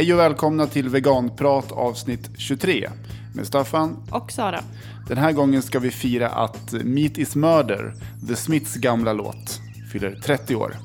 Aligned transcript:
Hej 0.00 0.12
och 0.12 0.18
välkomna 0.18 0.66
till 0.66 0.88
Veganprat 0.88 1.72
avsnitt 1.72 2.30
23 2.38 2.90
med 3.34 3.46
Staffan. 3.46 3.96
Och 4.10 4.32
Sara. 4.32 4.60
Den 5.08 5.18
här 5.18 5.32
gången 5.32 5.62
ska 5.62 5.78
vi 5.78 5.90
fira 5.90 6.28
att 6.28 6.72
Meat 6.72 7.18
is 7.18 7.36
Murder, 7.36 7.94
The 8.28 8.36
Smiths 8.36 8.74
gamla 8.74 9.12
låt, 9.12 9.60
fyller 9.92 10.14
30 10.14 10.56
år. 10.56 10.76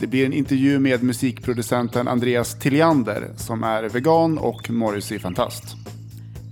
Det 0.00 0.06
blir 0.06 0.26
en 0.26 0.32
intervju 0.32 0.78
med 0.78 1.02
musikproducenten 1.02 2.08
Andreas 2.08 2.58
Tilliander 2.58 3.30
som 3.36 3.64
är 3.64 3.82
vegan 3.82 4.38
och 4.38 4.70
Morrissey-fantast. 4.70 5.64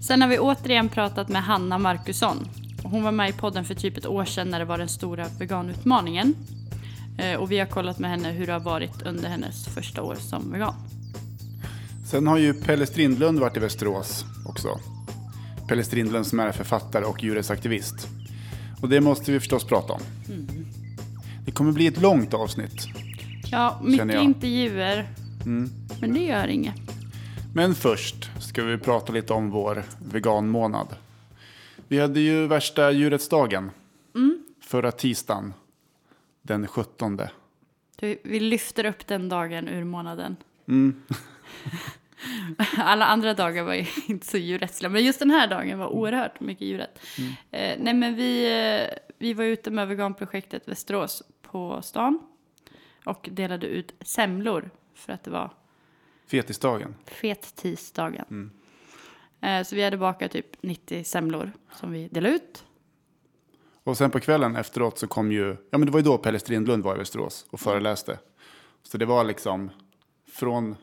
Sen 0.03 0.23
har 0.23 0.29
vi 0.29 0.39
återigen 0.39 0.89
pratat 0.89 1.29
med 1.29 1.43
Hanna 1.43 1.79
Markusson. 1.79 2.49
Hon 2.83 3.03
var 3.03 3.13
med 3.13 3.31
i 3.31 3.33
podden 3.33 3.65
för 3.65 3.75
typ 3.75 3.97
ett 3.97 4.07
år 4.07 4.25
sedan 4.25 4.51
när 4.51 4.59
det 4.59 4.65
var 4.65 4.79
den 4.79 4.89
stora 4.89 5.27
veganutmaningen. 5.39 6.35
Eh, 7.19 7.41
Och 7.41 7.53
vi 7.53 7.59
har 7.59 7.67
kollat 7.67 7.99
med 7.99 8.11
henne 8.11 8.31
hur 8.31 8.47
det 8.47 8.53
har 8.53 8.61
varit 8.61 9.03
under 9.03 9.29
hennes 9.29 9.67
första 9.67 10.03
år 10.03 10.15
som 10.15 10.53
vegan. 10.53 10.75
Sen 12.11 12.27
har 12.27 12.39
ju 12.39 12.55
Pelle 12.55 12.87
Strindlund 12.87 13.39
varit 13.39 13.57
i 13.57 13.61
Västerås 13.61 14.25
också. 14.47 14.81
Pelle 15.69 15.85
Strindlund 15.85 16.27
som 16.27 16.41
är 16.41 16.53
författare 16.53 17.05
och 17.05 17.23
djurrättsaktivist. 17.23 18.09
Och 18.83 18.89
det 18.89 19.01
måste 19.01 19.33
vi 19.33 19.41
förstås 19.41 19.65
prata 19.65 19.93
om. 19.93 20.01
Det 21.45 21.51
kommer 21.51 21.73
bli 21.73 21.87
ett 21.87 22.01
långt 22.01 22.35
avsnitt. 22.35 22.87
Ja, 23.51 23.81
mycket 23.85 24.23
intervjuer. 24.23 25.09
Men 26.01 26.15
det 26.15 26.25
gör 26.25 26.47
inget. 26.47 26.81
Men 27.55 27.75
först 27.75 28.31
ska 28.41 28.65
vi 28.65 28.79
prata 28.79 29.13
lite 29.13 29.33
om 29.33 29.51
vår 29.51 29.85
veganmånad. 30.13 30.89
Vi 31.89 32.01
hade 32.01 32.21
ju 32.21 32.47
värsta 32.47 32.91
djurrättsdagen 32.91 33.71
förra 34.61 34.93
tisdagen 34.93 35.53
den 36.43 36.67
17. 36.67 37.21
Du, 37.97 38.19
Vi 38.25 38.41
lyfter 38.41 38.85
upp 38.85 39.07
den 39.07 39.29
dagen 39.29 39.69
ur 39.69 39.85
månaden. 39.85 40.37
Alla 42.79 43.05
andra 43.05 43.35
dagar 43.35 43.63
var 43.65 43.75
ju 43.75 43.87
inte 44.09 44.27
så 44.27 44.37
djurrättsliga, 44.39 44.91
men 44.91 45.05
just 45.05 45.19
den 45.19 45.31
här 45.31 45.47
dagen 45.49 45.79
var 45.79 45.87
oerhört 45.87 46.41
mycket 46.41 46.67
djurrätt. 46.67 47.01
Eh, 47.51 47.77
nej, 47.79 47.95
men 47.95 48.15
vi, 48.15 48.45
eh, 48.91 48.99
vi 49.19 49.35
var 49.35 49.45
ute 49.45 49.71
med 49.71 49.89
veganprojektet 49.89 50.69
Västerås 50.69 51.23
på 51.43 51.83
stan 51.83 52.19
och 53.05 53.29
delade 53.33 53.67
ut 53.67 53.95
semlor 54.01 54.71
för 54.95 55.13
att 55.13 55.25
det 55.25 55.31
var 55.31 55.51
Fetisdagen. 56.31 56.95
fet-tisdagen. 57.07 58.51
Eh, 59.41 59.63
så 59.63 59.77
vi 59.77 59.85
hade 59.85 59.97
bakat 59.97 60.33
typ 60.33 60.63
90 60.63 61.05
semlor 61.05 61.53
som 61.73 61.93
vi 61.93 62.09
delade 62.09 62.35
ut. 62.35 62.65
Och 63.85 63.97
sen 63.97 64.11
på 64.11 64.21
kvällen 64.21 64.57
efteråt 64.57 64.99
så 64.99 65.07
kom 65.09 65.33
ju, 65.33 65.57
ja 65.71 65.79
men 65.79 65.87
det 65.87 65.91
var 65.93 65.99
ju 66.01 66.05
då 66.05 66.19
Pelle 66.19 66.39
Strindlund 66.39 66.85
var 66.85 66.95
i 66.95 66.99
Västerås 66.99 67.47
och 67.51 67.61
föreläste. 67.61 68.19
Så 68.83 68.99
det 68.99 69.07
var 69.07 69.25
liksom 69.25 69.71
från, 70.33 70.77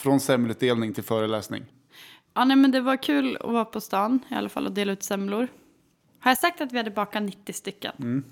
från 0.00 0.20
semmelutdelning 0.20 0.92
till 0.92 1.04
föreläsning. 1.04 1.64
Ja, 2.34 2.44
nej, 2.44 2.56
men 2.56 2.70
det 2.70 2.80
var 2.80 3.02
kul 3.02 3.36
att 3.40 3.52
vara 3.52 3.64
på 3.64 3.80
stan 3.80 4.20
i 4.30 4.34
alla 4.34 4.48
fall 4.48 4.66
och 4.66 4.72
dela 4.72 4.92
ut 4.92 5.02
semlor. 5.02 5.48
Har 6.20 6.30
jag 6.30 6.38
sagt 6.38 6.60
att 6.60 6.72
vi 6.72 6.76
hade 6.76 6.90
bakat 6.90 7.22
90 7.22 7.52
stycken? 7.52 7.92
Mm. 7.98 8.24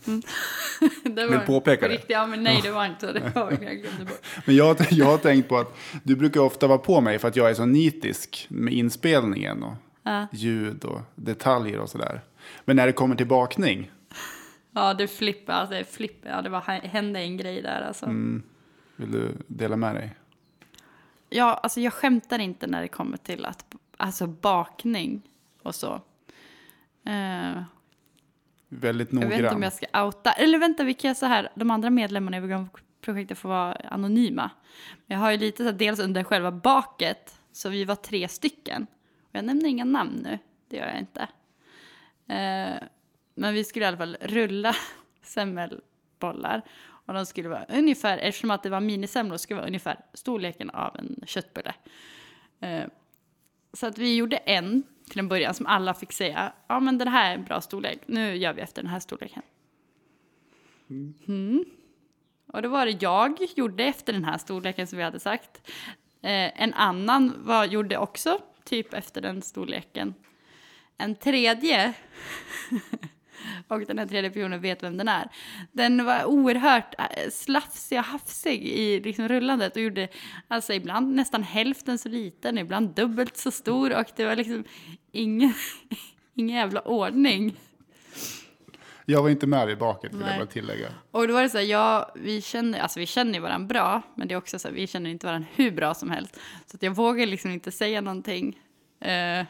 det 1.15 1.27
Vill 1.27 1.39
påpeka 1.39 1.81
på 1.83 1.89
det. 1.89 1.95
Riktigt, 1.95 2.11
ja, 2.11 2.27
men 2.27 2.43
nej, 2.43 2.61
det 2.63 2.71
var 2.71 2.87
inte 2.87 3.07
så. 3.07 3.13
Det 3.13 3.35
var 3.35 3.51
jag 3.51 3.61
glömde 3.61 4.05
bort. 4.05 4.27
Men 4.47 4.57
jag, 4.57 4.77
jag 4.91 5.07
har 5.07 5.19
tänkt 5.19 5.49
på 5.49 5.59
att 5.59 5.77
du 6.03 6.17
brukar 6.17 6.41
ofta 6.41 6.67
vara 6.67 6.79
på 6.79 7.01
mig 7.01 7.19
för 7.19 7.29
att 7.29 7.37
jag 7.37 7.51
är 7.51 7.55
så 7.55 7.67
nitisk 7.67 8.47
med 8.51 8.73
inspelningen 8.75 9.63
och 9.63 9.75
Ja. 10.03 10.27
ljud 10.33 10.85
och 10.85 11.01
detaljer 11.15 11.79
och 11.79 11.89
sådär. 11.89 12.21
Men 12.65 12.77
när 12.77 12.87
det 12.87 12.93
kommer 12.93 13.17
till 13.17 13.27
bakning, 13.27 13.91
Ja, 14.75 14.95
det 14.95 15.09
flippade. 15.09 15.59
Alltså, 15.59 15.75
det, 15.75 15.85
flippade. 15.85 16.35
Ja, 16.35 16.43
det 16.43 16.49
var, 16.49 16.61
hände 16.87 17.21
en 17.21 17.37
grej 17.37 17.63
där 17.63 17.81
alltså. 17.81 18.07
vill 18.97 19.13
du 19.13 19.33
dela 19.47 19.77
med 19.77 19.95
dig? 19.95 20.15
Ja, 21.29 21.55
alltså 21.55 21.81
jag 21.81 21.93
skämtar 21.93 22.39
inte 22.39 22.67
när 22.67 22.83
det 22.83 22.89
kommer 22.89 23.17
till 23.17 23.45
att, 23.45 23.75
alltså 23.97 24.27
bakning 24.27 25.23
och 25.63 25.75
så. 25.75 25.95
Eh, 27.05 27.63
Väldigt 28.69 29.13
jag 29.13 29.21
vet 29.21 29.33
inte 29.33 29.37
om 29.37 29.43
noggrann. 29.43 29.63
jag 29.63 29.73
ska 29.73 30.05
outa. 30.05 30.33
Eller 30.33 30.59
vänta, 30.59 30.85
vi 30.85 30.95
kan 30.95 31.09
göra 31.09 31.15
så 31.15 31.27
här. 31.27 31.49
De 31.55 31.71
andra 31.71 31.91
medlemmarna 31.91 32.37
i 32.37 32.41
veganprojektet 32.41 33.39
får 33.39 33.49
vara 33.49 33.73
anonyma. 33.73 34.51
Jag 35.07 35.19
har 35.19 35.31
ju 35.31 35.37
lite 35.37 35.57
så 35.57 35.65
här, 35.65 35.73
dels 35.73 36.01
under 36.01 36.25
själva 36.25 36.53
baket, 36.53 37.41
så 37.53 37.69
vi 37.69 37.85
var 37.85 37.95
tre 37.95 38.29
stycken. 38.29 38.87
Och 39.23 39.35
jag 39.35 39.45
nämner 39.45 39.69
inga 39.69 39.85
namn 39.85 40.21
nu, 40.25 40.39
det 40.69 40.77
gör 40.77 40.87
jag 40.87 40.99
inte. 40.99 41.21
Eh, 42.29 42.89
men 43.35 43.55
vi 43.55 43.65
skulle 43.65 43.85
i 43.85 43.89
alla 43.89 43.97
fall 43.97 44.17
rulla 44.21 44.75
semmelbollar. 45.23 46.63
Och 47.09 47.15
de 47.15 47.27
skulle 47.27 47.49
vara 47.49 47.65
ungefär, 47.65 48.19
eftersom 48.19 48.51
att 48.51 48.63
det 48.63 48.71
var 48.71 48.81
minisemlor, 48.81 49.37
skulle 49.37 49.57
vara 49.57 49.67
ungefär 49.67 50.01
storleken 50.15 50.71
av 50.71 50.97
en 50.97 51.21
köttbulle. 51.27 51.75
Eh, 52.61 52.85
så 53.73 53.87
att 53.87 53.99
vi 53.99 54.17
gjorde 54.17 54.37
en 54.37 54.83
till 55.09 55.19
en 55.19 55.29
början 55.29 55.55
som 55.55 55.67
alla 55.67 55.95
fick 55.95 56.13
säga, 56.13 56.53
ja 56.67 56.81
men 56.81 56.99
den 56.99 57.09
här 57.09 57.31
är 57.31 57.35
en 57.35 57.45
bra 57.45 57.61
storlek, 57.61 58.01
nu 58.07 58.37
gör 58.37 58.53
vi 58.53 58.61
efter 58.61 58.83
den 58.83 58.91
här 58.91 59.01
storleken. 59.01 59.43
Mm. 61.29 61.65
Och 62.47 62.63
då 62.63 62.69
var 62.69 62.87
det 62.87 63.03
jag 63.03 63.39
gjorde 63.57 63.85
efter 63.85 64.13
den 64.13 64.25
här 64.25 64.39
storleken 64.39 64.87
som 64.87 64.99
vi 64.99 65.05
hade 65.05 65.21
sagt. 65.21 65.71
Eh, 66.23 66.63
en 66.63 66.75
annan 66.75 67.35
var, 67.39 67.65
gjorde 67.65 67.99
också 67.99 68.39
typ 68.65 68.95
efter 68.95 69.21
den 69.21 69.43
storleken. 69.43 70.15
En 70.97 71.15
tredje, 71.15 71.95
och 73.69 73.81
den 73.81 73.99
här 73.99 74.07
tredje 74.07 74.31
personen 74.31 74.61
vet 74.61 74.83
vem 74.83 74.97
den 74.97 75.09
är, 75.09 75.29
den 75.73 76.05
var 76.05 76.25
oerhört 76.25 76.95
eh, 76.99 77.31
slafsig 77.31 77.99
och 77.99 78.05
hafsig 78.05 78.63
i 78.63 79.01
liksom 79.01 79.29
rullandet 79.29 79.77
och 79.77 79.83
gjorde 79.83 80.09
alltså 80.49 80.73
ibland 80.73 81.15
nästan 81.15 81.43
hälften 81.43 81.99
så 81.99 82.09
liten, 82.09 82.59
ibland 82.59 82.95
dubbelt 82.95 83.37
så 83.37 83.51
stor 83.51 83.97
och 83.99 84.07
det 84.17 84.25
var 84.25 84.37
liksom 84.37 84.65
ingen, 85.13 85.55
ingen 86.35 86.57
jävla 86.57 86.81
ordning. 86.81 87.57
Jag 89.11 89.23
var 89.23 89.31
inte 89.31 89.47
med 89.47 89.67
vid 89.67 89.79
baket 89.79 90.15
vill 90.15 90.21
jag 90.21 90.39
bara 90.39 90.47
tillägga. 90.47 90.89
Och 91.11 91.29
då 91.29 91.35
var 91.35 91.43
det 91.43 91.49
så 91.49 91.59
här, 91.59 91.65
ja, 91.65 92.13
vi 92.15 92.43
känner, 92.43 92.81
alltså 92.81 93.01
vi 93.01 93.07
känner 93.07 93.35
ju 93.35 93.41
varandra 93.41 93.67
bra, 93.67 94.03
men 94.15 94.29
det 94.29 94.35
är 94.35 94.39
också 94.39 94.59
så 94.59 94.69
här, 94.69 94.75
vi 94.75 94.87
känner 94.87 95.11
inte 95.11 95.27
varandra 95.27 95.49
hur 95.55 95.71
bra 95.71 95.95
som 95.95 96.11
helst. 96.11 96.41
Så 96.67 96.77
att 96.77 96.83
jag 96.83 96.91
vågar 96.91 97.27
liksom 97.27 97.51
inte 97.51 97.71
säga 97.71 98.01
någonting. 98.01 98.59
Eh, 99.01 99.47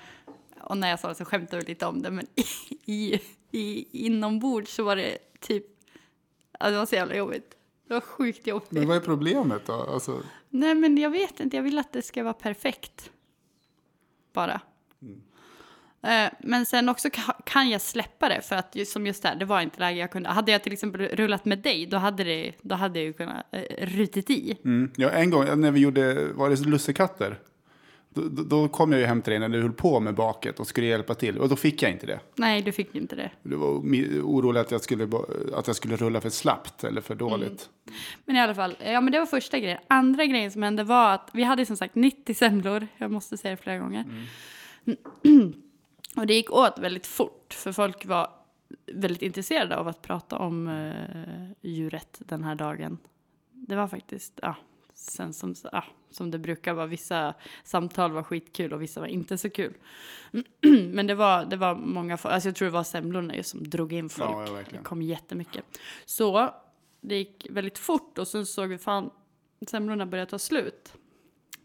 och 0.61 0.77
när 0.77 0.91
jag 0.91 1.01
sa 1.01 1.09
det 1.09 1.15
så 1.15 1.25
skämtade 1.25 1.63
vi 1.63 1.69
lite 1.69 1.87
om 1.87 2.03
det, 2.03 2.11
men 2.11 2.27
i, 2.87 2.93
i, 2.93 3.21
i, 3.51 3.87
inombords 4.07 4.75
så 4.75 4.83
var 4.83 4.97
det 4.97 5.19
typ, 5.41 5.65
alltså 6.59 6.73
det 6.73 6.79
var 6.79 6.87
så 6.87 6.95
jävla 6.95 7.17
jobbigt. 7.17 7.55
Det 7.89 7.95
var 7.95 8.01
sjukt 8.01 8.47
jobbigt. 8.47 8.71
Men 8.71 8.89
vad 8.89 8.97
är 8.97 9.01
problemet 9.01 9.67
då? 9.67 9.73
Alltså, 9.73 10.23
Nej, 10.51 10.75
men 10.75 10.99
jag 10.99 11.11
vet 11.11 11.41
inte, 11.41 11.57
jag 11.57 11.63
vill 11.63 11.79
att 11.79 11.93
det 11.93 12.03
ska 12.03 12.23
vara 12.23 12.35
perfekt. 12.35 13.11
Bara. 14.33 14.61
Eh, 16.03 16.31
Men 16.41 16.67
sen 16.67 16.89
också 16.89 17.09
ka- 17.09 17.43
kan 17.47 17.71
jag 17.71 17.81
släppa 17.81 18.29
det 18.29 18.43
för 18.43 18.57
att 18.57 18.75
just, 18.77 18.93
som 18.93 19.07
just 19.07 19.23
där, 19.23 19.35
det 19.35 19.45
var 19.45 19.61
inte 19.61 19.81
läge 19.81 20.01
jag 20.01 20.11
kunde. 20.11 20.29
Hade 20.29 20.53
jag 20.53 20.63
till 20.63 20.73
exempel 20.73 21.01
rullat 21.01 21.45
med 21.45 21.59
dig, 21.59 21.87
då 21.87 21.97
hade, 21.97 22.25
det, 22.25 22.53
då 22.63 22.75
hade 22.75 22.99
jag 22.99 23.07
ju 23.07 23.13
kunnat 23.13 23.47
uh, 23.57 23.87
rutit 23.87 24.31
i. 24.31 24.59
mm. 24.65 24.93
ja, 24.97 25.11
en 25.11 25.31
gång 25.31 25.61
när 25.61 25.71
vi 25.71 25.81
gjorde, 25.81 26.33
var 26.33 26.51
det 26.51 26.61
lussekatter? 26.61 27.39
Då, 28.11 28.43
då, 28.43 28.69
kom 28.69 28.93
jag 28.93 29.01
ju 29.01 29.07
hem 29.07 29.23
till 29.23 29.31
dig 29.31 29.41
när 29.41 29.49
du 29.49 29.63
höll 29.63 29.73
på 29.73 30.01
med 30.01 30.15
baket 30.15 30.61
och 30.61 30.67
skulle 30.67 30.87
hjälpa 30.87 31.15
till. 31.15 31.39
Och 31.39 31.49
då 31.49 31.57
fick 31.57 31.83
jag 31.83 31.91
inte 31.91 32.07
det. 32.07 32.21
Nej, 32.35 32.63
du 32.63 32.73
fick 32.73 32.95
inte 32.95 33.17
det. 33.17 33.31
Du 33.43 33.57
var 33.57 33.69
orolig 34.23 34.61
att 34.61 34.71
jag 34.71 34.81
skulle, 34.81 35.09
att 35.55 35.67
jag 35.67 35.77
skulle 35.77 35.97
rulla 35.97 36.21
för 36.21 36.31
slappt 36.31 36.85
eller 36.85 37.01
för 37.01 37.15
dåligt. 37.15 37.69
Men 38.25 38.37
i 38.37 38.41
alla 38.41 38.55
fall, 38.55 38.77
ja 38.85 39.01
men 39.01 39.13
det 39.13 39.19
var 39.19 39.27
första 39.27 39.59
grejen. 39.59 39.79
Andra 39.89 40.25
grejen 40.25 40.51
som 40.51 40.63
hände 40.63 40.85
var 40.85 41.15
att 41.15 41.31
vi 41.33 41.43
hade 41.43 41.67
som 41.67 41.77
sagt 41.77 41.95
90 41.95 42.35
semlor, 42.35 42.87
jag 42.97 43.11
måste 43.11 43.37
säga 43.37 43.57
det 43.57 43.63
flera 43.63 43.79
gånger. 43.79 44.05
och 46.17 46.27
det 46.27 46.35
gick 46.35 46.53
åt 46.53 46.79
väldigt 46.79 47.07
fort, 47.07 47.55
för 47.55 47.73
folk 47.73 48.07
var 48.07 48.31
väldigt 48.93 49.23
intresserade 49.23 49.77
av 49.77 49.89
att 49.89 50.03
prata 50.03 50.39
om 50.39 50.69
uh, 50.69 51.51
djuret 51.61 52.17
den 52.19 52.45
här 52.45 52.55
dagen. 52.55 52.99
Det 53.53 53.77
var 53.77 53.89
faktiskt, 53.89 54.39
ja, 54.43 54.57
sen 54.99 55.33
som, 55.33 55.55
ja, 55.73 55.85
som 56.11 56.31
det 56.31 56.39
brukar 56.39 56.75
vara. 56.75 56.87
Vissa 56.87 57.35
samtal 57.65 58.13
var 58.13 58.23
skitkul 58.23 58.73
och 58.73 58.83
vissa 58.83 59.01
var 59.01 59.07
inte 59.07 59.39
så 59.39 59.51
kul. 59.51 59.75
Men 60.93 61.07
det 61.07 61.15
var, 61.15 61.45
det 61.45 61.57
var 61.57 61.75
många, 61.75 62.19
alltså 62.23 62.49
jag 62.49 62.57
tror 62.57 62.67
det 62.67 62.73
var 62.73 62.85
semlorna 62.85 63.37
just 63.37 63.51
som 63.51 63.71
drog 63.71 63.93
in 63.93 64.09
folk. 64.09 64.49
Ja, 64.49 64.59
ja, 64.59 64.65
det 64.71 64.79
kom 64.79 65.03
jättemycket. 65.03 65.65
Så 66.05 66.55
det 67.01 67.17
gick 67.17 67.47
väldigt 67.51 67.79
fort 67.79 68.19
och 68.19 68.29
sen 68.29 68.47
såg 68.47 68.69
vi 68.69 68.79
fan 68.79 69.11
semlorna 69.67 70.07
började 70.07 70.31
ta 70.31 70.39
slut. 70.39 70.95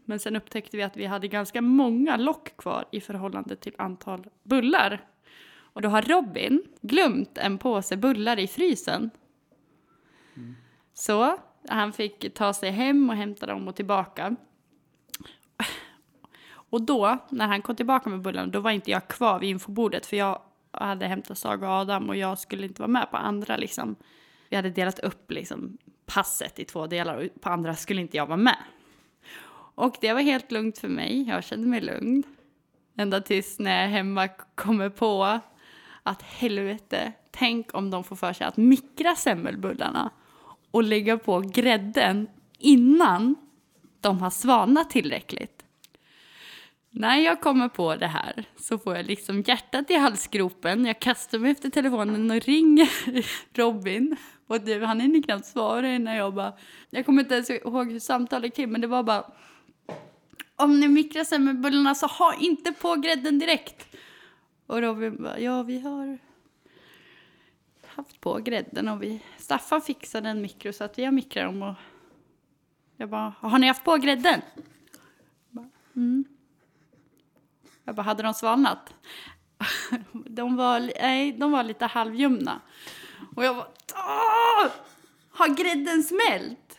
Men 0.04 0.18
sen 0.18 0.36
upptäckte 0.36 0.76
vi 0.76 0.82
att 0.82 0.96
vi 0.96 1.06
hade 1.06 1.28
ganska 1.28 1.62
många 1.62 2.16
lock 2.16 2.56
kvar 2.56 2.84
i 2.92 3.00
förhållande 3.00 3.56
till 3.56 3.74
antal 3.78 4.26
bullar. 4.42 5.08
Och 5.56 5.82
då 5.82 5.88
har 5.88 6.02
Robin 6.02 6.62
glömt 6.80 7.38
en 7.38 7.58
påse 7.58 7.96
bullar 7.96 8.38
i 8.38 8.46
frysen. 8.46 9.10
Så 10.94 11.38
han 11.68 11.92
fick 11.92 12.34
ta 12.34 12.52
sig 12.52 12.70
hem 12.70 13.10
och 13.10 13.16
hämta 13.16 13.46
dem 13.46 13.68
och 13.68 13.76
tillbaka. 13.76 14.36
Och 16.52 16.82
då, 16.82 17.18
när 17.28 17.46
han 17.46 17.62
kom 17.62 17.76
tillbaka 17.76 18.10
med 18.10 18.20
bullarna, 18.20 18.46
då 18.46 18.60
var 18.60 18.70
inte 18.70 18.90
jag 18.90 19.08
kvar 19.08 19.38
vid 19.38 19.50
infobordet 19.50 20.06
för 20.06 20.16
jag 20.16 20.42
hade 20.70 21.06
hämtat 21.06 21.38
Saga 21.38 21.68
och 21.68 21.74
Adam 21.74 22.08
och 22.08 22.16
jag 22.16 22.38
skulle 22.38 22.66
inte 22.66 22.82
vara 22.82 22.90
med 22.90 23.10
på 23.10 23.16
andra 23.16 23.56
liksom. 23.56 23.96
Vi 24.48 24.56
hade 24.56 24.70
delat 24.70 24.98
upp 24.98 25.30
liksom 25.30 25.78
passet 26.06 26.58
i 26.58 26.64
två 26.64 26.86
delar 26.86 27.16
och 27.16 27.40
på 27.40 27.48
andra 27.48 27.74
skulle 27.74 28.00
inte 28.00 28.16
jag 28.16 28.26
vara 28.26 28.36
med. 28.36 28.58
Och 29.74 29.96
det 30.00 30.12
var 30.12 30.20
helt 30.20 30.52
lugnt 30.52 30.78
för 30.78 30.88
mig. 30.88 31.28
Jag 31.28 31.44
kände 31.44 31.68
mig 31.68 31.80
lugn. 31.80 32.22
Ända 32.96 33.20
tills 33.20 33.58
när 33.58 33.82
jag 33.82 33.88
hemma 33.88 34.28
kommer 34.54 34.88
på 34.88 35.40
att 36.02 36.22
helvete, 36.22 37.12
tänk 37.30 37.74
om 37.74 37.90
de 37.90 38.04
får 38.04 38.16
för 38.16 38.32
sig 38.32 38.46
att 38.46 38.56
mikra 38.56 39.14
semmelbullarna 39.14 40.10
och 40.74 40.82
lägga 40.82 41.18
på 41.18 41.40
grädden 41.40 42.28
innan 42.58 43.34
de 44.00 44.18
har 44.18 44.30
svalnat 44.30 44.90
tillräckligt. 44.90 45.64
När 46.90 47.16
jag 47.16 47.40
kommer 47.40 47.68
på 47.68 47.96
det 47.96 48.06
här 48.06 48.44
så 48.56 48.78
får 48.78 48.96
jag 48.96 49.06
liksom 49.06 49.40
hjärtat 49.46 49.90
i 49.90 49.94
halsgropen. 49.94 50.86
Jag 50.86 51.00
kastar 51.00 51.38
mig 51.38 51.50
efter 51.50 51.70
telefonen 51.70 52.30
och 52.30 52.40
ringer 52.40 52.88
Robin. 53.58 54.16
Och 54.46 54.60
du, 54.60 54.84
han 54.84 55.00
hinner 55.00 55.22
knappt 55.22 55.46
svara 55.46 55.94
innan 55.94 56.14
jag 56.14 56.34
bara... 56.34 56.52
Jag 56.90 57.06
kommer 57.06 57.22
inte 57.22 57.34
ens 57.34 57.50
ihåg 57.50 57.92
hur 57.92 57.98
samtalet 57.98 58.44
gick 58.44 58.54
till, 58.54 58.68
men 58.68 58.80
det 58.80 58.86
var 58.86 59.02
bara... 59.02 59.24
Om 60.56 60.80
ni 60.80 60.88
mikrar 60.88 61.24
semmelbullarna 61.24 61.94
så 61.94 62.06
ha 62.06 62.34
inte 62.40 62.72
på 62.72 62.94
grädden 62.94 63.38
direkt. 63.38 63.96
Och 64.66 64.80
Robin 64.80 65.22
bara, 65.22 65.40
ja 65.40 65.62
vi 65.62 65.80
har 65.80 66.18
haft 67.96 68.20
på 68.20 68.38
grädden 68.38 68.88
och 68.88 69.02
vi... 69.02 69.20
Staffan 69.38 69.80
fixade 69.80 70.28
en 70.28 70.42
mikro 70.42 70.72
så 70.72 70.84
att 70.84 70.98
vi 70.98 71.04
har 71.04 71.12
mikrat 71.12 71.44
dem 71.44 71.62
och... 71.62 71.74
Jag 72.96 73.08
bara, 73.08 73.34
har 73.40 73.58
ni 73.58 73.66
haft 73.66 73.84
på 73.84 73.96
grädden? 73.96 74.40
Jag 74.54 74.64
bara, 75.50 75.68
mm. 75.96 76.24
Jag 77.84 77.94
bara, 77.94 78.02
hade 78.02 78.22
de 78.22 78.34
svalnat? 78.34 78.94
De 80.12 80.56
var, 80.56 80.80
nej, 80.80 81.32
de 81.32 81.52
var 81.52 81.62
lite 81.62 81.86
halvljumna. 81.86 82.60
Och 83.36 83.44
jag 83.44 83.56
bara, 83.56 83.68
Åh! 83.94 84.70
har 85.34 85.48
grädden 85.48 86.02
smält? 86.02 86.78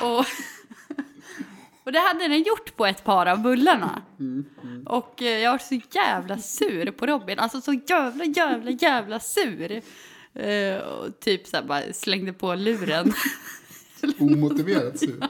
Och, 0.00 0.24
och 1.84 1.92
det 1.92 1.98
hade 1.98 2.28
den 2.28 2.42
gjort 2.42 2.76
på 2.76 2.86
ett 2.86 3.04
par 3.04 3.26
av 3.26 3.42
bullarna. 3.42 4.02
Och 4.86 5.22
eh, 5.22 5.38
jag 5.38 5.50
var 5.50 5.58
så 5.58 5.80
jävla 5.90 6.38
sur 6.38 6.90
på 6.90 7.06
Robin, 7.06 7.38
alltså 7.38 7.60
så 7.60 7.72
jävla, 7.72 8.24
jävla, 8.24 8.70
jävla 8.70 9.20
sur. 9.20 9.82
Eh, 10.34 10.76
och 10.78 11.20
typ 11.20 11.46
så 11.46 11.56
här 11.56 11.64
bara 11.64 11.92
slängde 11.92 12.32
på 12.32 12.54
luren. 12.54 13.12
Omotiverat 14.18 14.98
sur. 14.98 15.20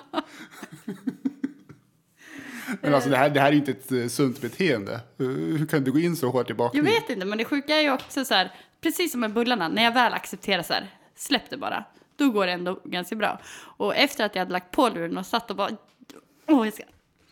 Men 2.81 2.95
alltså 2.95 3.11
det 3.11 3.17
här, 3.17 3.31
det 3.31 3.41
här 3.41 3.53
är 3.53 3.57
inte 3.57 3.71
ett 3.71 3.93
eh, 3.93 4.07
sunt 4.07 4.41
beteende. 4.41 4.93
Eh, 4.95 5.27
Hur 5.27 5.67
kan 5.67 5.85
du 5.85 5.93
gå 5.93 5.99
in 5.99 6.17
så 6.17 6.31
hårt 6.31 6.47
i 6.47 6.51
Jag 6.51 6.57
bakning? 6.57 6.85
vet 6.85 7.11
inte, 7.11 7.27
men 7.27 7.39
det 7.39 7.45
sjuka 7.45 7.77
är 7.77 7.81
ju 7.83 7.93
också 7.93 8.25
så 8.25 8.35
här, 8.35 8.53
precis 8.81 9.13
som 9.13 9.21
med 9.21 9.33
bullarna, 9.33 9.69
när 9.69 9.85
jag 9.85 9.93
väl 9.95 10.13
accepterar 10.13 10.63
så 10.63 10.73
här, 10.73 10.91
släpp 11.17 11.51
det 11.51 11.57
bara, 11.57 11.85
då 12.17 12.31
går 12.31 12.47
det 12.47 12.53
ändå 12.53 12.81
ganska 12.85 13.17
bra. 13.17 13.41
Och 13.77 13.97
efter 13.97 14.25
att 14.25 14.35
jag 14.35 14.41
hade 14.41 14.53
lagt 14.53 14.71
på 14.71 14.89
luren 14.89 15.19
och 15.19 15.27
satt 15.27 15.51
och 15.51 15.57
bara, 15.57 15.71
åh, 16.47 16.67
jag 16.67 16.75
ska 16.75 16.83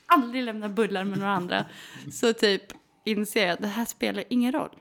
aldrig 0.07 0.45
lämna 0.45 0.69
bullar 0.69 1.05
med 1.05 1.19
några 1.19 1.33
andra, 1.33 1.65
så 2.13 2.33
typ 2.33 2.63
inser 3.05 3.43
jag 3.47 3.51
att 3.53 3.61
det 3.61 3.67
här 3.69 3.85
spelar 3.85 4.25
ingen 4.29 4.53
roll. 4.53 4.77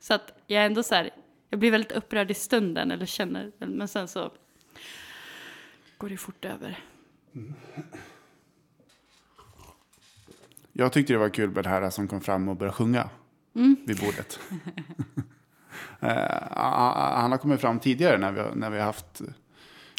Så 0.00 0.14
att 0.14 0.42
jag 0.46 0.62
är 0.62 0.66
ändå 0.66 0.82
så 0.82 0.94
här, 0.94 1.10
jag 1.50 1.60
blir 1.60 1.70
väldigt 1.70 1.92
upprörd 1.92 2.30
i 2.30 2.34
stunden, 2.34 2.90
eller 2.90 3.06
känner, 3.06 3.52
men 3.58 3.88
sen 3.88 4.08
så 4.08 4.30
går 5.98 6.08
det 6.08 6.16
fort 6.16 6.44
över. 6.44 6.78
Jag 10.72 10.92
tyckte 10.92 11.12
det 11.12 11.18
var 11.18 11.28
kul 11.28 11.50
med 11.50 11.64
det 11.64 11.70
här 11.70 11.90
som 11.90 12.08
kom 12.08 12.20
fram 12.20 12.48
och 12.48 12.56
började 12.56 12.76
sjunga 12.76 13.08
vid 13.86 14.00
bordet. 14.00 14.40
Eh, 16.00 16.42
han 16.52 17.30
har 17.30 17.38
kommit 17.38 17.60
fram 17.60 17.78
tidigare 17.80 18.18
när 18.18 18.32
vi, 18.32 18.40
har- 18.40 18.54
när 18.54 18.70
vi 18.70 18.78
har 18.78 18.84
haft... 18.84 19.20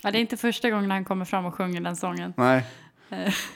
Ja, 0.03 0.11
det 0.11 0.17
är 0.17 0.19
inte 0.19 0.37
första 0.37 0.69
gången 0.69 0.91
han 0.91 1.05
kommer 1.05 1.25
fram 1.25 1.45
och 1.45 1.55
sjunger 1.55 1.81
den 1.81 1.95
sången. 1.95 2.33
Nej, 2.37 2.65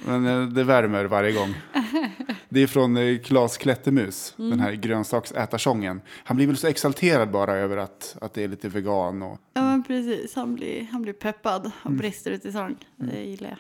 men 0.06 0.28
eh, 0.28 0.48
det 0.48 0.64
värmer 0.64 1.06
varje 1.06 1.32
gång. 1.32 1.54
Det 2.50 2.60
är 2.60 2.68
från 2.68 2.98
eh, 2.98 3.20
Klas 3.20 3.58
Klättermus, 3.58 4.34
den 4.38 4.60
här 4.60 4.72
grönsaksätarsången. 4.74 6.02
Han 6.24 6.38
blir 6.38 6.48
väl 6.48 6.58
så 6.58 6.68
exalterad 6.68 7.32
bara 7.32 7.56
över 7.56 7.78
att, 7.78 8.18
att 8.22 8.34
det 8.34 8.44
är 8.44 8.48
lite 8.48 8.70
vegan 8.70 9.22
och 9.22 9.40
Ja, 9.54 9.62
men 9.62 9.84
precis. 9.84 10.36
Han 10.36 10.56
blir, 10.56 10.88
han 10.92 11.02
blir 11.02 11.14
peppad 11.14 11.72
och 11.84 11.92
brister 11.92 12.32
ut 12.32 12.46
i 12.46 12.52
sång. 12.52 12.76
Det 12.96 13.24
gillar 13.24 13.50
jag. 13.50 13.60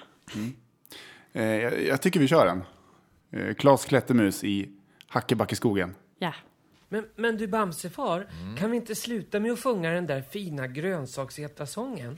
Eh, 1.34 1.62
jag, 1.62 1.86
jag 1.86 2.02
tycker 2.02 2.20
vi 2.20 2.28
kör 2.28 2.46
den. 2.46 2.64
Eh, 3.32 3.54
Klas 3.54 3.86
Klättermus 3.86 4.44
i 4.44 4.70
Hackebackeskogen. 5.08 5.96
Ja. 6.20 6.34
Men, 6.90 7.06
men 7.16 7.38
du 7.38 7.48
Bamsefar, 7.48 8.28
kan 8.60 8.72
vi 8.72 8.78
inte 8.78 8.96
sluta 8.96 9.40
med 9.40 9.52
att 9.52 9.60
sjunga 9.60 9.92
den 9.92 10.08
där 10.08 10.22
fina 10.22 10.68
grönsaksätarsången? 10.68 12.18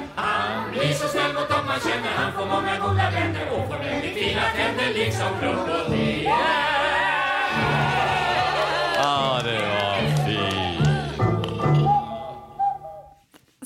Ja, 8.97 9.41
det 9.43 9.59
var 9.59 10.25
fint. 10.25 10.87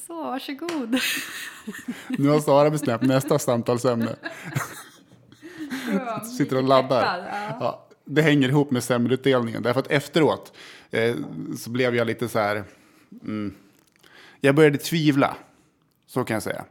Så, 0.08 0.24
varsågod. 0.24 1.00
Nu 2.08 2.30
har 2.30 2.40
Sara 2.40 2.70
bestämt 2.70 3.02
nästa 3.02 3.40
samtalsämne. 3.40 4.16
Sitter 6.38 6.58
och 6.58 6.64
laddar. 6.64 7.28
Ja, 7.60 7.88
det 8.06 8.22
hänger 8.22 8.50
ihop 8.50 8.72
med 8.72 8.84
semmelutdelningen. 8.84 9.64
Därför 9.64 9.80
att 9.80 9.92
efteråt 9.92 10.54
eh, 10.92 11.16
så 11.58 11.70
blev 11.70 11.96
jag 11.96 12.08
lite 12.08 12.28
så 12.28 12.40
här... 12.40 12.64
Mm, 13.24 13.56
jag 14.42 14.56
började 14.56 14.78
tvivla. 14.78 15.36
Så 16.08 16.24
kan 16.24 16.34
jag 16.34 16.44
säga. 16.44 16.66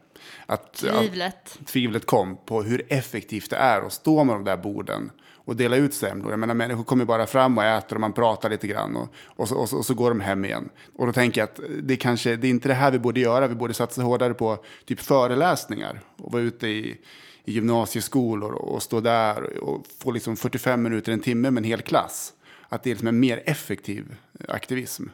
Att, 0.47 0.85
att 0.85 0.99
Tvivlet. 0.99 1.59
tvivlet 1.67 2.07
kom 2.07 2.37
på 2.47 2.63
hur 2.63 2.87
effektivt 2.89 3.51
det 3.51 3.57
är 3.57 3.81
att 3.81 3.93
stå 3.93 4.25
med 4.25 4.35
de 4.35 4.45
där 4.45 4.57
borden 4.57 5.11
och 5.45 5.57
dela 5.57 5.77
ut 5.77 5.95
semlor. 5.95 6.31
Jag 6.31 6.39
menar, 6.39 6.55
människor 6.55 6.85
kommer 6.85 7.05
bara 7.05 7.27
fram 7.27 7.59
och 7.59 7.65
äter 7.65 7.97
och 7.97 8.01
man 8.01 8.13
pratar 8.13 8.51
lite 8.51 8.67
grann 8.67 8.97
och, 8.97 9.09
och, 9.27 9.49
så, 9.49 9.57
och, 9.57 9.69
så, 9.69 9.77
och 9.77 9.87
så 9.87 9.95
går 9.95 10.09
de 10.09 10.21
hem 10.21 10.45
igen. 10.45 10.69
Och 10.95 11.07
då 11.07 11.13
tänker 11.13 11.41
jag 11.41 11.49
att 11.49 11.61
det 11.83 11.97
kanske 11.97 12.37
det 12.37 12.47
är 12.47 12.51
inte 12.51 12.69
det 12.69 12.75
här 12.75 12.91
vi 12.91 12.99
borde 12.99 13.21
göra. 13.21 13.47
Vi 13.47 13.55
borde 13.55 13.75
satsa 13.75 14.03
hårdare 14.03 14.35
på 14.35 14.65
typ 14.85 15.01
föreläsningar 15.01 16.01
och 16.17 16.33
vara 16.33 16.43
ute 16.43 16.69
i, 16.69 17.01
i 17.45 17.53
gymnasieskolor 17.53 18.53
och 18.53 18.83
stå 18.83 19.01
där 19.01 19.59
och 19.59 19.87
få 19.99 20.11
liksom 20.11 20.37
45 20.37 20.83
minuter, 20.83 21.13
en 21.13 21.21
timme 21.21 21.51
med 21.51 21.61
en 21.61 21.69
hel 21.69 21.83
klass. 21.83 22.33
Att 22.69 22.83
det 22.83 22.91
är 22.91 22.95
liksom 22.95 23.09
en 23.09 23.21
mer 23.21 23.43
effektiv 23.47 24.17
aktivism. 24.49 25.05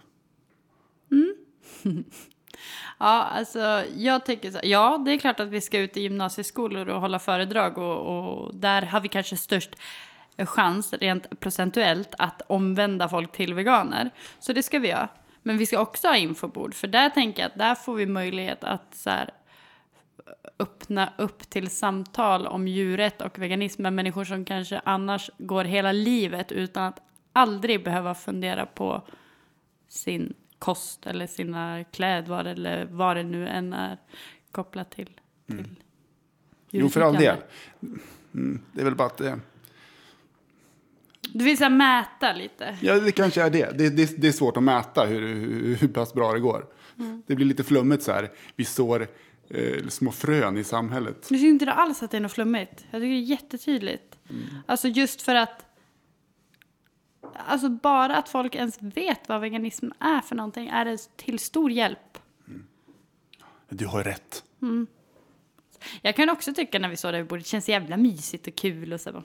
Ja, 2.98 3.22
alltså 3.22 3.84
jag 3.96 4.24
tänker 4.24 4.50
så 4.50 4.60
ja 4.62 5.02
det 5.04 5.10
är 5.10 5.18
klart 5.18 5.40
att 5.40 5.48
vi 5.48 5.60
ska 5.60 5.78
ut 5.78 5.96
i 5.96 6.00
gymnasieskolor 6.00 6.88
och 6.88 7.00
hålla 7.00 7.18
föredrag 7.18 7.78
och, 7.78 7.98
och 7.98 8.54
där 8.54 8.82
har 8.82 9.00
vi 9.00 9.08
kanske 9.08 9.36
störst 9.36 9.76
chans 10.46 10.92
rent 10.92 11.40
procentuellt 11.40 12.14
att 12.18 12.42
omvända 12.46 13.08
folk 13.08 13.32
till 13.32 13.54
veganer. 13.54 14.10
Så 14.38 14.52
det 14.52 14.62
ska 14.62 14.78
vi 14.78 14.88
göra. 14.88 15.08
Men 15.42 15.58
vi 15.58 15.66
ska 15.66 15.80
också 15.80 16.08
ha 16.08 16.16
infobord, 16.16 16.74
för 16.74 16.88
där 16.88 17.10
tänker 17.10 17.42
jag 17.42 17.50
att 17.50 17.58
där 17.58 17.74
får 17.74 17.94
vi 17.94 18.06
möjlighet 18.06 18.64
att 18.64 18.94
så 18.94 19.10
här, 19.10 19.30
öppna 20.58 21.12
upp 21.18 21.50
till 21.50 21.70
samtal 21.70 22.46
om 22.46 22.68
djurrätt 22.68 23.22
och 23.22 23.38
veganism 23.38 23.82
med 23.82 23.92
människor 23.92 24.24
som 24.24 24.44
kanske 24.44 24.80
annars 24.84 25.30
går 25.38 25.64
hela 25.64 25.92
livet 25.92 26.52
utan 26.52 26.84
att 26.84 27.00
aldrig 27.32 27.84
behöva 27.84 28.14
fundera 28.14 28.66
på 28.66 29.02
sin 29.88 30.34
kost 30.60 31.06
eller 31.06 31.26
sina 31.26 31.84
klädvar 31.84 32.44
eller 32.44 32.84
vad 32.90 33.16
det 33.16 33.22
nu 33.22 33.48
än 33.48 33.72
är 33.72 33.98
kopplat 34.52 34.90
till. 34.90 35.20
till 35.46 35.76
Jo, 36.70 36.88
för 36.88 37.00
all 37.00 37.14
del. 37.14 37.36
Mm, 38.34 38.60
det 38.72 38.80
är 38.80 38.84
väl 38.84 38.94
bara 38.94 39.06
att 39.06 39.16
det... 39.16 39.40
Du 41.32 41.44
vill 41.44 41.58
så 41.58 41.64
här 41.64 41.70
mäta 41.70 42.32
lite. 42.32 42.78
Ja, 42.80 43.00
det 43.00 43.12
kanske 43.12 43.42
är 43.42 43.50
det. 43.50 43.78
Det, 43.78 43.90
det, 43.90 44.20
det 44.20 44.28
är 44.28 44.32
svårt 44.32 44.56
att 44.56 44.62
mäta 44.62 45.06
hur, 45.06 45.20
hur, 45.20 45.76
hur 45.76 45.88
pass 45.88 46.14
bra 46.14 46.32
det 46.32 46.40
går. 46.40 46.66
Det 47.26 47.34
blir 47.34 47.46
lite 47.46 47.64
flummigt 47.64 48.02
så 48.02 48.12
här. 48.12 48.30
Vi 48.56 48.64
sår 48.64 49.06
eh, 49.48 49.86
små 49.88 50.12
frön 50.12 50.58
i 50.58 50.64
samhället. 50.64 51.16
Jag 51.20 51.28
tycker 51.28 51.46
inte 51.46 51.72
alls 51.72 52.02
att 52.02 52.10
det 52.10 52.16
är 52.16 52.20
något 52.20 52.32
flummigt. 52.32 52.84
Jag 52.90 53.00
tycker 53.00 53.14
det 53.14 53.20
är 53.20 53.30
jättetydligt. 53.30 54.18
Alltså 54.66 54.88
just 54.88 55.22
för 55.22 55.34
att 55.34 55.69
Alltså 57.46 57.68
bara 57.68 58.16
att 58.16 58.28
folk 58.28 58.54
ens 58.54 58.82
vet 58.82 59.28
vad 59.28 59.40
veganism 59.40 59.90
är 59.98 60.20
för 60.20 60.36
någonting 60.36 60.68
är 60.68 60.84
det 60.84 61.16
till 61.16 61.38
stor 61.38 61.70
hjälp. 61.70 62.18
Du 63.68 63.86
har 63.86 64.04
rätt. 64.04 64.44
Fast 65.80 66.02
jag 66.02 66.16
kan 66.16 66.30
också 66.30 66.54
tycka 66.54 66.78
när 66.78 66.88
vi 66.88 66.96
står 66.96 67.12
där 67.12 67.18
vid 67.18 67.28
bordet, 67.28 67.44
det 67.44 67.48
känns 67.48 67.68
jävla 67.68 67.96
mysigt 67.96 68.46
och 68.46 68.54
kul 68.54 68.92
och 68.92 69.00
så 69.00 69.12
bara, 69.12 69.22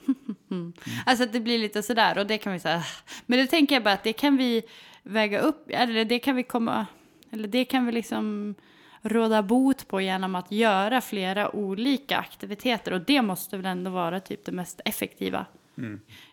Alltså 1.06 1.24
att 1.24 1.34
det 1.34 1.40
blir 1.40 1.58
lite 1.58 1.84
sådär 1.84 2.18
och 2.18 2.28
det 2.28 2.38
kan 2.38 2.54
vi 2.54 2.60
säga. 2.60 2.84
Men 3.26 3.40
det 3.40 3.48
tänker 3.48 3.76
jag 3.76 3.84
bara 3.84 3.94
att 3.94 4.04
det 4.04 4.14
kan 4.14 4.38
vi 4.38 4.64
väga 5.04 5.40
upp, 5.40 5.66
eller 5.70 6.06
det 6.06 6.20
kan 6.20 6.36
vi 6.36 6.44
komma, 6.44 6.86
eller 7.32 7.48
det 7.48 7.66
kan 7.66 7.86
vi 7.86 7.92
liksom 7.92 8.56
råda 9.02 9.44
bot 9.44 9.88
på 9.88 10.02
genom 10.02 10.36
att 10.36 10.52
göra 10.52 11.02
flera 11.02 11.56
olika 11.56 12.18
aktiviteter 12.18 12.94
och 12.94 13.02
det 13.02 13.22
måste 13.22 13.58
väl 13.58 13.66
ändå 13.66 13.92
vara 13.92 14.20
typ 14.20 14.46
det 14.46 14.52
mest 14.52 14.82
effektiva. 14.86 15.46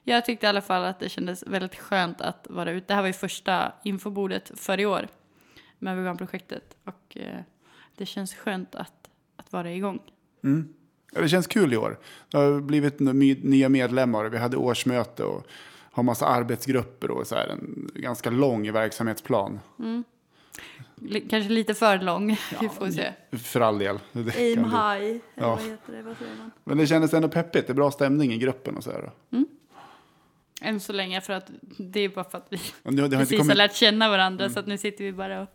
Jag 0.04 0.24
tyckte 0.24 0.46
i 0.46 0.48
alla 0.48 0.60
fall 0.60 0.84
att 0.84 1.00
det 1.00 1.08
kändes 1.08 1.44
väldigt 1.46 1.74
skönt 1.74 2.20
att 2.20 2.46
vara 2.50 2.70
ute. 2.70 2.86
Det 2.86 2.94
här 2.94 3.00
var 3.02 3.06
ju 3.06 3.12
första 3.12 3.72
infobordet 3.84 4.52
för 4.54 4.80
i 4.80 4.86
år 4.86 5.08
med 5.78 5.96
veganprojektet 5.96 6.76
och 6.84 7.16
eh, 7.16 7.40
det 7.96 8.06
känns 8.06 8.34
skönt 8.34 8.74
att, 8.74 9.10
att 9.36 9.52
vara 9.52 9.72
igång. 9.72 10.00
Ja, 11.14 11.20
Det 11.20 11.28
känns 11.28 11.46
kul 11.46 11.72
i 11.72 11.76
år. 11.76 11.98
Det 12.30 12.36
har 12.38 12.60
blivit 12.60 13.00
ny- 13.00 13.40
nya 13.42 13.68
medlemmar 13.68 14.24
vi 14.24 14.38
hade 14.38 14.56
årsmöte 14.56 15.24
och 15.24 15.46
har 15.92 16.02
massa 16.02 16.26
arbetsgrupper 16.26 17.10
och 17.10 17.26
så 17.26 17.34
här, 17.34 17.48
en 17.48 17.90
ganska 17.94 18.30
lång 18.30 18.72
verksamhetsplan. 18.72 19.60
L- 19.78 20.02
kanske 21.30 21.48
lite 21.52 21.74
för 21.74 21.98
lång, 21.98 22.28
vi 22.60 22.68
får 22.68 22.90
se. 22.90 23.12
För 23.32 23.60
all 23.60 23.78
del. 23.78 23.98
Det 24.12 24.36
Aim 24.36 24.64
high, 24.64 24.74
eller 24.74 25.20
Ja. 25.34 25.48
vad 25.54 25.60
heter 25.64 25.92
det? 25.92 26.02
Vad 26.02 26.16
säger 26.16 26.36
man? 26.38 26.50
Men 26.64 26.78
det 26.78 26.86
kändes 26.86 27.14
ändå 27.14 27.28
peppigt. 27.28 27.66
Det 27.66 27.72
är 27.72 27.74
bra 27.74 27.90
stämning 27.90 28.32
i 28.32 28.38
gruppen 28.38 28.76
och 28.76 28.84
så 28.84 28.90
här. 28.90 29.10
Än 30.64 30.80
så 30.80 30.92
länge, 30.92 31.20
för 31.20 31.32
att 31.32 31.50
det 31.78 32.00
är 32.00 32.08
bara 32.08 32.24
för 32.30 32.38
att 32.38 32.46
vi 32.50 32.56
har 32.84 32.92
inte 33.04 33.16
precis 33.16 33.32
har 33.32 33.38
kommit, 33.38 33.56
lärt 33.56 33.74
känna 33.74 34.08
varandra 34.08 34.50
så 34.50 34.60
att 34.60 34.66
nu 34.66 34.78
sitter 34.78 35.04
vi 35.04 35.12
bara 35.12 35.40
och... 35.42 35.48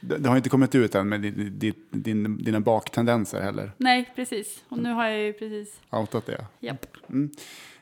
det, 0.00 0.16
det 0.18 0.28
har 0.28 0.36
inte 0.36 0.48
kommit 0.48 0.74
ut 0.74 0.94
än 0.94 1.08
med 1.08 1.20
din, 1.20 1.58
din, 1.58 1.74
din, 1.90 2.38
dina 2.44 2.60
baktendenser 2.60 3.40
heller. 3.40 3.72
Nej, 3.76 4.12
precis. 4.16 4.64
Och 4.68 4.78
nu 4.78 4.92
har 4.92 5.04
jag 5.08 5.20
ju 5.20 5.32
precis... 5.32 5.80
Outat 5.90 6.26
det. 6.26 6.46
Japp. 6.60 6.86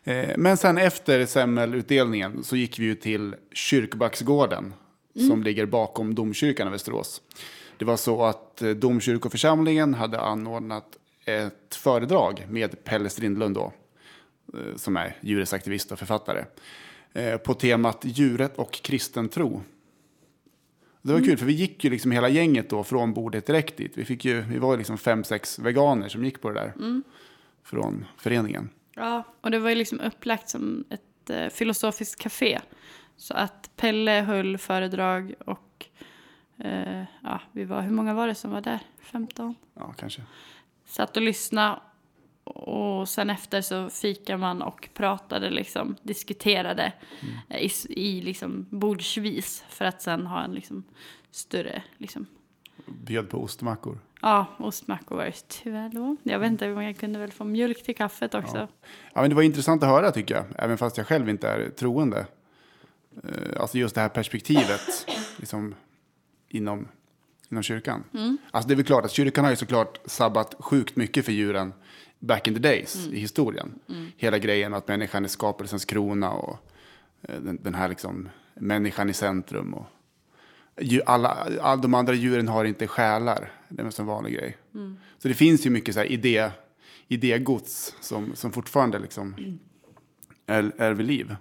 Eh, 0.05 0.29
Men 0.37 0.57
sen 0.57 0.79
efter 0.79 1.27
semmelutdelningen 1.27 2.45
så 2.45 2.57
gick 2.57 2.79
vi 2.79 2.85
ju 2.85 2.95
till 2.95 3.35
Kyrkbacksgården 3.53 4.75
som 5.15 5.43
ligger 5.43 5.67
bakom 5.67 6.15
domkyrkan 6.15 6.69
i 6.69 6.71
Västerås. 6.71 7.23
Det 7.77 7.85
var 7.85 7.97
så 7.97 8.25
att 8.25 8.63
eh, 8.63 8.71
domkyrkoförsamlingen 8.71 9.95
hade 9.95 10.21
anordnat 10.21 10.99
ett 11.25 11.75
föredrag 11.75 12.47
med 12.49 12.85
Pelle 12.85 13.09
Strindlund 13.09 13.55
då, 13.55 13.73
eh, 14.55 14.77
som 14.77 14.97
är 14.97 15.17
djurrättsaktivist 15.21 15.93
och 15.93 15.99
författare, 15.99 16.45
eh, 17.13 17.37
på 17.37 17.55
temat 17.55 18.01
djuret 18.03 18.59
och 18.59 18.73
kristen 18.73 19.29
tro. 19.29 19.63
Det 21.03 21.13
var 21.13 21.21
kul, 21.21 21.39
för 21.39 21.47
vi 21.47 21.53
gick 21.53 21.85
ju 21.85 21.91
liksom 21.91 22.11
hela 22.11 22.29
gänget 22.29 22.71
då 22.71 22.85
från 22.85 23.13
bordet 23.13 23.47
direkt 23.47 23.77
dit. 23.77 23.93
Vi, 23.95 24.05
fick 24.05 24.25
ju, 24.25 24.41
vi 24.41 24.59
var 24.59 24.77
liksom 24.77 24.99
fem, 24.99 25.25
sex 25.25 25.59
veganer 25.59 26.09
som 26.09 26.25
gick 26.25 26.41
på 26.41 26.49
det 26.51 26.55
där 26.55 27.03
från 27.65 28.05
föreningen. 28.17 28.69
Ja, 28.95 29.25
och 29.41 29.51
det 29.51 29.59
var 29.59 29.69
ju 29.69 29.75
liksom 29.75 30.01
upplagt 30.01 30.49
som 30.49 30.85
ett 30.91 31.31
eh, 31.31 31.49
filosofiskt 31.49 32.23
café. 32.23 32.61
Så 33.23 33.35
att 33.35 33.71
Pelle 33.77 34.11
höll 34.21 34.59
föredrag 34.59 35.35
och 35.47 35.87
eh, 36.59 37.05
ja, 37.23 37.41
vi 37.53 37.65
var, 37.65 37.83
hur 37.83 37.91
många 37.91 38.15
var 38.15 38.27
det 38.27 38.35
som 38.35 38.51
var 38.51 38.61
där? 38.61 38.81
15? 39.01 39.55
Ja, 39.75 39.95
kanske. 39.99 40.23
Satt 40.85 41.17
och 41.17 41.23
lyssnade 41.23 41.81
och 42.45 43.09
sen 43.09 43.31
efter 43.31 43.61
så 43.61 43.91
fikade 43.91 44.39
man 44.39 44.63
och 44.63 44.89
pratade 44.95 45.51
liksom, 45.51 45.97
diskuterade 46.03 46.93
eh, 47.49 47.63
i, 47.63 47.71
i 47.89 48.21
liksom 48.21 48.67
bordsvis 48.71 49.65
för 49.69 49.85
att 49.85 50.03
sen 50.03 50.27
ha 50.27 50.45
en 50.45 50.53
liksom 50.53 50.85
större 51.31 51.83
liksom, 51.99 52.27
Bjöd 52.87 53.31
på 53.31 53.43
ostmackor. 53.43 53.99
Ja, 54.23 54.47
ostmackor 54.59 55.17
var 55.17 55.25
det 55.25 55.49
tyvärr 55.49 55.89
då. 55.89 56.17
Jag 56.23 56.39
vet 56.39 56.51
inte, 56.51 56.69
man 56.69 56.95
kunde 56.95 57.19
väl 57.19 57.33
få 57.33 57.45
mjölk 57.45 57.83
till 57.83 57.97
kaffet 57.97 58.35
också. 58.35 58.69
Ja, 59.15 59.21
men 59.21 59.31
det 59.31 59.37
var 59.37 59.43
intressant 59.43 59.83
att 59.83 59.89
höra 59.89 60.11
tycker 60.11 60.35
jag, 60.35 60.45
även 60.57 60.79
fast 60.79 60.97
jag 60.97 61.07
själv 61.07 61.29
inte 61.29 61.49
är 61.49 61.71
troende. 61.71 62.27
Eh, 63.25 63.61
Alltså 63.61 63.79
just 63.79 63.95
det 63.95 64.01
här 64.01 64.09
perspektivet 64.09 65.07
liksom, 65.37 65.75
inom, 66.49 66.89
inom 67.51 67.63
kyrkan. 67.63 68.05
Alltså 68.51 68.69
det 68.69 68.75
är 68.75 68.77
väl 68.77 68.85
klart 68.85 69.05
att 69.05 69.11
kyrkan 69.13 69.45
har 69.45 69.51
ju 69.51 69.57
såklart 69.57 69.99
sabbat 70.05 70.55
sjukt 70.59 70.97
mycket 70.97 71.25
för 71.25 71.33
djuren 71.33 71.73
back 72.19 72.49
in 72.49 72.55
the 72.55 72.61
days 72.61 73.07
i 73.13 73.19
historien. 73.19 73.79
Hela 74.17 74.39
grejen 74.39 74.75
att 74.75 74.89
människan 74.89 75.25
är 75.25 75.29
skapelsens 75.29 75.85
krona 75.85 76.31
och 76.31 76.59
eh, 77.23 77.41
den, 77.41 77.59
den 77.63 77.75
här 77.75 77.89
liksom 77.89 78.29
människan 78.55 79.11
i 79.11 79.13
centrum. 79.13 79.75
Och, 79.75 79.87
alla, 81.07 81.29
all 81.63 81.81
de 81.81 81.95
andra 81.95 82.15
djuren 82.15 82.49
har 82.49 82.65
inte 82.65 82.87
själar. 82.87 83.53
Det 83.69 83.83
är 83.83 84.01
en 84.01 84.07
vanlig 84.07 84.35
grej. 84.35 84.57
Så 85.19 85.29
det 85.29 85.35
finns 85.35 85.67
ju 85.67 85.71
mycket 85.71 85.95
så 85.95 86.01
här 86.01 86.13
idé, 86.13 86.51
idégods 87.09 87.95
som, 88.01 88.33
som 88.35 88.53
fortfarande 88.53 88.99
liksom 88.99 89.35
är, 90.47 90.73
är 90.79 90.93
vid 90.93 91.07
liv. 91.07 91.37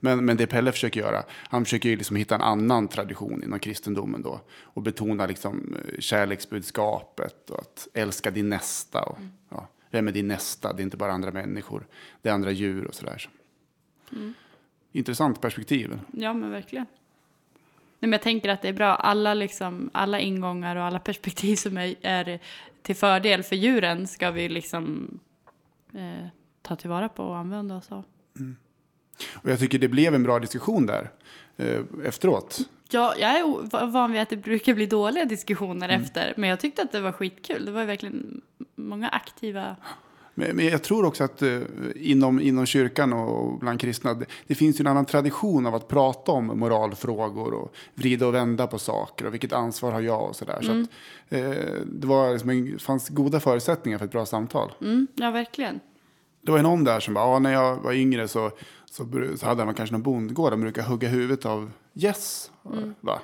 Men, 0.00 0.24
men 0.24 0.36
det 0.36 0.46
Pelle 0.46 0.72
försöker 0.72 1.00
göra, 1.00 1.22
han 1.30 1.64
försöker 1.64 1.88
ju 1.88 1.96
liksom 1.96 2.16
hitta 2.16 2.34
en 2.34 2.40
annan 2.40 2.88
tradition 2.88 3.42
inom 3.42 3.58
kristendomen 3.58 4.22
då. 4.22 4.40
Och 4.62 4.82
betona 4.82 5.26
liksom 5.26 5.74
eh, 5.74 6.00
kärleksbudskapet 6.00 7.50
och 7.50 7.58
att 7.58 7.88
älska 7.94 8.30
din 8.30 8.48
nästa. 8.48 9.02
Och, 9.02 9.18
ja, 9.48 9.68
vem 9.90 10.08
är 10.08 10.12
din 10.12 10.28
nästa? 10.28 10.72
Det 10.72 10.82
är 10.82 10.84
inte 10.84 10.96
bara 10.96 11.12
andra 11.12 11.30
människor, 11.30 11.86
det 12.22 12.28
är 12.28 12.32
andra 12.32 12.50
djur 12.50 12.84
och 12.84 12.94
sådär. 12.94 13.28
Intressant 14.92 15.40
perspektiv. 15.40 16.00
Ja, 16.12 16.32
men 16.32 16.50
verkligen. 16.50 16.86
Nej, 18.00 18.08
men 18.08 18.12
jag 18.12 18.22
tänker 18.22 18.48
att 18.48 18.62
det 18.62 18.68
är 18.68 18.72
bra. 18.72 18.94
Alla, 18.94 19.34
liksom, 19.34 19.90
alla 19.92 20.20
ingångar 20.20 20.76
och 20.76 20.82
alla 20.82 20.98
perspektiv 20.98 21.56
som 21.56 21.78
är, 21.78 21.94
är 22.02 22.40
till 22.82 22.96
fördel 22.96 23.42
för 23.42 23.56
djuren 23.56 24.06
ska 24.06 24.30
vi 24.30 24.48
liksom 24.48 25.10
eh, 25.94 26.26
ta 26.62 26.76
tillvara 26.76 27.08
på 27.08 27.24
och 27.24 27.36
använda 27.36 27.76
oss 27.76 27.92
av. 27.92 28.04
Och 29.34 29.50
jag 29.50 29.58
tycker 29.58 29.78
det 29.78 29.88
blev 29.88 30.14
en 30.14 30.22
bra 30.22 30.38
diskussion 30.38 30.86
där 30.86 31.10
eh, 31.56 31.80
efteråt. 32.04 32.60
Ja, 32.90 33.14
jag 33.18 33.30
är 33.30 33.86
van 33.86 34.12
vid 34.12 34.20
att 34.20 34.30
det 34.30 34.36
brukar 34.36 34.74
bli 34.74 34.86
dåliga 34.86 35.24
diskussioner 35.24 35.88
efter, 35.88 36.34
men 36.36 36.50
jag 36.50 36.60
tyckte 36.60 36.82
att 36.82 36.92
det 36.92 37.00
var 37.00 37.12
skitkul. 37.12 37.64
Det 37.64 37.72
var 37.72 37.84
verkligen 37.84 38.40
många 38.74 39.08
aktiva... 39.08 39.76
Men, 40.34 40.56
men 40.56 40.66
jag 40.66 40.82
tror 40.82 41.04
också 41.04 41.24
att 41.24 41.42
eh, 41.42 41.60
inom, 41.94 42.40
inom 42.40 42.66
kyrkan 42.66 43.12
och 43.12 43.58
bland 43.58 43.80
kristna, 43.80 44.14
det, 44.14 44.26
det 44.46 44.54
finns 44.54 44.80
ju 44.80 44.82
en 44.82 44.86
annan 44.86 45.04
tradition 45.04 45.66
av 45.66 45.74
att 45.74 45.88
prata 45.88 46.32
om 46.32 46.46
moralfrågor 46.46 47.54
och 47.54 47.74
vrida 47.94 48.26
och 48.26 48.34
vända 48.34 48.66
på 48.66 48.78
saker 48.78 49.26
och 49.26 49.32
vilket 49.34 49.52
ansvar 49.52 49.92
har 49.92 50.00
jag 50.00 50.28
och 50.28 50.36
sådär. 50.36 50.58
Så 50.62 50.72
att, 50.72 50.88
eh, 51.28 51.64
det 51.86 52.06
var 52.06 52.32
liksom 52.32 52.50
en, 52.50 52.78
fanns 52.78 53.08
goda 53.08 53.40
förutsättningar 53.40 53.98
för 53.98 54.04
ett 54.04 54.12
bra 54.12 54.26
samtal. 54.26 54.72
Mm, 54.80 55.06
ja, 55.14 55.30
verkligen. 55.30 55.80
Det 56.40 56.50
var 56.50 56.58
ju 56.58 56.62
någon 56.62 56.84
där 56.84 57.00
som 57.00 57.14
bara, 57.14 57.24
ja, 57.32 57.38
när 57.38 57.52
jag 57.52 57.76
var 57.76 57.92
yngre 57.92 58.28
så, 58.28 58.50
så, 58.90 59.06
så 59.36 59.46
hade 59.46 59.64
man 59.64 59.74
kanske 59.74 59.92
någon 59.92 60.02
bondgård 60.02 60.52
och 60.52 60.58
brukade 60.58 60.88
hugga 60.88 61.08
huvudet 61.08 61.46
av 61.46 61.70
gäss. 61.92 62.50
Va? 63.00 63.18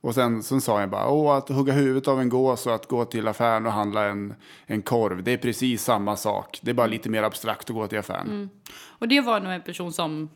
Och 0.00 0.14
sen, 0.14 0.42
sen 0.42 0.60
sa 0.60 0.80
jag 0.80 0.90
bara, 0.90 1.08
åh, 1.08 1.36
att 1.36 1.48
hugga 1.48 1.72
huvudet 1.72 2.08
av 2.08 2.20
en 2.20 2.28
gås 2.28 2.66
och 2.66 2.74
att 2.74 2.86
gå 2.88 3.04
till 3.04 3.28
affären 3.28 3.66
och 3.66 3.72
handla 3.72 4.04
en, 4.04 4.34
en 4.66 4.82
korv, 4.82 5.22
det 5.22 5.32
är 5.32 5.36
precis 5.36 5.84
samma 5.84 6.16
sak. 6.16 6.58
Det 6.62 6.70
är 6.70 6.74
bara 6.74 6.86
lite 6.86 7.08
mer 7.10 7.22
abstrakt 7.22 7.70
att 7.70 7.76
gå 7.76 7.86
till 7.86 7.98
affären. 7.98 8.50
Och 8.74 9.08
det 9.08 9.20
var 9.20 9.40
nog 9.40 9.52
en 9.52 9.62
person 9.62 9.92
som, 9.92 10.28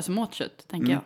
som 0.00 0.18
åt 0.18 0.34
kött, 0.34 0.68
tänker 0.68 0.92
jag. 0.92 1.02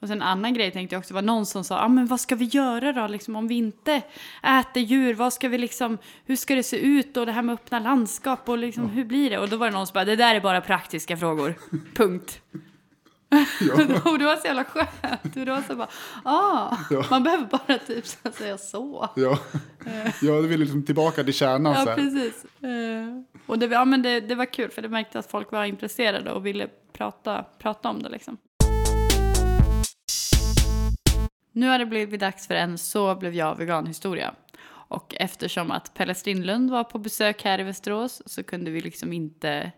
Och 0.00 0.08
sen 0.08 0.16
en 0.22 0.28
annan 0.28 0.54
grej 0.54 0.70
tänkte 0.70 0.94
jag 0.94 1.00
också, 1.00 1.14
var 1.14 1.22
någon 1.22 1.46
som 1.46 1.64
sa, 1.64 1.78
ah, 1.78 1.88
men 1.88 2.06
vad 2.06 2.20
ska 2.20 2.34
vi 2.34 2.44
göra 2.44 2.92
då, 2.92 3.06
liksom, 3.06 3.36
om 3.36 3.48
vi 3.48 3.54
inte 3.54 4.02
äter 4.42 4.82
djur, 4.82 5.14
vad 5.14 5.32
ska 5.32 5.48
vi 5.48 5.58
liksom, 5.58 5.98
hur 6.24 6.36
ska 6.36 6.54
det 6.54 6.62
se 6.62 6.76
ut 6.78 7.16
och 7.16 7.26
det 7.26 7.32
här 7.32 7.42
med 7.42 7.52
öppna 7.52 7.78
landskap 7.78 8.48
och 8.48 8.58
liksom, 8.58 8.88
hur 8.88 9.04
blir 9.04 9.30
det? 9.30 9.38
Och 9.38 9.48
då 9.48 9.56
var 9.56 9.66
det 9.66 9.72
någon 9.72 9.86
som 9.86 9.94
bara, 9.94 10.04
det 10.04 10.16
där 10.16 10.34
är 10.34 10.40
bara 10.40 10.60
praktiska 10.60 11.16
frågor, 11.16 11.54
punkt. 11.94 12.40
och 14.04 14.18
det 14.18 14.24
var 14.24 14.36
så 14.36 14.46
jävla 14.46 14.64
skönt. 14.64 15.36
Och 15.36 15.44
det 15.44 15.50
var 15.50 15.62
så 15.68 15.76
bara, 15.76 15.88
ah, 16.24 16.76
man 17.10 17.22
behöver 17.22 17.44
bara 17.44 17.78
typ 17.78 18.06
så 18.06 18.32
säga 18.32 18.58
så. 18.58 19.10
Ja, 19.16 19.38
ja 20.22 20.32
det 20.32 20.48
vill 20.48 20.60
liksom 20.60 20.82
tillbaka 20.82 21.24
till 21.24 21.34
kärnan. 21.34 21.74
så 21.74 21.80
Ja, 21.80 21.86
här. 21.86 21.96
precis. 21.96 22.44
Eh, 22.62 23.40
och 23.46 23.58
det, 23.58 23.66
ja, 23.66 23.84
men 23.84 24.02
det, 24.02 24.20
det 24.20 24.34
var 24.34 24.44
kul, 24.52 24.70
för 24.70 24.82
det 24.82 24.88
märkte 24.88 25.18
att 25.18 25.30
folk 25.30 25.52
var 25.52 25.64
intresserade 25.64 26.32
och 26.32 26.46
ville 26.46 26.68
prata, 26.92 27.44
prata 27.58 27.88
om 27.88 28.02
det. 28.02 28.08
Liksom. 28.08 28.36
Nu 31.56 31.68
har 31.68 31.78
det 31.78 31.86
blivit 31.86 32.20
dags 32.20 32.46
för 32.46 32.54
en 32.54 32.78
Så 32.78 33.14
blev 33.14 33.34
jag 33.34 33.56
vegan-historia. 33.56 34.34
Och 34.68 35.14
eftersom 35.16 35.70
att 35.70 35.94
Pelle 35.94 36.14
Strindlund 36.14 36.70
var 36.70 36.84
på 36.84 36.98
besök 36.98 37.44
här 37.44 37.60
i 37.60 37.62
Västerås 37.62 38.22
så 38.26 38.42
kunde 38.42 38.70
vi 38.70 38.80
liksom 38.80 39.12
inte, 39.12 39.72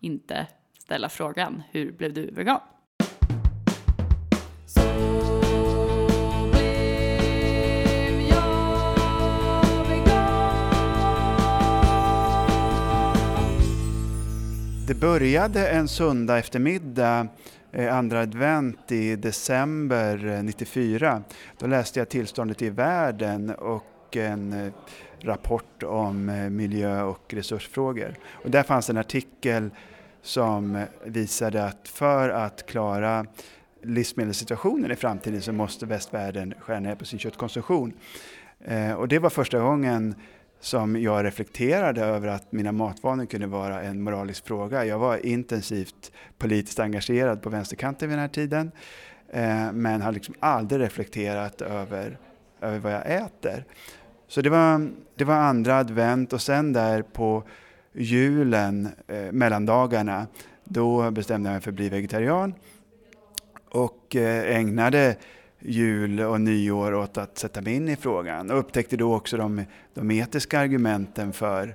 inte 0.00 0.46
ställa 0.78 1.08
frågan 1.08 1.62
Hur 1.70 1.92
blev 1.92 2.12
du 2.12 2.30
vegan? 2.30 2.60
Det 14.86 14.94
började 14.94 15.68
en 15.68 15.88
söndag 15.88 16.38
eftermiddag, 16.38 17.28
Eh, 17.74 17.96
andra 17.96 18.20
advent 18.20 18.92
i 18.92 19.16
december 19.16 20.26
eh, 20.26 20.42
94. 20.42 21.22
Då 21.58 21.66
läste 21.66 21.98
jag 21.98 22.08
Tillståndet 22.08 22.62
i 22.62 22.70
världen 22.70 23.50
och 23.50 24.16
en 24.16 24.52
eh, 24.52 24.72
rapport 25.20 25.82
om 25.82 26.48
miljö 26.50 27.02
och 27.02 27.34
resursfrågor. 27.34 28.14
Och 28.30 28.50
där 28.50 28.62
fanns 28.62 28.90
en 28.90 28.96
artikel 28.96 29.70
som 30.22 30.84
visade 31.04 31.64
att 31.64 31.88
för 31.88 32.28
att 32.28 32.66
klara 32.66 33.26
livsmedelssituationen 33.82 34.90
i 34.90 34.96
framtiden 34.96 35.42
så 35.42 35.52
måste 35.52 35.86
västvärlden 35.86 36.54
skära 36.60 36.80
ner 36.80 36.94
på 36.94 37.04
sin 37.04 37.18
köttkonsumtion. 37.18 37.92
Och 38.96 39.08
det 39.08 39.18
var 39.18 39.30
första 39.30 39.58
gången 39.58 40.14
som 40.62 41.02
jag 41.02 41.24
reflekterade 41.24 42.04
över 42.04 42.28
att 42.28 42.52
mina 42.52 42.72
matvanor 42.72 43.26
kunde 43.26 43.46
vara 43.46 43.82
en 43.82 44.02
moralisk 44.02 44.46
fråga. 44.46 44.84
Jag 44.84 44.98
var 44.98 45.26
intensivt 45.26 46.12
politiskt 46.38 46.80
engagerad 46.80 47.42
på 47.42 47.50
vänsterkanten 47.50 48.08
vid 48.08 48.18
den 48.18 48.22
här 48.22 48.28
tiden 48.28 48.72
eh, 49.28 49.72
men 49.72 50.02
har 50.02 50.12
liksom 50.12 50.34
aldrig 50.40 50.80
reflekterat 50.80 51.60
över, 51.60 52.18
över 52.60 52.78
vad 52.78 52.92
jag 52.92 53.12
äter. 53.12 53.64
Så 54.28 54.40
det 54.40 54.50
var, 54.50 54.90
det 55.14 55.24
var 55.24 55.34
andra 55.34 55.78
advent 55.78 56.32
och 56.32 56.42
sen 56.42 56.72
där 56.72 57.02
på 57.02 57.42
julen, 57.92 58.88
eh, 59.06 59.32
mellandagarna, 59.32 60.26
då 60.64 61.10
bestämde 61.10 61.48
jag 61.48 61.54
mig 61.54 61.62
för 61.62 61.70
att 61.70 61.76
bli 61.76 61.88
vegetarian 61.88 62.54
och 63.68 64.16
eh, 64.16 64.56
ägnade 64.56 65.16
jul 65.64 66.20
och 66.20 66.40
nyår 66.40 66.94
åt 66.94 67.18
att 67.18 67.38
sätta 67.38 67.60
mig 67.60 67.74
in 67.74 67.88
i 67.88 67.96
frågan 67.96 68.50
och 68.50 68.58
upptäckte 68.58 68.96
då 68.96 69.14
också 69.14 69.36
de, 69.36 69.64
de 69.94 70.10
etiska 70.10 70.58
argumenten 70.58 71.32
för 71.32 71.74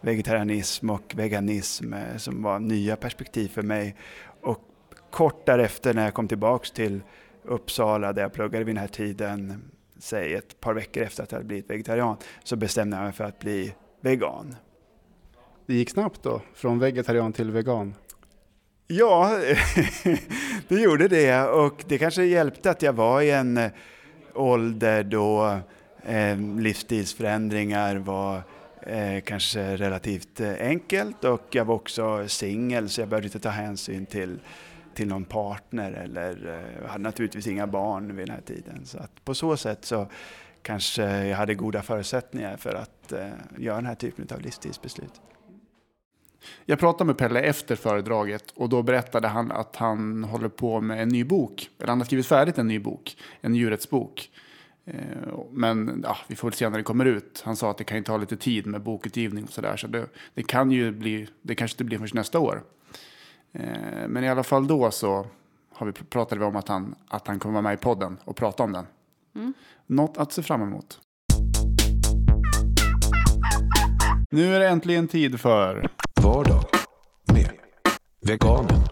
vegetarianism 0.00 0.90
och 0.90 1.14
veganism 1.16 1.92
eh, 1.92 2.16
som 2.16 2.42
var 2.42 2.58
nya 2.58 2.96
perspektiv 2.96 3.48
för 3.48 3.62
mig. 3.62 3.96
Och 4.40 4.58
kort 5.10 5.46
därefter 5.46 5.94
när 5.94 6.04
jag 6.04 6.14
kom 6.14 6.28
tillbaks 6.28 6.70
till 6.70 7.00
Uppsala 7.44 8.12
där 8.12 8.22
jag 8.22 8.32
pluggade 8.32 8.64
vid 8.64 8.74
den 8.74 8.80
här 8.80 8.88
tiden, 8.88 9.62
säg 9.98 10.34
ett 10.34 10.60
par 10.60 10.74
veckor 10.74 11.02
efter 11.02 11.22
att 11.22 11.32
jag 11.32 11.38
hade 11.38 11.46
blivit 11.46 11.70
vegetarian, 11.70 12.16
så 12.44 12.56
bestämde 12.56 12.96
jag 12.96 13.04
mig 13.04 13.12
för 13.12 13.24
att 13.24 13.38
bli 13.38 13.74
vegan. 14.00 14.56
Det 15.66 15.74
gick 15.74 15.90
snabbt 15.90 16.22
då, 16.22 16.42
från 16.54 16.78
vegetarian 16.78 17.32
till 17.32 17.50
vegan. 17.50 17.94
Ja, 18.88 19.38
det 20.68 20.80
gjorde 20.80 21.08
det 21.08 21.42
och 21.42 21.84
det 21.88 21.98
kanske 21.98 22.24
hjälpte 22.24 22.70
att 22.70 22.82
jag 22.82 22.92
var 22.92 23.20
i 23.20 23.30
en 23.30 23.56
eh, 23.56 23.70
ålder 24.34 25.04
då 25.04 25.58
eh, 26.02 26.38
livsstilsförändringar 26.38 27.96
var 27.96 28.42
eh, 28.80 29.20
kanske 29.20 29.76
relativt 29.76 30.40
enkelt 30.40 31.24
och 31.24 31.42
jag 31.50 31.64
var 31.64 31.74
också 31.74 32.28
singel 32.28 32.88
så 32.88 33.00
jag 33.00 33.08
behövde 33.08 33.26
inte 33.26 33.38
ta 33.38 33.48
hänsyn 33.48 34.06
till, 34.06 34.40
till 34.94 35.08
någon 35.08 35.24
partner 35.24 35.92
eller 35.92 36.62
jag 36.82 36.88
hade 36.88 37.04
naturligtvis 37.04 37.46
inga 37.46 37.66
barn 37.66 38.16
vid 38.16 38.26
den 38.26 38.34
här 38.34 38.42
tiden. 38.42 38.80
Så 38.84 38.98
att 38.98 39.24
på 39.24 39.34
så 39.34 39.56
sätt 39.56 39.84
så 39.84 40.06
kanske 40.62 41.26
jag 41.26 41.36
hade 41.36 41.54
goda 41.54 41.82
förutsättningar 41.82 42.56
för 42.56 42.74
att 42.74 43.12
göra 43.58 43.76
den 43.76 43.86
här 43.86 43.94
typen 43.94 44.28
av 44.34 44.40
livsstilsbeslut. 44.40 45.20
Jag 46.64 46.78
pratade 46.78 47.04
med 47.04 47.18
Pelle 47.18 47.40
efter 47.40 47.76
föredraget 47.76 48.50
och 48.56 48.68
då 48.68 48.82
berättade 48.82 49.28
han 49.28 49.52
att 49.52 49.76
han 49.76 50.24
håller 50.24 50.48
på 50.48 50.80
med 50.80 51.02
en 51.02 51.08
ny 51.08 51.24
bok. 51.24 51.70
Eller 51.78 51.88
han 51.88 51.98
har 52.00 52.04
skrivit 52.04 52.26
färdigt 52.26 52.58
en 52.58 52.66
ny 52.68 52.78
bok, 52.78 53.16
en 53.40 53.54
djurrättsbok. 53.54 54.30
Eh, 54.84 54.94
Men 55.50 56.00
ja, 56.04 56.16
vi 56.28 56.36
får 56.36 56.48
väl 56.48 56.54
se 56.54 56.68
när 56.68 56.78
det 56.78 56.84
kommer 56.84 57.04
ut. 57.04 57.42
Han 57.44 57.56
sa 57.56 57.70
att 57.70 57.78
det 57.78 57.84
kan 57.84 57.96
ju 57.96 58.02
ta 58.04 58.16
lite 58.16 58.36
tid 58.36 58.66
med 58.66 58.82
bokutgivning 58.82 59.44
och 59.44 59.50
sådär. 59.50 59.76
Så 59.76 59.86
det, 59.86 60.06
det 60.34 60.42
kan 60.42 60.70
ju 60.70 60.92
bli, 60.92 61.28
det 61.42 61.54
kanske 61.54 61.74
inte 61.74 61.84
blir 61.84 61.98
först 61.98 62.14
nästa 62.14 62.38
år. 62.38 62.62
Eh, 63.52 64.08
Men 64.08 64.24
i 64.24 64.28
alla 64.28 64.42
fall 64.42 64.66
då 64.66 64.90
så 64.90 65.26
har 65.74 65.86
vi, 65.86 65.92
pratade 65.92 66.38
vi 66.38 66.44
om 66.44 66.56
att 66.56 66.68
han, 66.68 66.94
att 67.08 67.26
han 67.26 67.38
kommer 67.38 67.52
vara 67.52 67.62
med 67.62 67.74
i 67.74 67.76
podden 67.76 68.16
och 68.24 68.36
prata 68.36 68.62
om 68.62 68.72
den. 68.72 68.86
Något 69.86 70.16
att 70.18 70.32
se 70.32 70.42
fram 70.42 70.62
emot. 70.62 71.00
Nu 74.30 74.54
är 74.54 74.60
det 74.60 74.68
äntligen 74.68 75.08
tid 75.08 75.40
för 75.40 75.88
Vardag 76.26 76.64
med 77.32 77.50
Veganen. 78.20 78.82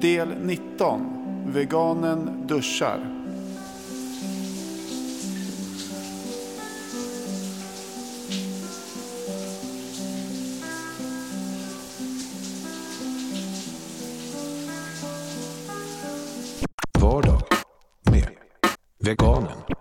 Del 0.00 0.28
19. 0.28 1.00
Veganen 1.46 2.46
duschar. 2.46 3.00
Vardag 17.00 17.42
med 18.10 18.28
Veganen. 18.98 19.77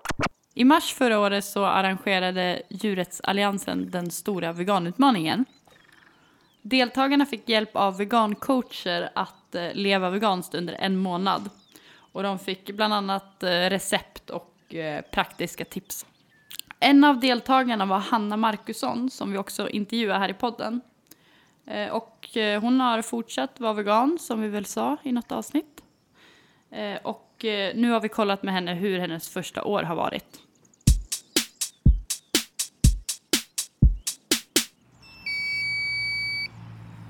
I 0.58 0.64
mars 0.64 0.94
förra 0.94 1.20
året 1.20 1.46
så 1.46 1.66
arrangerade 1.66 2.62
Djurrättsalliansen 2.70 3.92
den 3.92 4.12
stora 4.12 4.52
veganutmaningen. 4.52 5.46
Deltagarna 6.62 7.26
fick 7.26 7.50
hjälp 7.50 7.76
av 7.76 7.98
vegancoacher 7.98 9.10
att 9.16 9.56
eh, 9.56 9.74
leva 9.74 10.10
veganskt 10.10 10.56
under 10.56 10.74
en 10.74 10.98
månad. 10.98 11.50
Och 12.12 12.24
de 12.24 12.40
fick 12.40 12.72
bland 12.72 12.94
annat 12.94 13.44
eh, 13.44 13.50
recept 13.50 14.30
och 14.30 14.76
eh, 14.76 15.02
praktiska 15.02 15.66
tips. 15.66 16.06
En 16.80 17.04
av 17.04 17.20
deltagarna 17.20 17.86
var 17.86 18.00
Hanna 18.00 18.38
Markusson 18.38 19.10
som 19.10 19.32
vi 19.32 19.38
också 19.38 19.70
intervjuar 19.70 20.20
här 20.20 20.30
i 20.30 20.34
podden. 20.34 20.82
Och 21.92 22.28
hon 22.62 22.80
har 22.80 23.02
fortsatt 23.02 23.60
vara 23.60 23.74
vegan 23.74 24.18
som 24.20 24.42
vi 24.42 24.48
väl 24.48 24.66
sa 24.66 24.98
i 25.04 25.12
något 25.12 25.32
avsnitt. 25.32 25.84
Och 27.04 27.36
nu 27.76 27.92
har 27.92 28.02
vi 28.02 28.10
kollat 28.10 28.44
med 28.44 28.54
henne 28.54 28.74
hur 28.74 29.00
hennes 29.00 29.30
första 29.30 29.64
år 29.64 29.84
har 29.84 29.96
varit. 29.96 30.47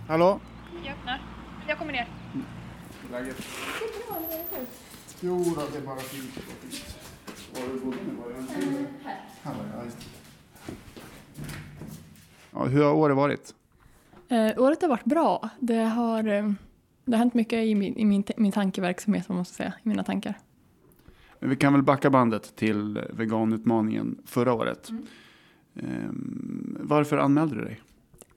Hallå? 0.07 0.39
Jag 0.83 0.93
öppnar. 0.93 1.21
Jag 1.67 1.77
kommer 1.77 1.93
ner. 1.93 2.07
Läget? 3.11 3.35
Jo, 5.21 5.37
det 5.71 5.77
är 5.77 5.81
bara 5.81 5.97
fint. 5.97 6.35
det 6.35 6.41
var 6.41 6.69
fint. 6.69 6.97
Var 7.53 7.73
du 7.73 7.79
bodde 7.79 7.97
nu? 8.07 8.15
Var 8.15 8.29
det 8.29 9.03
här? 9.03 9.21
Här 9.43 9.53
var 9.53 9.77
jag, 9.77 9.85
just 9.85 9.97
det. 9.97 10.05
Ja, 12.51 12.65
hur 12.65 12.83
har 12.83 12.93
året 12.93 13.15
varit? 13.15 13.53
Eh, 14.29 14.63
året 14.63 14.81
har 14.81 14.89
varit 14.89 15.05
bra. 15.05 15.49
Det 15.59 15.83
har, 15.83 16.27
eh, 16.27 16.51
det 17.05 17.11
har 17.11 17.17
hänt 17.17 17.33
mycket 17.33 17.65
i 17.65 17.75
min, 17.75 17.97
i 17.97 18.05
min, 18.05 18.23
min 18.37 18.51
tankeverksamhet, 18.51 19.29
man 19.29 19.45
ska 19.45 19.55
säga, 19.55 19.73
i 19.83 19.89
mina 19.89 20.03
tankar. 20.03 20.33
Men 21.39 21.49
vi 21.49 21.55
kan 21.55 21.73
väl 21.73 21.83
backa 21.83 22.09
bandet 22.09 22.55
till 22.55 23.01
veganutmaningen 23.13 24.17
förra 24.25 24.53
året. 24.53 24.89
Ehm, 25.75 26.77
varför 26.79 27.17
anmälde 27.17 27.55
du 27.55 27.61
dig? 27.61 27.81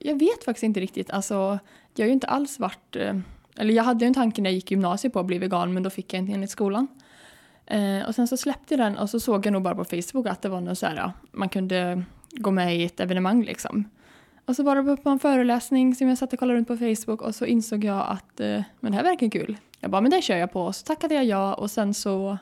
Jag 0.03 0.19
vet 0.19 0.43
faktiskt 0.43 0.63
inte 0.63 0.79
riktigt. 0.79 1.11
Alltså, 1.11 1.59
jag 1.95 2.03
har 2.03 2.07
ju 2.07 2.13
inte 2.13 2.27
alls 2.27 2.59
varit... 2.59 2.95
Eh, 2.95 3.15
eller 3.57 3.73
jag 3.73 3.83
hade 3.83 4.05
ju 4.05 4.07
en 4.07 4.13
tanke 4.13 4.41
när 4.41 4.49
jag 4.49 4.55
gick 4.55 4.71
i 4.71 4.73
gymnasiet 4.73 5.13
på 5.13 5.19
att 5.19 5.25
bli 5.25 5.37
vegan, 5.37 5.73
men 5.73 5.83
då 5.83 5.89
fick 5.89 6.13
jag 6.13 6.19
inte 6.19 6.33
enligt 6.33 6.49
skolan. 6.49 6.87
Eh, 7.65 8.07
och 8.07 8.15
sen 8.15 8.27
så 8.27 8.37
släppte 8.37 8.73
jag 8.73 8.79
den 8.79 8.97
och 8.97 9.09
så 9.09 9.19
såg 9.19 9.45
jag 9.45 9.53
nog 9.53 9.61
bara 9.61 9.75
på 9.75 9.85
Facebook 9.85 10.27
att 10.27 10.41
det 10.41 10.49
var 10.49 10.61
något 10.61 10.77
så 10.77 10.85
här, 10.85 10.95
ja, 10.95 11.11
man 11.31 11.49
kunde 11.49 12.03
gå 12.31 12.51
med 12.51 12.77
i 12.77 12.83
ett 12.83 12.99
evenemang 12.99 13.43
liksom. 13.43 13.89
Och 14.45 14.55
så 14.55 14.63
var 14.63 14.75
det 14.75 14.97
på 14.97 15.09
en 15.09 15.19
föreläsning 15.19 15.95
som 15.95 16.07
jag 16.07 16.17
satt 16.17 16.33
och 16.33 16.39
kollade 16.39 16.57
runt 16.59 16.67
på 16.67 16.77
Facebook 16.77 17.21
och 17.21 17.35
så 17.35 17.45
insåg 17.45 17.83
jag 17.83 18.05
att 18.07 18.39
eh, 18.39 18.61
men 18.79 18.91
det 18.91 18.97
här 18.97 19.03
verkar 19.03 19.29
kul. 19.29 19.57
Jag 19.79 19.91
bara, 19.91 20.01
men 20.01 20.11
det 20.11 20.21
kör 20.21 20.37
jag 20.37 20.51
på. 20.51 20.61
Och 20.61 20.75
så 20.75 20.85
tackade 20.85 21.15
jag 21.15 21.25
ja 21.25 21.53
och 21.53 21.71
sen 21.71 21.93
så 21.93 22.37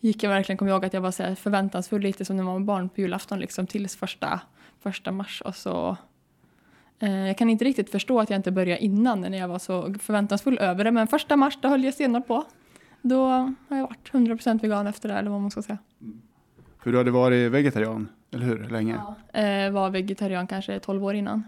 gick 0.00 0.22
jag 0.22 0.30
verkligen, 0.30 0.56
kom 0.56 0.68
jag 0.68 0.74
ihåg 0.74 0.84
att 0.84 0.94
jag 0.94 1.00
var 1.00 1.10
så 1.10 1.22
här 1.22 1.34
förväntansfull 1.34 2.02
lite 2.02 2.24
som 2.24 2.36
när 2.36 2.44
man 2.44 2.54
var 2.54 2.60
barn 2.60 2.88
på 2.88 3.00
julafton 3.00 3.38
liksom 3.38 3.66
tills 3.66 3.96
första, 3.96 4.40
första 4.82 5.12
mars 5.12 5.42
och 5.44 5.56
så 5.56 5.96
jag 6.98 7.38
kan 7.38 7.50
inte 7.50 7.64
riktigt 7.64 7.90
förstå 7.90 8.20
att 8.20 8.30
jag 8.30 8.38
inte 8.38 8.50
började 8.52 8.84
innan 8.84 9.20
när 9.20 9.38
jag 9.38 9.48
var 9.48 9.58
så 9.58 9.94
förväntansfull 9.94 10.58
över 10.58 10.84
det 10.84 10.90
men 10.90 11.06
första 11.06 11.36
mars 11.36 11.58
då 11.62 11.68
höll 11.68 11.84
jag 11.84 11.94
stenhårt 11.94 12.26
på. 12.26 12.44
Då 13.02 13.24
har 13.68 13.76
jag 13.76 13.82
varit 13.82 14.12
100% 14.12 14.60
vegan 14.60 14.86
efter 14.86 15.08
det 15.08 15.14
eller 15.14 15.30
vad 15.30 15.40
man 15.40 15.50
ska 15.50 15.62
säga. 15.62 15.78
För 16.82 16.92
du 16.92 16.98
hade 16.98 17.10
varit 17.10 17.52
vegetarian, 17.52 18.08
eller 18.34 18.46
hur? 18.46 18.68
Länge? 18.68 18.94
Eh, 19.32 19.70
var 19.70 19.90
vegetarian 19.90 20.46
kanske 20.46 20.78
12 20.78 21.04
år 21.04 21.14
innan. 21.14 21.42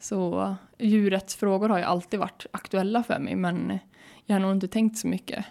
Så 0.00 0.54
djurrättsfrågor 0.78 1.68
har 1.68 1.78
ju 1.78 1.84
alltid 1.84 2.20
varit 2.20 2.46
aktuella 2.50 3.02
för 3.02 3.18
mig 3.18 3.36
men 3.36 3.78
jag 4.24 4.34
har 4.34 4.40
nog 4.40 4.52
inte 4.52 4.68
tänkt 4.68 4.98
så 4.98 5.06
mycket 5.06 5.44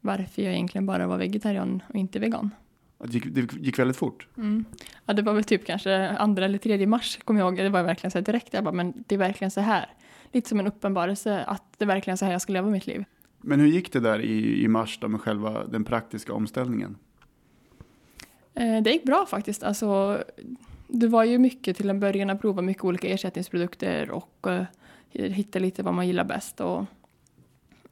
varför 0.00 0.42
jag 0.42 0.52
egentligen 0.52 0.86
bara 0.86 1.06
var 1.06 1.18
vegetarian 1.18 1.82
och 1.88 1.94
inte 1.94 2.18
vegan. 2.18 2.50
Det 3.04 3.14
gick, 3.14 3.24
det 3.24 3.52
gick 3.52 3.78
väldigt 3.78 3.96
fort. 3.96 4.28
Mm. 4.36 4.64
Ja, 5.06 5.14
det 5.14 5.22
var 5.22 5.34
väl 5.34 5.44
typ 5.44 5.66
kanske 5.66 6.08
andra 6.08 6.44
eller 6.44 6.58
tredje 6.58 6.86
mars, 6.86 7.18
kommer 7.24 7.40
jag 7.40 7.46
ihåg. 7.46 7.56
Det 7.56 7.68
var 7.68 7.82
verkligen 7.82 8.10
så 8.10 8.18
här 8.18 8.24
direkt. 8.24 8.54
Jag 8.54 8.64
bara, 8.64 8.74
men 8.74 9.04
det 9.06 9.14
är 9.14 9.18
verkligen 9.18 9.50
så 9.50 9.60
här. 9.60 9.86
Lite 10.32 10.48
som 10.48 10.60
en 10.60 10.66
uppenbarelse 10.66 11.44
att 11.44 11.64
det 11.78 11.84
är 11.84 11.86
verkligen 11.86 12.16
så 12.16 12.24
här 12.24 12.32
jag 12.32 12.42
ska 12.42 12.52
leva 12.52 12.70
mitt 12.70 12.86
liv. 12.86 13.04
Men 13.40 13.60
hur 13.60 13.66
gick 13.66 13.92
det 13.92 14.00
där 14.00 14.20
i, 14.20 14.64
i 14.64 14.68
mars 14.68 14.98
då 15.00 15.08
med 15.08 15.20
själva 15.20 15.66
den 15.66 15.84
praktiska 15.84 16.32
omställningen? 16.32 16.96
Eh, 18.54 18.82
det 18.82 18.90
gick 18.90 19.04
bra 19.04 19.26
faktiskt. 19.26 19.62
Alltså, 19.62 20.22
det 20.88 21.06
var 21.06 21.24
ju 21.24 21.38
mycket 21.38 21.76
till 21.76 21.90
en 21.90 22.00
början 22.00 22.30
att 22.30 22.40
prova 22.40 22.62
mycket 22.62 22.84
olika 22.84 23.08
ersättningsprodukter 23.08 24.10
och 24.10 24.46
eh, 24.46 24.64
hitta 25.12 25.58
lite 25.58 25.82
vad 25.82 25.94
man 25.94 26.06
gillar 26.06 26.24
bäst. 26.24 26.60
Och, 26.60 26.84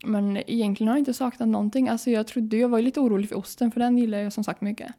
men 0.04 0.36
egentligen 0.36 0.88
har 0.88 0.96
jag 0.96 1.00
inte 1.00 1.14
saknat 1.14 1.48
någonting. 1.48 1.88
Alltså, 1.88 2.10
jag, 2.10 2.26
trodde, 2.26 2.56
jag 2.56 2.68
var 2.68 2.82
lite 2.82 3.00
orolig 3.00 3.28
för 3.28 3.38
osten 3.38 3.70
för 3.70 3.80
den 3.80 3.98
gillar 3.98 4.18
jag 4.18 4.32
som 4.32 4.44
sagt 4.44 4.60
mycket. 4.60 4.92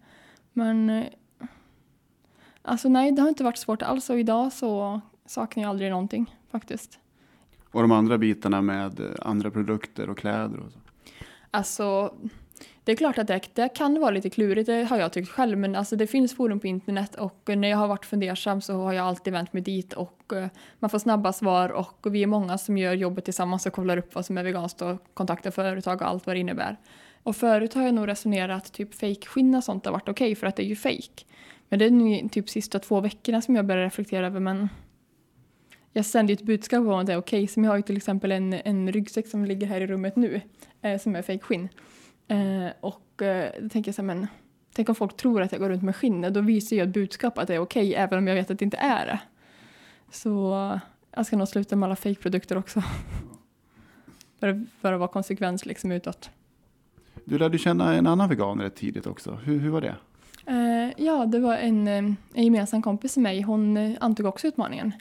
Men 0.53 0.89
eh, 0.89 1.05
alltså 2.62 2.89
nej, 2.89 3.12
det 3.12 3.21
har 3.21 3.29
inte 3.29 3.43
varit 3.43 3.57
svårt 3.57 3.81
alls 3.81 4.09
och 4.09 4.19
idag 4.19 4.53
så 4.53 5.01
saknar 5.25 5.63
jag 5.63 5.69
aldrig 5.69 5.89
någonting 5.91 6.35
faktiskt. 6.51 6.99
Och 7.71 7.81
de 7.81 7.91
andra 7.91 8.17
bitarna 8.17 8.62
med 8.62 9.01
andra 9.21 9.51
produkter 9.51 10.09
och 10.09 10.17
kläder 10.17 10.59
och 10.59 10.71
så. 10.71 10.79
Alltså, 11.51 12.13
det 12.84 12.91
är 12.91 12.95
klart 12.95 13.17
att 13.17 13.28
det, 13.28 13.41
det 13.54 13.69
kan 13.69 14.00
vara 14.00 14.12
lite 14.12 14.30
klurigt, 14.30 14.65
det 14.65 14.84
har 14.84 14.98
jag 14.98 15.13
tyckt 15.13 15.30
själv, 15.30 15.58
men 15.58 15.76
alltså 15.76 15.95
det 15.95 16.08
finns 16.08 16.36
forum 16.36 16.60
på 16.60 16.67
internet 16.67 17.15
och 17.15 17.50
när 17.58 17.67
jag 17.67 17.78
har 17.78 17.88
varit 17.88 18.06
fundersam 18.06 18.62
så 18.62 18.74
har 18.74 18.93
jag 18.93 19.06
alltid 19.06 19.34
vänt 19.34 19.54
mig 19.54 19.62
dit 19.62 19.93
och 19.93 20.34
eh, 20.34 20.48
man 20.80 20.89
får 20.89 21.00
snabba 21.00 21.34
svar 21.34 21.69
och 21.69 22.08
vi 22.12 22.24
är 22.24 22.28
många 22.28 22.58
som 22.58 22.78
gör 22.78 22.93
jobbet 22.93 23.26
tillsammans 23.26 23.65
och 23.65 23.74
kollar 23.74 23.98
upp 23.98 24.15
vad 24.15 24.26
som 24.26 24.38
är 24.38 24.43
veganskt 24.43 24.82
och 24.82 25.04
kontaktar 25.13 25.52
företag 25.52 26.02
och 26.02 26.08
allt 26.08 26.26
vad 26.26 26.36
det 26.36 26.39
innebär. 26.39 26.78
Och 27.24 27.36
förut 27.36 27.74
har 27.74 27.84
jag 27.84 27.93
nog 27.93 28.08
resonerat 28.08 28.74
typ 28.74 28.93
fejkskinn 28.93 29.56
och 29.56 29.63
sånt 29.63 29.86
har 29.86 29.91
varit 29.91 30.10
okej 30.10 30.36
för 30.36 30.48
att 30.48 30.56
det 30.56 30.63
är 30.63 30.67
ju 30.67 30.76
fejk. 30.76 31.26
Men 31.69 31.80
det 31.80 31.86
är 31.86 31.91
nu 31.91 32.30
typ 32.30 32.50
sista 32.50 32.80
två 32.80 33.00
veckorna 33.00 33.41
som 33.41 33.56
jag 33.56 33.65
börjar 33.65 33.84
reflektera 33.84 34.28
över 34.28 34.39
men 34.39 34.69
jag 35.93 36.06
sänder 36.06 36.34
ju 36.34 36.34
ett 36.34 36.45
budskap 36.45 36.80
om 36.80 36.89
att 36.89 37.06
det 37.06 37.13
är 37.13 37.17
okej. 37.17 37.48
Som 37.48 37.63
jag 37.63 37.72
har 37.72 37.78
ju 37.78 37.84
till 37.84 37.98
exempel 37.98 38.32
en, 38.32 38.54
en 38.54 38.91
ryggsäck 38.91 39.28
som 39.28 39.45
ligger 39.45 39.67
här 39.67 39.82
i 39.82 39.88
rummet 39.88 40.15
nu 40.15 40.41
eh, 40.82 41.00
som 41.00 41.15
är 41.15 41.22
fejkskinn. 41.22 41.69
Eh, 42.29 42.71
och 42.79 43.21
eh, 43.21 43.51
då 43.61 43.69
tänker 43.69 43.89
jag 43.89 43.95
så 43.95 44.01
här, 44.01 44.07
men 44.07 44.27
tänk 44.73 44.89
om 44.89 44.95
folk 44.95 45.17
tror 45.17 45.41
att 45.41 45.51
jag 45.51 45.61
går 45.61 45.69
runt 45.69 45.83
med 45.83 45.95
skinn, 45.95 46.33
då 46.33 46.41
visar 46.41 46.75
jag 46.75 46.87
ett 46.87 46.93
budskap 46.93 47.37
att 47.37 47.47
det 47.47 47.55
är 47.55 47.59
okej, 47.59 47.95
även 47.95 48.19
om 48.19 48.27
jag 48.27 48.35
vet 48.35 48.51
att 48.51 48.59
det 48.59 48.65
inte 48.65 48.77
är 48.77 49.05
det. 49.05 49.19
Så 50.11 50.53
eh, 50.53 50.79
jag 51.15 51.25
ska 51.25 51.37
nog 51.37 51.47
sluta 51.47 51.75
med 51.75 51.87
alla 51.87 51.95
fake-produkter 51.95 52.57
också. 52.57 52.83
för, 54.39 54.65
för 54.81 54.93
att 54.93 54.99
vara 54.99 55.09
konsekvens 55.09 55.65
liksom 55.65 55.91
utåt. 55.91 56.29
Du 57.25 57.37
lärde 57.37 57.57
känna 57.57 57.95
en 57.95 58.07
annan 58.07 58.29
vegan 58.29 58.61
rätt 58.61 58.75
tidigt 58.75 59.07
också. 59.07 59.31
Hur, 59.31 59.59
hur 59.59 59.69
var 59.69 59.81
det? 59.81 59.95
Eh, 60.45 61.05
ja, 61.05 61.25
det 61.25 61.39
var 61.39 61.55
en, 61.55 61.87
eh, 61.87 61.97
en 62.33 62.43
gemensam 62.43 62.81
kompis 62.81 63.17
med 63.17 63.23
mig. 63.23 63.41
Hon 63.41 63.77
eh, 63.77 63.97
antog 63.99 64.25
också 64.25 64.47
utmaningen. 64.47 64.91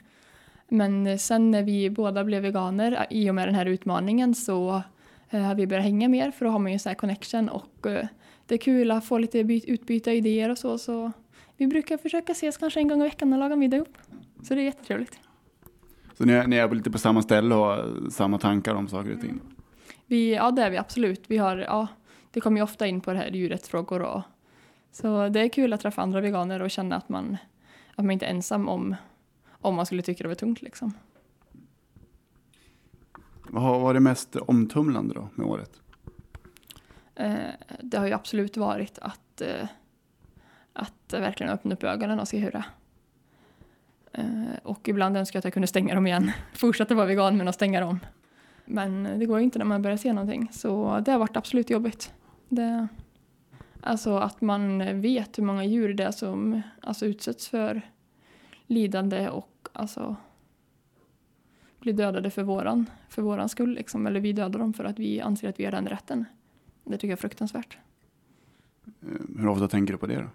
Men 0.67 1.19
sen 1.19 1.51
när 1.51 1.63
vi 1.63 1.89
båda 1.89 2.23
blev 2.23 2.41
veganer 2.41 3.07
i 3.09 3.29
och 3.29 3.35
med 3.35 3.47
den 3.47 3.55
här 3.55 3.65
utmaningen 3.65 4.35
så 4.35 4.81
eh, 5.29 5.53
vi 5.53 5.67
börjat 5.67 5.83
hänga 5.83 6.09
mer 6.09 6.31
för 6.31 6.45
då 6.45 6.51
har 6.51 6.59
man 6.59 6.71
ju 6.71 6.79
så 6.79 6.89
här 6.89 6.95
connection 6.95 7.49
och 7.49 7.85
eh, 7.85 8.07
det 8.45 8.55
är 8.55 8.59
kul 8.59 8.91
att 8.91 9.05
få 9.05 9.17
lite 9.17 9.43
byt, 9.43 9.65
utbyta 9.65 10.13
idéer 10.13 10.49
och 10.49 10.57
så. 10.57 10.77
Så 10.77 11.11
vi 11.57 11.67
brukar 11.67 11.97
försöka 11.97 12.31
ses 12.31 12.57
kanske 12.57 12.79
en 12.79 12.87
gång 12.87 13.01
i 13.01 13.03
veckan 13.03 13.33
och 13.33 13.39
laga 13.39 13.55
middag 13.55 13.77
ihop. 13.77 13.97
Så 14.43 14.55
det 14.55 14.61
är 14.61 14.65
jättetrevligt. 14.65 15.19
Så 16.17 16.25
ni 16.25 16.33
är, 16.33 16.47
ni 16.47 16.55
är 16.55 16.69
lite 16.75 16.91
på 16.91 16.97
samma 16.97 17.21
ställe 17.21 17.55
och 17.55 17.61
har 17.61 18.09
samma 18.09 18.37
tankar 18.37 18.75
om 18.75 18.87
saker 18.87 19.13
och 19.13 19.21
ting? 19.21 19.39
Vi, 20.05 20.35
ja, 20.35 20.51
det 20.51 20.61
är 20.61 20.69
vi 20.69 20.77
absolut. 20.77 21.23
Vi 21.27 21.37
har, 21.37 21.57
ja, 21.57 21.87
det 22.31 22.41
kommer 22.41 22.57
ju 22.57 22.63
ofta 22.63 22.87
in 22.87 23.01
på 23.01 23.11
det 23.11 23.17
här 23.17 23.31
djurrättsfrågor 23.31 24.01
och 24.01 24.21
så 24.91 25.29
det 25.29 25.39
är 25.39 25.49
kul 25.49 25.73
att 25.73 25.81
träffa 25.81 26.01
andra 26.01 26.21
veganer 26.21 26.61
och 26.61 26.71
känna 26.71 26.95
att 26.95 27.09
man, 27.09 27.37
att 27.95 28.05
man 28.05 28.11
inte 28.11 28.25
är 28.25 28.29
ensam 28.29 28.69
om, 28.69 28.95
om 29.49 29.75
man 29.75 29.85
skulle 29.85 30.01
tycka 30.01 30.23
det 30.23 30.27
var 30.27 30.35
tungt 30.35 30.61
liksom. 30.61 30.93
Vad 33.51 33.63
har 33.63 33.79
varit 33.79 34.01
mest 34.01 34.35
omtumlande 34.35 35.13
då 35.13 35.29
med 35.35 35.47
året? 35.47 35.81
Eh, 37.15 37.37
det 37.81 37.97
har 37.97 38.07
ju 38.07 38.13
absolut 38.13 38.57
varit 38.57 38.99
att, 38.99 39.41
eh, 39.41 39.67
att 40.73 41.13
verkligen 41.13 41.53
öppna 41.53 41.73
upp 41.73 41.83
ögonen 41.83 42.19
och 42.19 42.27
se 42.27 42.37
hur 42.37 42.51
det 42.51 42.57
är. 42.57 42.69
Eh, 44.11 44.57
och 44.63 44.87
ibland 44.87 45.17
önskar 45.17 45.37
jag 45.37 45.41
att 45.41 45.45
jag 45.45 45.53
kunde 45.53 45.67
stänga 45.67 45.95
dem 45.95 46.07
igen. 46.07 46.31
Fortsätta 46.53 46.95
vara 46.95 47.05
vegan 47.05 47.37
men 47.37 47.47
att 47.47 47.55
stänga 47.55 47.81
dem. 47.81 47.99
Men 48.65 49.19
det 49.19 49.25
går 49.25 49.37
ju 49.39 49.43
inte 49.43 49.59
när 49.59 49.65
man 49.65 49.81
börjar 49.81 49.97
se 49.97 50.13
någonting. 50.13 50.49
Så 50.51 50.99
det 51.05 51.11
har 51.11 51.19
varit 51.19 51.37
absolut 51.37 51.69
jobbigt. 51.69 52.13
Det, 52.49 52.87
alltså 53.81 54.17
att 54.17 54.41
man 54.41 55.01
vet 55.01 55.37
hur 55.37 55.43
många 55.43 55.65
djur 55.65 55.93
det 55.93 56.03
är 56.03 56.11
som 56.11 56.61
alltså, 56.81 57.05
utsätts 57.05 57.47
för 57.47 57.81
lidande 58.67 59.29
och 59.29 59.67
alltså 59.73 60.15
blir 61.79 61.93
dödade 61.93 62.29
för 62.29 62.43
våran, 62.43 62.89
för 63.09 63.21
våran 63.21 63.49
skull. 63.49 63.73
Liksom. 63.73 64.07
Eller 64.07 64.19
vi 64.19 64.33
dödar 64.33 64.59
dem 64.59 64.73
för 64.73 64.83
att 64.83 64.99
vi 64.99 65.21
anser 65.21 65.49
att 65.49 65.59
vi 65.59 65.65
har 65.65 65.71
den 65.71 65.87
rätten. 65.87 66.25
Det 66.83 66.97
tycker 66.97 67.07
jag 67.07 67.17
är 67.17 67.21
fruktansvärt. 67.21 67.77
Eh, 68.85 69.07
Hur 69.37 69.47
ofta 69.47 69.67
tänker 69.67 69.93
du 69.93 69.97
på 69.99 70.07
det 70.07 70.15
då? 70.15 70.29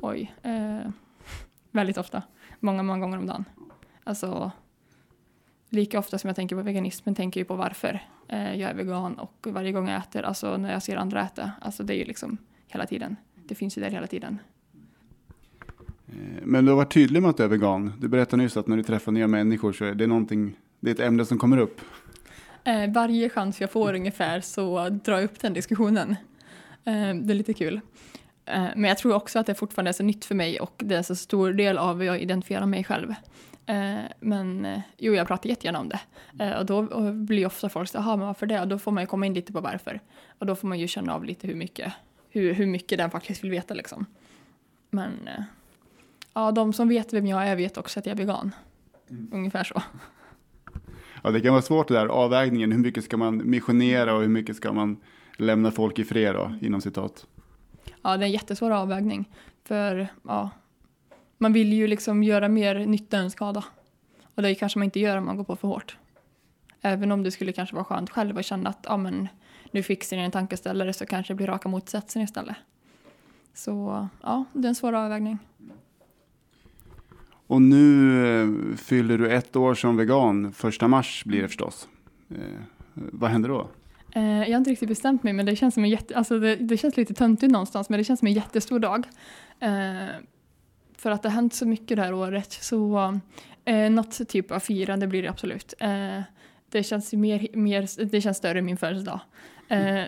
Oj. 0.00 0.34
Eh, 0.42 0.90
väldigt 1.70 1.98
ofta. 1.98 2.22
Många, 2.60 2.82
många 2.82 3.00
gånger 3.00 3.18
om 3.18 3.26
dagen. 3.26 3.44
Alltså, 4.04 4.50
lika 5.68 5.98
ofta 5.98 6.18
som 6.18 6.28
jag 6.28 6.36
tänker 6.36 6.56
på 6.56 6.62
veganismen 6.62 7.14
tänker 7.14 7.40
jag 7.40 7.48
på 7.48 7.56
varför 7.56 8.00
eh, 8.28 8.54
jag 8.54 8.70
är 8.70 8.74
vegan 8.74 9.14
och 9.14 9.46
varje 9.50 9.72
gång 9.72 9.88
jag 9.88 9.98
äter, 9.98 10.22
alltså 10.22 10.56
när 10.56 10.72
jag 10.72 10.82
ser 10.82 10.96
andra 10.96 11.22
äta, 11.22 11.52
alltså 11.60 11.82
det 11.82 11.94
är 11.94 11.98
ju 11.98 12.04
liksom 12.04 12.38
hela 12.66 12.86
tiden. 12.86 13.16
Det 13.46 13.54
finns 13.54 13.78
ju 13.78 13.82
där 13.82 13.90
hela 13.90 14.06
tiden. 14.06 14.38
Eh, 16.12 16.42
men 16.42 16.64
du 16.64 16.70
har 16.70 16.76
varit 16.76 16.94
tydlig 16.94 17.22
med 17.22 17.30
att 17.30 17.36
du 17.36 17.44
är 17.44 17.48
vegan. 17.48 17.92
Du 18.00 18.08
berättade 18.08 18.42
nyss 18.42 18.56
att 18.56 18.66
när 18.66 18.76
du 18.76 18.82
träffar 18.82 19.12
nya 19.12 19.26
människor 19.26 19.72
så 19.72 19.84
är 19.84 19.94
det 19.94 20.06
någonting, 20.06 20.56
det 20.80 20.90
är 20.90 20.94
ett 20.94 21.00
ämne 21.00 21.24
som 21.24 21.38
kommer 21.38 21.58
upp. 21.58 21.80
Eh, 22.64 22.92
varje 22.92 23.30
chans 23.30 23.60
jag 23.60 23.70
får 23.70 23.94
ungefär 23.94 24.40
så 24.40 24.88
drar 24.88 25.14
jag 25.14 25.24
upp 25.24 25.40
den 25.40 25.54
diskussionen. 25.54 26.10
Eh, 26.84 27.14
det 27.14 27.32
är 27.32 27.34
lite 27.34 27.54
kul. 27.54 27.80
Men 28.74 28.84
jag 28.84 28.98
tror 28.98 29.14
också 29.14 29.38
att 29.38 29.46
det 29.46 29.54
fortfarande 29.54 29.90
är 29.90 29.92
så 29.92 30.02
nytt 30.02 30.24
för 30.24 30.34
mig 30.34 30.60
och 30.60 30.74
det 30.76 30.94
är 30.94 31.02
så 31.02 31.14
stor 31.16 31.52
del 31.52 31.78
av 31.78 31.98
hur 31.98 32.04
jag 32.04 32.20
identifierar 32.20 32.66
mig 32.66 32.84
själv. 32.84 33.14
Men 34.20 34.66
jo, 34.98 35.14
jag 35.14 35.26
pratar 35.26 35.48
jättegärna 35.48 35.80
om 35.80 35.88
det. 35.88 36.58
Och 36.58 36.66
då 36.66 36.82
blir 37.12 37.46
ofta 37.46 37.68
folk 37.68 37.88
så 37.88 37.98
jaha, 37.98 38.16
men 38.16 38.26
varför 38.26 38.46
det? 38.46 38.60
Och 38.60 38.68
då 38.68 38.78
får 38.78 38.92
man 38.92 39.02
ju 39.02 39.06
komma 39.06 39.26
in 39.26 39.34
lite 39.34 39.52
på 39.52 39.60
varför. 39.60 40.00
Och 40.38 40.46
då 40.46 40.54
får 40.54 40.68
man 40.68 40.78
ju 40.78 40.88
känna 40.88 41.14
av 41.14 41.24
lite 41.24 41.46
hur 41.46 41.54
mycket, 41.54 41.92
hur, 42.30 42.52
hur 42.52 42.66
mycket 42.66 42.98
den 42.98 43.10
faktiskt 43.10 43.44
vill 43.44 43.50
veta 43.50 43.74
liksom. 43.74 44.06
Men 44.90 45.28
eh, 45.28 45.42
ja, 46.34 46.52
de 46.52 46.72
som 46.72 46.88
vet 46.88 47.12
vem 47.12 47.26
jag 47.26 47.48
är 47.48 47.56
vet 47.56 47.78
också 47.78 47.98
att 47.98 48.06
jag 48.06 48.12
är 48.12 48.16
vegan. 48.16 48.54
Ungefär 49.32 49.64
så. 49.64 49.82
Ja, 51.22 51.30
det 51.30 51.40
kan 51.40 51.52
vara 51.52 51.62
svårt 51.62 51.88
det 51.88 51.94
där 51.94 52.06
avvägningen. 52.06 52.72
Hur 52.72 52.78
mycket 52.78 53.04
ska 53.04 53.16
man 53.16 53.50
missionera 53.50 54.14
och 54.14 54.20
hur 54.20 54.28
mycket 54.28 54.56
ska 54.56 54.72
man 54.72 54.96
lämna 55.36 55.70
folk 55.70 55.98
i 55.98 56.04
fred 56.04 56.34
då, 56.34 56.52
inom 56.60 56.80
citat. 56.80 57.26
Ja, 58.02 58.16
det 58.16 58.24
är 58.24 58.26
en 58.26 58.32
jättesvår 58.32 58.70
avvägning. 58.70 59.28
För 59.64 60.08
ja, 60.22 60.50
man 61.38 61.52
vill 61.52 61.72
ju 61.72 61.86
liksom 61.86 62.22
göra 62.22 62.48
mer 62.48 62.86
nytta 62.86 63.18
än 63.18 63.30
skada. 63.30 63.64
Och 64.34 64.42
det 64.42 64.54
kanske 64.54 64.78
man 64.78 64.84
inte 64.84 65.00
gör 65.00 65.16
om 65.16 65.24
man 65.24 65.36
går 65.36 65.44
på 65.44 65.56
för 65.56 65.68
hårt. 65.68 65.96
Även 66.80 67.12
om 67.12 67.22
det 67.22 67.30
skulle 67.30 67.52
kanske 67.52 67.74
vara 67.74 67.84
skönt 67.84 68.10
själv 68.10 68.38
att 68.38 68.44
känna 68.44 68.70
att 68.70 68.84
ja, 68.88 68.96
men, 68.96 69.28
nu 69.70 69.82
fixar 69.82 70.16
ni 70.16 70.22
en 70.22 70.30
tankeställare 70.30 70.92
så 70.92 71.06
kanske 71.06 71.32
det 71.32 71.36
blir 71.36 71.46
raka 71.46 71.68
motsatsen 71.68 72.22
istället. 72.22 72.56
Så 73.54 74.08
ja, 74.22 74.44
det 74.52 74.66
är 74.66 74.68
en 74.68 74.74
svår 74.74 74.92
avvägning. 74.92 75.38
Och 77.50 77.62
nu 77.62 78.42
eh, 78.42 78.76
fyller 78.76 79.18
du 79.18 79.30
ett 79.30 79.56
år 79.56 79.74
som 79.74 79.96
vegan. 79.96 80.52
Första 80.52 80.88
mars 80.88 81.24
blir 81.24 81.42
det 81.42 81.48
förstås. 81.48 81.88
Eh, 82.30 82.36
vad 82.94 83.30
händer 83.30 83.48
då? 83.48 83.68
Eh, 84.12 84.22
jag 84.22 84.50
har 84.50 84.56
inte 84.56 84.70
riktigt 84.70 84.88
bestämt 84.88 85.22
mig 85.22 85.32
men 85.32 85.46
det 85.46 85.56
känns 85.56 85.74
som 85.74 85.84
en 85.84 85.90
jätte, 85.90 86.16
alltså 86.16 86.38
det, 86.38 86.56
det 86.56 86.76
känns 86.76 86.96
lite 86.96 87.14
töntigt 87.14 87.52
någonstans 87.52 87.88
men 87.88 87.98
det 87.98 88.04
känns 88.04 88.18
som 88.20 88.28
en 88.28 88.34
jättestor 88.34 88.78
dag. 88.78 89.06
För 90.96 91.10
att 91.10 91.22
det 91.22 91.28
har 91.28 91.34
hänt 91.34 91.54
så 91.54 91.66
mycket 91.66 91.96
det 91.96 92.02
här 92.02 92.14
året 92.14 92.52
så 92.52 93.18
eh, 93.64 93.90
något 93.90 94.28
typ 94.28 94.50
av 94.50 94.58
firande 94.60 95.06
blir 95.06 95.22
det 95.22 95.30
absolut. 95.30 95.74
Det 96.70 96.82
känns 96.82 97.12
mer, 97.12 97.48
mer, 97.52 98.04
det 98.10 98.20
känns 98.20 98.36
större 98.36 98.58
än 98.58 98.64
min 98.64 98.76
födelsedag. 98.76 99.20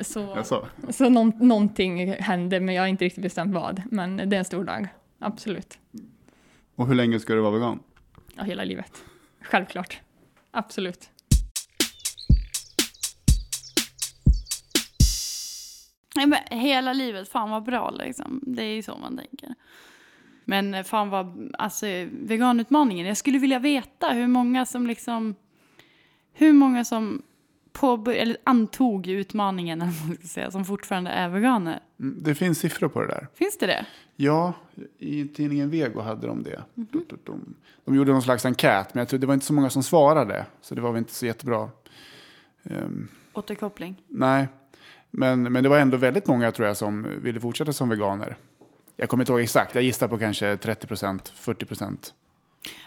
Så 0.03 0.21
Jaså? 0.21 0.67
så 0.91 1.09
någon, 1.09 1.33
någonting 1.41 2.13
händer 2.13 2.61
men 2.61 2.75
jag 2.75 2.83
har 2.83 2.89
inte 2.89 3.05
riktigt 3.05 3.23
bestämt 3.23 3.55
vad. 3.55 3.83
Men 3.91 4.17
det 4.17 4.37
är 4.37 4.39
en 4.39 4.45
stor 4.45 4.65
dag, 4.65 4.89
absolut. 5.19 5.79
Och 6.83 6.89
hur 6.89 6.95
länge 6.95 7.21
ska 7.21 7.35
du 7.35 7.41
vara 7.41 7.53
vegan? 7.53 7.81
Ja, 8.35 8.43
hela 8.43 8.65
livet. 8.65 9.05
Självklart. 9.41 10.01
Absolut. 10.51 11.11
Nej, 16.17 16.27
men 16.27 16.39
hela 16.59 16.93
livet, 16.93 17.29
fan 17.29 17.51
vad 17.51 17.63
bra 17.63 17.91
liksom. 17.91 18.41
Det 18.47 18.63
är 18.63 18.75
ju 18.75 18.83
så 18.83 18.97
man 18.99 19.17
tänker. 19.17 19.55
Men 20.45 20.75
eh, 20.75 20.83
fan 20.83 21.11
vad, 21.11 21.55
alltså 21.59 21.87
veganutmaningen, 22.11 23.07
jag 23.07 23.17
skulle 23.17 23.39
vilja 23.39 23.59
veta 23.59 24.09
hur 24.09 24.27
många 24.27 24.67
som 24.67 24.87
liksom, 24.87 25.35
hur 26.33 26.53
många 26.53 26.85
som 26.85 27.23
påbör- 27.73 28.13
eller 28.15 28.37
antog 28.45 29.07
utmaningen, 29.07 29.93
säga, 30.25 30.51
som 30.51 30.65
fortfarande 30.65 31.11
är 31.11 31.29
veganer. 31.29 31.81
Mm, 32.01 32.17
Det 32.23 32.35
finns 32.35 32.59
siffror 32.59 32.89
på 32.89 33.01
det 33.01 33.07
där. 33.07 33.29
Finns 33.35 33.59
det 33.59 33.67
det? 33.67 33.87
Ja, 34.17 34.53
i 34.99 35.29
tidningen 35.29 35.71
Vego 35.71 36.01
hade 36.01 36.27
de 36.27 36.43
det. 36.43 36.63
Dum. 37.25 37.55
De 37.85 37.95
gjorde 37.95 38.13
någon 38.13 38.23
slags 38.23 38.45
enkät, 38.47 38.95
men 38.95 39.01
jag 39.01 39.09
tror 39.09 39.21
det 39.21 39.27
var 39.27 39.35
inte 39.35 39.47
så 39.47 39.53
många 39.53 39.71
som 39.71 39.83
svarade. 39.83 40.47
Så 40.61 40.75
det 40.75 40.81
var 40.81 40.93
väl 40.93 40.99
inte 40.99 41.15
så 41.15 41.27
jättebra. 41.27 41.69
Ehm, 42.65 43.09
Återkoppling. 43.33 44.03
nej, 44.09 44.49
men, 45.11 45.43
men 45.43 45.63
det 45.63 45.69
var 45.69 45.79
ändå 45.79 45.97
väldigt 45.97 46.27
många 46.27 46.53
tror 46.53 46.69
jag 46.69 46.77
som 46.77 47.07
ville 47.23 47.41
fortsätta 47.41 47.73
som 47.73 47.89
veganer. 47.89 48.37
Jag 48.97 49.09
kommer 49.09 49.23
inte 49.23 49.33
ihåg 49.33 49.41
exakt, 49.41 49.75
jag 49.75 49.85
gissar 49.85 50.09
på 50.09 50.19
kanske 50.19 50.57
30 50.57 50.87
procent, 50.87 51.29
40 51.29 51.67
procent. 51.67 52.15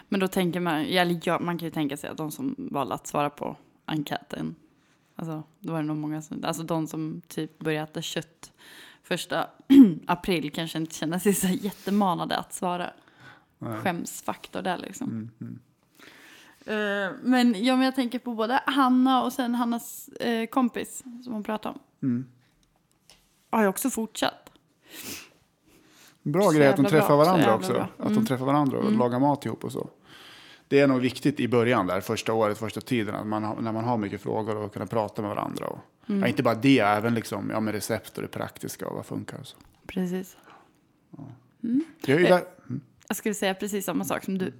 Men 0.08 0.20
då 0.20 0.28
tänker 0.28 0.60
man, 0.60 0.74
eller 0.84 1.20
ja, 1.24 1.38
man 1.38 1.58
kan 1.58 1.66
ju 1.66 1.70
tänka 1.72 1.96
sig 1.96 2.10
att 2.10 2.16
de 2.16 2.30
som 2.30 2.54
valde 2.58 2.94
att 2.94 3.06
svara 3.06 3.30
på 3.30 3.56
enkäten, 3.86 4.54
alltså 5.16 5.42
då 5.60 5.72
var 5.72 5.80
det 5.80 5.86
nog 5.86 5.96
många 5.96 6.22
som, 6.22 6.44
alltså 6.44 6.62
de 6.62 6.86
som 6.86 7.22
typ 7.28 7.58
började 7.58 7.90
äta 7.90 8.02
kött 8.02 8.52
första 9.02 9.46
april 10.06 10.50
kanske 10.50 10.78
inte 10.78 10.94
känner 10.94 11.18
sig 11.18 11.34
så 11.34 11.46
jättemanade 11.46 12.36
att 12.36 12.54
svara. 12.54 12.90
Skämsfaktor 13.58 14.62
där 14.62 14.78
liksom. 14.78 15.30
Eh, 16.66 17.10
men, 17.22 17.64
ja, 17.64 17.76
men 17.76 17.84
jag 17.84 17.94
tänker 17.94 18.18
på 18.18 18.34
både 18.34 18.60
Hanna 18.66 19.22
och 19.22 19.32
sen 19.32 19.54
Hannas 19.54 20.08
eh, 20.08 20.46
kompis 20.46 21.04
som 21.24 21.32
hon 21.32 21.42
pratade 21.42 21.78
om. 22.00 22.26
Har 23.50 23.62
ju 23.62 23.68
också 23.68 23.90
fortsatt. 23.90 24.50
Bra 26.22 26.42
Så 26.42 26.56
grej 26.56 26.66
att 26.68 26.76
de 26.76 26.84
träffar 26.84 27.08
bra, 27.08 27.16
varandra 27.16 27.54
också. 27.54 27.72
bra. 27.72 27.88
Att 27.98 28.14
de 28.14 28.26
träffar 28.26 28.46
varandra 28.46 28.78
och 28.78 28.92
lagar 28.92 29.18
mat 29.20 29.46
ihop 29.46 29.64
och 29.64 29.72
så. 29.72 29.90
Det 30.68 30.80
är 30.80 30.86
nog 30.86 31.00
viktigt 31.00 31.40
i 31.40 31.48
början 31.48 31.86
där, 31.86 32.00
första 32.00 32.32
året, 32.32 32.58
första 32.58 32.80
tiden, 32.80 33.14
att 33.14 33.26
man, 33.26 33.64
när 33.64 33.72
man 33.72 33.84
har 33.84 33.96
mycket 33.96 34.20
frågor 34.20 34.56
och 34.56 34.72
kunna 34.72 34.86
prata 34.86 35.22
med 35.22 35.28
varandra. 35.28 35.66
Och, 35.66 35.78
ja, 36.06 36.26
inte 36.26 36.42
bara 36.42 36.54
det, 36.54 36.78
även 36.78 37.14
liksom, 37.14 37.50
ja, 37.50 37.60
med 37.60 37.74
recept 37.74 38.16
och 38.16 38.22
det 38.22 38.28
praktiska 38.28 38.88
och 38.88 38.96
vad 38.96 39.06
funkar. 39.06 39.38
Och 39.40 39.46
så. 39.46 39.56
Precis. 39.86 40.36
Jag 42.06 42.16
är 42.16 42.18
ju 42.20 42.26
där, 42.26 42.44
mm, 42.68 42.80
Jag 43.08 43.16
skulle 43.16 43.34
säga 43.34 43.54
precis 43.54 43.84
samma 43.84 44.04
sak 44.04 44.24
som 44.24 44.38
du. 44.38 44.52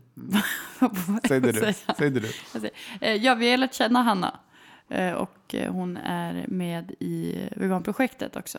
säg 1.29 1.41
det 1.41 1.53
du. 1.53 1.61
Säg 1.99 2.11
det 2.11 2.21
du. 2.21 2.29
Jag 2.53 2.65
eh, 3.01 3.15
Ja, 3.25 3.35
vi 3.35 3.51
har 3.51 3.57
lärt 3.59 3.75
känna 3.75 4.03
Hanna. 4.03 4.41
Eh, 4.89 5.13
Och 5.13 5.55
eh, 5.55 5.73
hon 5.73 5.97
är 5.97 6.45
med 6.49 6.95
i 7.01 7.49
veganprojektet 7.57 8.37
också. 8.37 8.59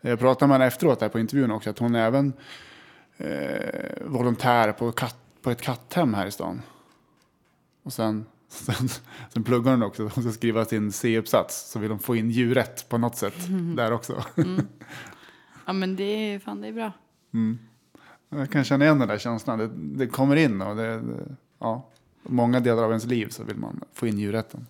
Jag 0.00 0.18
pratade 0.18 0.48
med 0.48 0.54
henne 0.54 0.66
efteråt 0.66 1.00
här 1.00 1.08
på 1.08 1.18
intervjun 1.18 1.50
också, 1.50 1.70
att 1.70 1.78
hon 1.78 1.94
är 1.94 2.06
även 2.06 2.32
eh, 3.16 4.06
volontär 4.06 4.72
på, 4.72 4.92
katt, 4.92 5.16
på 5.48 5.52
ett 5.52 5.62
katthem 5.62 6.14
här 6.14 6.26
i 6.26 6.30
stan. 6.30 6.62
Och 7.82 7.92
sen, 7.92 8.26
sen, 8.48 8.88
sen 9.32 9.44
pluggar 9.44 9.70
hon 9.70 9.82
också, 9.82 10.02
hon 10.02 10.24
ska 10.24 10.32
skriva 10.32 10.64
sin 10.64 10.92
C-uppsats, 10.92 11.70
så 11.70 11.78
vill 11.78 11.90
hon 11.90 11.98
få 11.98 12.16
in 12.16 12.30
djuret 12.30 12.88
på 12.88 12.98
något 12.98 13.16
sätt 13.16 13.34
där 13.76 13.92
också. 13.92 14.24
Ja, 15.66 15.72
men 15.72 15.96
det 15.96 16.02
är, 16.04 16.38
fan, 16.38 16.60
det 16.60 16.68
är 16.68 16.72
bra. 16.72 16.92
Jag 18.28 18.50
kan 18.50 18.64
känna 18.64 18.84
igen 18.84 18.98
den 18.98 19.08
där 19.08 19.18
känslan, 19.18 19.58
det, 19.58 19.68
det 19.74 20.06
kommer 20.06 20.36
in 20.36 20.62
och 20.62 20.76
det, 20.76 21.00
det, 21.00 21.36
ja, 21.58 21.88
många 22.22 22.60
delar 22.60 22.82
av 22.82 22.90
ens 22.90 23.06
liv 23.06 23.28
så 23.28 23.44
vill 23.44 23.56
man 23.56 23.80
få 23.92 24.06
in 24.06 24.18
djurrätten. 24.18 24.66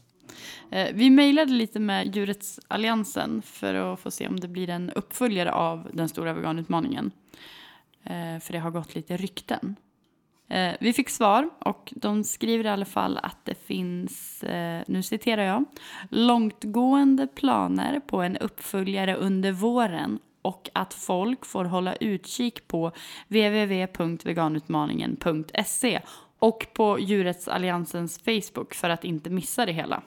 Eh, 0.71 0.95
Vi 0.95 1.11
mejlade 1.11 1.53
lite 1.53 1.81
med 1.81 2.17
Djurets 2.17 2.61
Alliansen 2.69 3.43
för 3.43 3.75
att 3.75 4.01
få 4.01 4.11
se 4.11 4.29
om 4.29 4.41
det 4.41 4.49
blir 4.49 4.71
en 4.71 4.91
uppföljare 4.91 5.53
av 5.53 5.89
den 5.93 6.09
stora 6.09 6.33
veganutmaningen. 6.33 7.11
Eh, 8.05 8.39
För 8.41 8.53
det 8.53 8.59
har 8.59 8.71
gått 8.71 8.95
lite 8.95 9.17
rykten. 9.17 9.77
Eh, 10.49 10.75
Vi 10.81 10.93
fick 10.93 11.11
svar 11.11 11.51
och 11.59 11.93
de 11.97 12.25
skriver 12.25 12.65
i 12.65 12.69
alla 12.69 12.85
fall 12.85 13.19
att 13.23 13.45
det 13.45 13.55
finns, 13.55 14.43
eh, 14.43 14.83
nu 14.87 15.03
citerar 15.03 15.43
jag, 15.43 15.65
långtgående 16.11 17.27
planer 17.27 18.01
på 18.01 18.23
en 18.23 18.37
uppföljare 18.37 19.17
under 19.17 19.53
våren 19.53 20.19
och 20.43 20.71
att 20.73 20.95
folk 20.95 21.47
får 21.47 21.65
hålla 21.65 21.95
utkik 21.95 22.69
på 22.69 22.93
www.veganutmaningen.se 23.29 26.01
och 26.39 26.67
på 26.73 26.99
Djurets 27.01 27.49
Alliansens 27.49 28.19
Facebook 28.19 28.75
för 28.75 28.91
att 28.91 29.05
inte 29.05 29.31
missa 29.31 29.67
det 29.67 29.73
hela. 29.73 30.03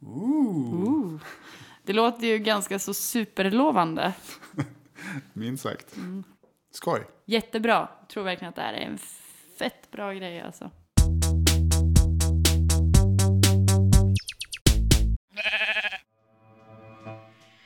Ooh. 0.00 1.16
Det 1.82 1.92
låter 1.92 2.26
ju 2.26 2.38
ganska 2.38 2.78
så 2.78 2.94
superlovande. 2.94 4.12
Minst 5.32 5.62
sagt. 5.62 5.94
Skoj. 6.70 7.00
Jättebra. 7.24 7.88
Jag 8.00 8.08
tror 8.08 8.24
verkligen 8.24 8.48
att 8.48 8.56
det 8.56 8.62
här 8.62 8.72
är 8.72 8.86
en 8.86 8.98
fett 9.58 9.90
bra 9.90 10.12
grej 10.12 10.40
alltså. 10.40 10.70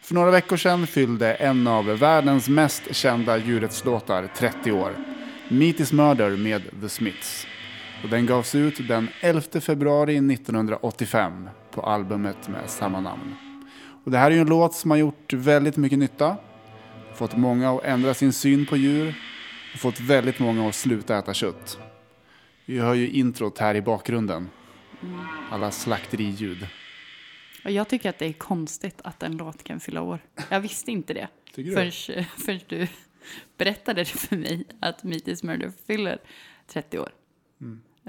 För 0.03 0.15
några 0.15 0.31
veckor 0.31 0.57
sedan 0.57 0.87
fyllde 0.87 1.35
en 1.35 1.67
av 1.67 1.85
världens 1.85 2.49
mest 2.49 2.95
kända 2.95 3.37
djurrättslåtar 3.37 4.29
30 4.37 4.73
år. 4.73 4.97
Meat 5.49 5.81
is 5.81 5.93
Murder 5.93 6.31
med 6.31 6.63
The 6.81 6.89
Smiths. 6.89 7.47
Och 8.03 8.09
den 8.09 8.27
gavs 8.27 8.55
ut 8.55 8.89
den 8.89 9.09
11 9.21 9.61
februari 9.61 10.17
1985 10.17 11.49
på 11.71 11.81
albumet 11.81 12.49
med 12.49 12.71
samma 12.71 13.01
namn. 13.01 13.35
Och 14.05 14.11
det 14.11 14.19
här 14.19 14.31
är 14.31 14.35
ju 14.35 14.41
en 14.41 14.47
låt 14.47 14.75
som 14.75 14.91
har 14.91 14.99
gjort 14.99 15.33
väldigt 15.33 15.77
mycket 15.77 15.99
nytta. 15.99 16.37
Fått 17.15 17.37
många 17.37 17.71
att 17.71 17.85
ändra 17.85 18.15
sin 18.15 18.33
syn 18.33 18.67
på 18.67 18.77
djur. 18.77 19.15
Och 19.73 19.79
fått 19.79 20.01
väldigt 20.01 20.39
många 20.39 20.69
att 20.69 20.75
sluta 20.75 21.19
äta 21.19 21.35
kött. 21.35 21.79
Vi 22.65 22.79
hör 22.79 22.95
ju 22.95 23.11
introt 23.11 23.59
här 23.59 23.75
i 23.75 23.83
bakgrunden. 23.83 24.51
Alla 25.51 25.71
slakteriljud. 25.71 26.67
Och 27.65 27.71
jag 27.71 27.89
tycker 27.89 28.11
att 28.11 28.19
det 28.19 28.27
är 28.27 28.33
konstigt 28.33 29.01
att 29.05 29.23
en 29.23 29.37
låt 29.37 29.63
kan 29.65 29.81
fylla 29.81 30.03
år. 30.03 30.19
Jag 30.49 30.61
visste 30.61 30.91
inte 30.91 31.15
det 31.15 31.29
förrän, 31.55 31.93
förrän 32.39 32.61
du 32.69 32.87
berättade 33.57 34.01
det 34.01 34.05
för 34.05 34.37
mig 34.37 34.65
att 34.81 35.05
Meat 35.05 35.29
is 35.29 35.43
Murder 35.43 35.73
fyller 35.87 36.19
30 36.67 36.99
år. 36.99 37.13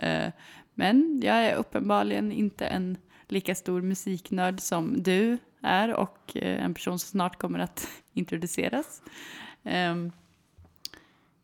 Eh, 0.02 0.32
Men 0.74 1.22
jag 1.24 1.36
är 1.36 1.56
uppenbarligen 1.56 2.32
inte 2.32 2.66
en 2.66 2.98
lika 3.28 3.56
stor 3.56 3.82
musiknörd 3.82 4.60
som 4.60 5.04
du 5.04 5.38
är 5.62 5.94
och 5.94 6.32
eh, 6.36 6.64
en 6.66 6.74
person 6.74 7.00
som 7.00 7.10
snart 7.10 7.40
kommer 7.40 7.60
att 7.60 7.88
introduceras. 8.14 9.02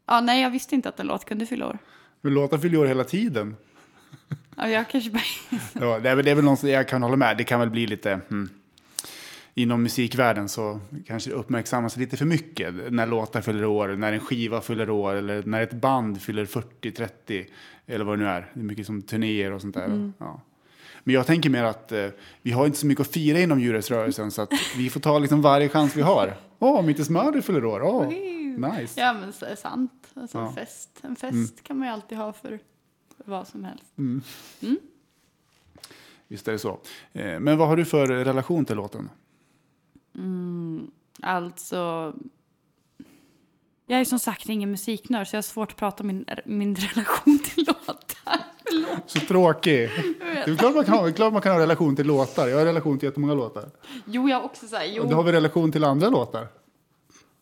Ja, 0.09 0.21
nej, 0.21 0.41
jag 0.41 0.49
visste 0.49 0.75
inte 0.75 0.89
att 0.89 0.99
en 0.99 1.07
låt 1.07 1.25
kunde 1.25 1.45
fylla 1.45 1.67
år. 1.67 1.77
Men 2.21 2.33
låtar 2.33 2.57
fyller 2.57 2.77
år 2.77 2.85
hela 2.85 3.03
tiden. 3.03 3.55
Ja, 4.57 4.69
jag 4.69 4.89
kanske 4.89 5.11
bara... 5.11 5.21
Ja, 5.85 5.99
det, 5.99 6.09
är 6.09 6.15
väl, 6.15 6.25
det 6.25 6.31
är 6.31 6.35
väl 6.35 6.45
något 6.45 6.59
som 6.59 6.69
jag 6.69 6.87
kan 6.87 7.03
hålla 7.03 7.15
med. 7.15 7.37
Det 7.37 7.43
kan 7.43 7.59
väl 7.59 7.69
bli 7.69 7.87
lite... 7.87 8.19
Hmm. 8.29 8.49
Inom 9.53 9.83
musikvärlden 9.83 10.49
så 10.49 10.79
kanske 11.07 11.29
det 11.29 11.35
uppmärksammas 11.35 11.97
lite 11.97 12.17
för 12.17 12.25
mycket 12.25 12.73
när 12.89 13.07
låtar 13.07 13.41
fyller 13.41 13.65
år, 13.65 13.87
när 13.87 14.13
en 14.13 14.19
skiva 14.19 14.61
fyller 14.61 14.89
år 14.89 15.15
eller 15.15 15.43
när 15.43 15.61
ett 15.61 15.73
band 15.73 16.21
fyller 16.21 16.45
40, 16.45 16.91
30 16.91 17.45
eller 17.87 18.05
vad 18.05 18.19
det 18.19 18.23
nu 18.23 18.29
är. 18.29 18.51
Det 18.53 18.59
är 18.59 18.63
mycket 18.63 18.85
som 18.85 19.01
turnéer 19.01 19.51
och 19.51 19.61
sånt 19.61 19.75
där. 19.75 20.11
Ja. 20.17 20.41
Men 21.03 21.15
jag 21.15 21.27
tänker 21.27 21.49
mer 21.49 21.63
att 21.63 21.91
eh, 21.91 22.07
vi 22.41 22.51
har 22.51 22.65
inte 22.65 22.77
så 22.77 22.87
mycket 22.87 23.07
att 23.07 23.13
fira 23.13 23.39
inom 23.39 23.59
djurrättsrörelsen 23.59 24.31
så 24.31 24.41
att 24.41 24.53
vi 24.77 24.89
får 24.89 24.99
ta 24.99 25.19
liksom 25.19 25.41
varje 25.41 25.69
chans 25.69 25.95
vi 25.95 26.01
har. 26.01 26.33
Åh, 26.59 26.79
oh, 26.79 26.85
Mitt 26.85 26.99
i 26.99 27.05
Smörder 27.05 27.41
fyller 27.41 27.65
år. 27.65 27.81
Åh, 27.83 28.07
nice. 28.07 28.99
Ja, 29.01 29.13
men 29.13 29.33
så 29.33 29.45
är 29.45 29.49
det 29.49 29.55
sant. 29.55 29.98
Alltså, 30.21 30.37
Ja. 30.37 30.47
en 30.47 30.53
fest, 30.53 30.89
en 31.01 31.15
fest 31.15 31.63
kan 31.63 31.77
man 31.77 31.87
ju 31.87 31.93
alltid 31.93 32.17
ha 32.17 32.33
för 32.33 32.59
vad 33.25 33.47
som 33.47 33.63
helst. 33.63 33.85
Visst 36.27 36.47
är 36.47 36.51
det 36.51 36.59
så. 36.59 36.79
Eh, 37.13 37.39
Men 37.39 37.57
vad 37.57 37.67
har 37.67 37.77
du 37.77 37.85
för 37.85 38.07
relation 38.07 38.65
till 38.65 38.75
låten? 38.75 39.09
Alltså... 41.21 42.13
Jag 43.85 43.99
är 43.99 44.05
som 44.05 44.19
sagt 44.19 44.49
ingen 44.49 44.71
musiknörd 44.71 45.27
så 45.27 45.35
jag 45.35 45.37
har 45.37 45.41
svårt 45.43 45.71
att 45.71 45.77
prata 45.77 46.03
om 46.03 46.07
min, 46.07 46.25
min 46.45 46.75
relation 46.75 47.39
till 47.39 47.63
låtar. 47.67 48.39
Så 49.05 49.19
tråkig. 49.19 49.89
Det 50.19 50.51
är 50.51 50.55
klart 50.57 50.75
man 50.75 50.85
kan 50.85 50.93
ha, 50.97 51.11
klart 51.11 51.33
man 51.33 51.41
kan 51.41 51.51
ha 51.51 51.59
relation 51.59 51.95
till 51.95 52.07
låtar. 52.07 52.47
Jag 52.47 52.57
har 52.57 52.65
relation 52.65 52.99
till 52.99 53.07
jättemånga 53.07 53.33
låtar. 53.33 53.69
Jo, 54.05 54.29
jag 54.29 54.37
har 54.37 54.43
också 54.45 54.67
så 54.67 54.75
här, 54.75 54.85
jo. 54.85 55.03
Och 55.03 55.09
då 55.09 55.15
har 55.15 55.23
vi 55.23 55.31
relation 55.31 55.71
till 55.71 55.83
andra 55.83 56.09
låtar. 56.09 56.47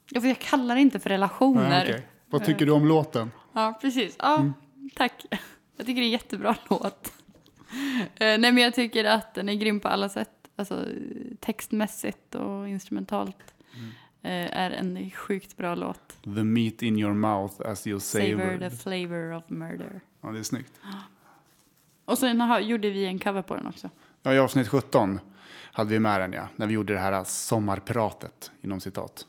Ja, 0.10 0.22
för 0.22 0.28
jag 0.28 0.40
kallar 0.40 0.76
det 0.76 0.82
inte 0.82 1.00
för 1.00 1.10
relationer. 1.10 1.70
Nej, 1.70 1.84
okej. 1.90 2.08
Vad 2.30 2.46
tycker 2.46 2.66
du 2.66 2.72
om 2.72 2.86
låten? 2.88 3.32
Ja, 3.54 3.80
precis. 3.82 4.16
Ja, 4.20 4.52
tack. 4.96 5.26
Jag 5.78 5.86
tycker 5.86 6.02
det 6.02 6.06
är 6.06 6.08
en 6.08 6.12
jättebra 6.12 6.56
låt. 6.70 7.14
Eh, 8.16 8.38
nej, 8.40 8.40
men 8.40 8.58
jag 8.58 8.74
tycker 8.76 9.06
att 9.06 9.34
den 9.34 9.50
är 9.50 9.54
grym 9.54 9.80
på 9.80 9.88
alla 9.88 10.10
sätt. 10.10 10.30
Alltså 10.56 10.86
textmässigt 11.40 12.36
och 12.36 12.70
instrumentalt. 12.70 13.54
Eh, 14.22 14.58
är 14.58 14.72
en 14.72 15.12
sjukt 15.12 15.58
bra 15.58 15.76
låt. 15.76 16.18
The 16.24 16.44
meat 16.44 16.82
in 16.82 17.00
your 17.00 17.14
mouth 17.14 17.70
as 17.70 17.88
you 17.88 18.00
Savor 18.00 18.30
savor. 18.30 18.70
the 18.70 18.76
flavor 18.76 19.34
of 19.34 19.44
murder. 19.48 20.02
Ja, 20.22 20.30
det 20.30 20.40
är 20.40 20.44
snyggt. 20.44 20.74
Och 22.06 22.18
sen 22.18 22.42
har, 22.42 22.60
gjorde 22.60 22.90
vi 22.90 23.06
en 23.06 23.20
cover 23.20 23.42
på 23.42 23.56
den 23.56 23.68
också. 23.68 23.90
Ja, 24.24 24.34
I 24.34 24.40
avsnitt 24.40 24.68
17 24.68 25.20
hade 25.72 25.90
vi 25.90 26.00
med 26.00 26.22
den, 26.22 26.34
ja. 26.34 26.48
När 26.56 26.68
vi 26.68 26.74
gjorde 26.74 26.94
det 26.94 27.00
här 27.00 27.24
sommarpratet, 27.24 28.52
inom 28.62 28.80
citat. 28.80 29.26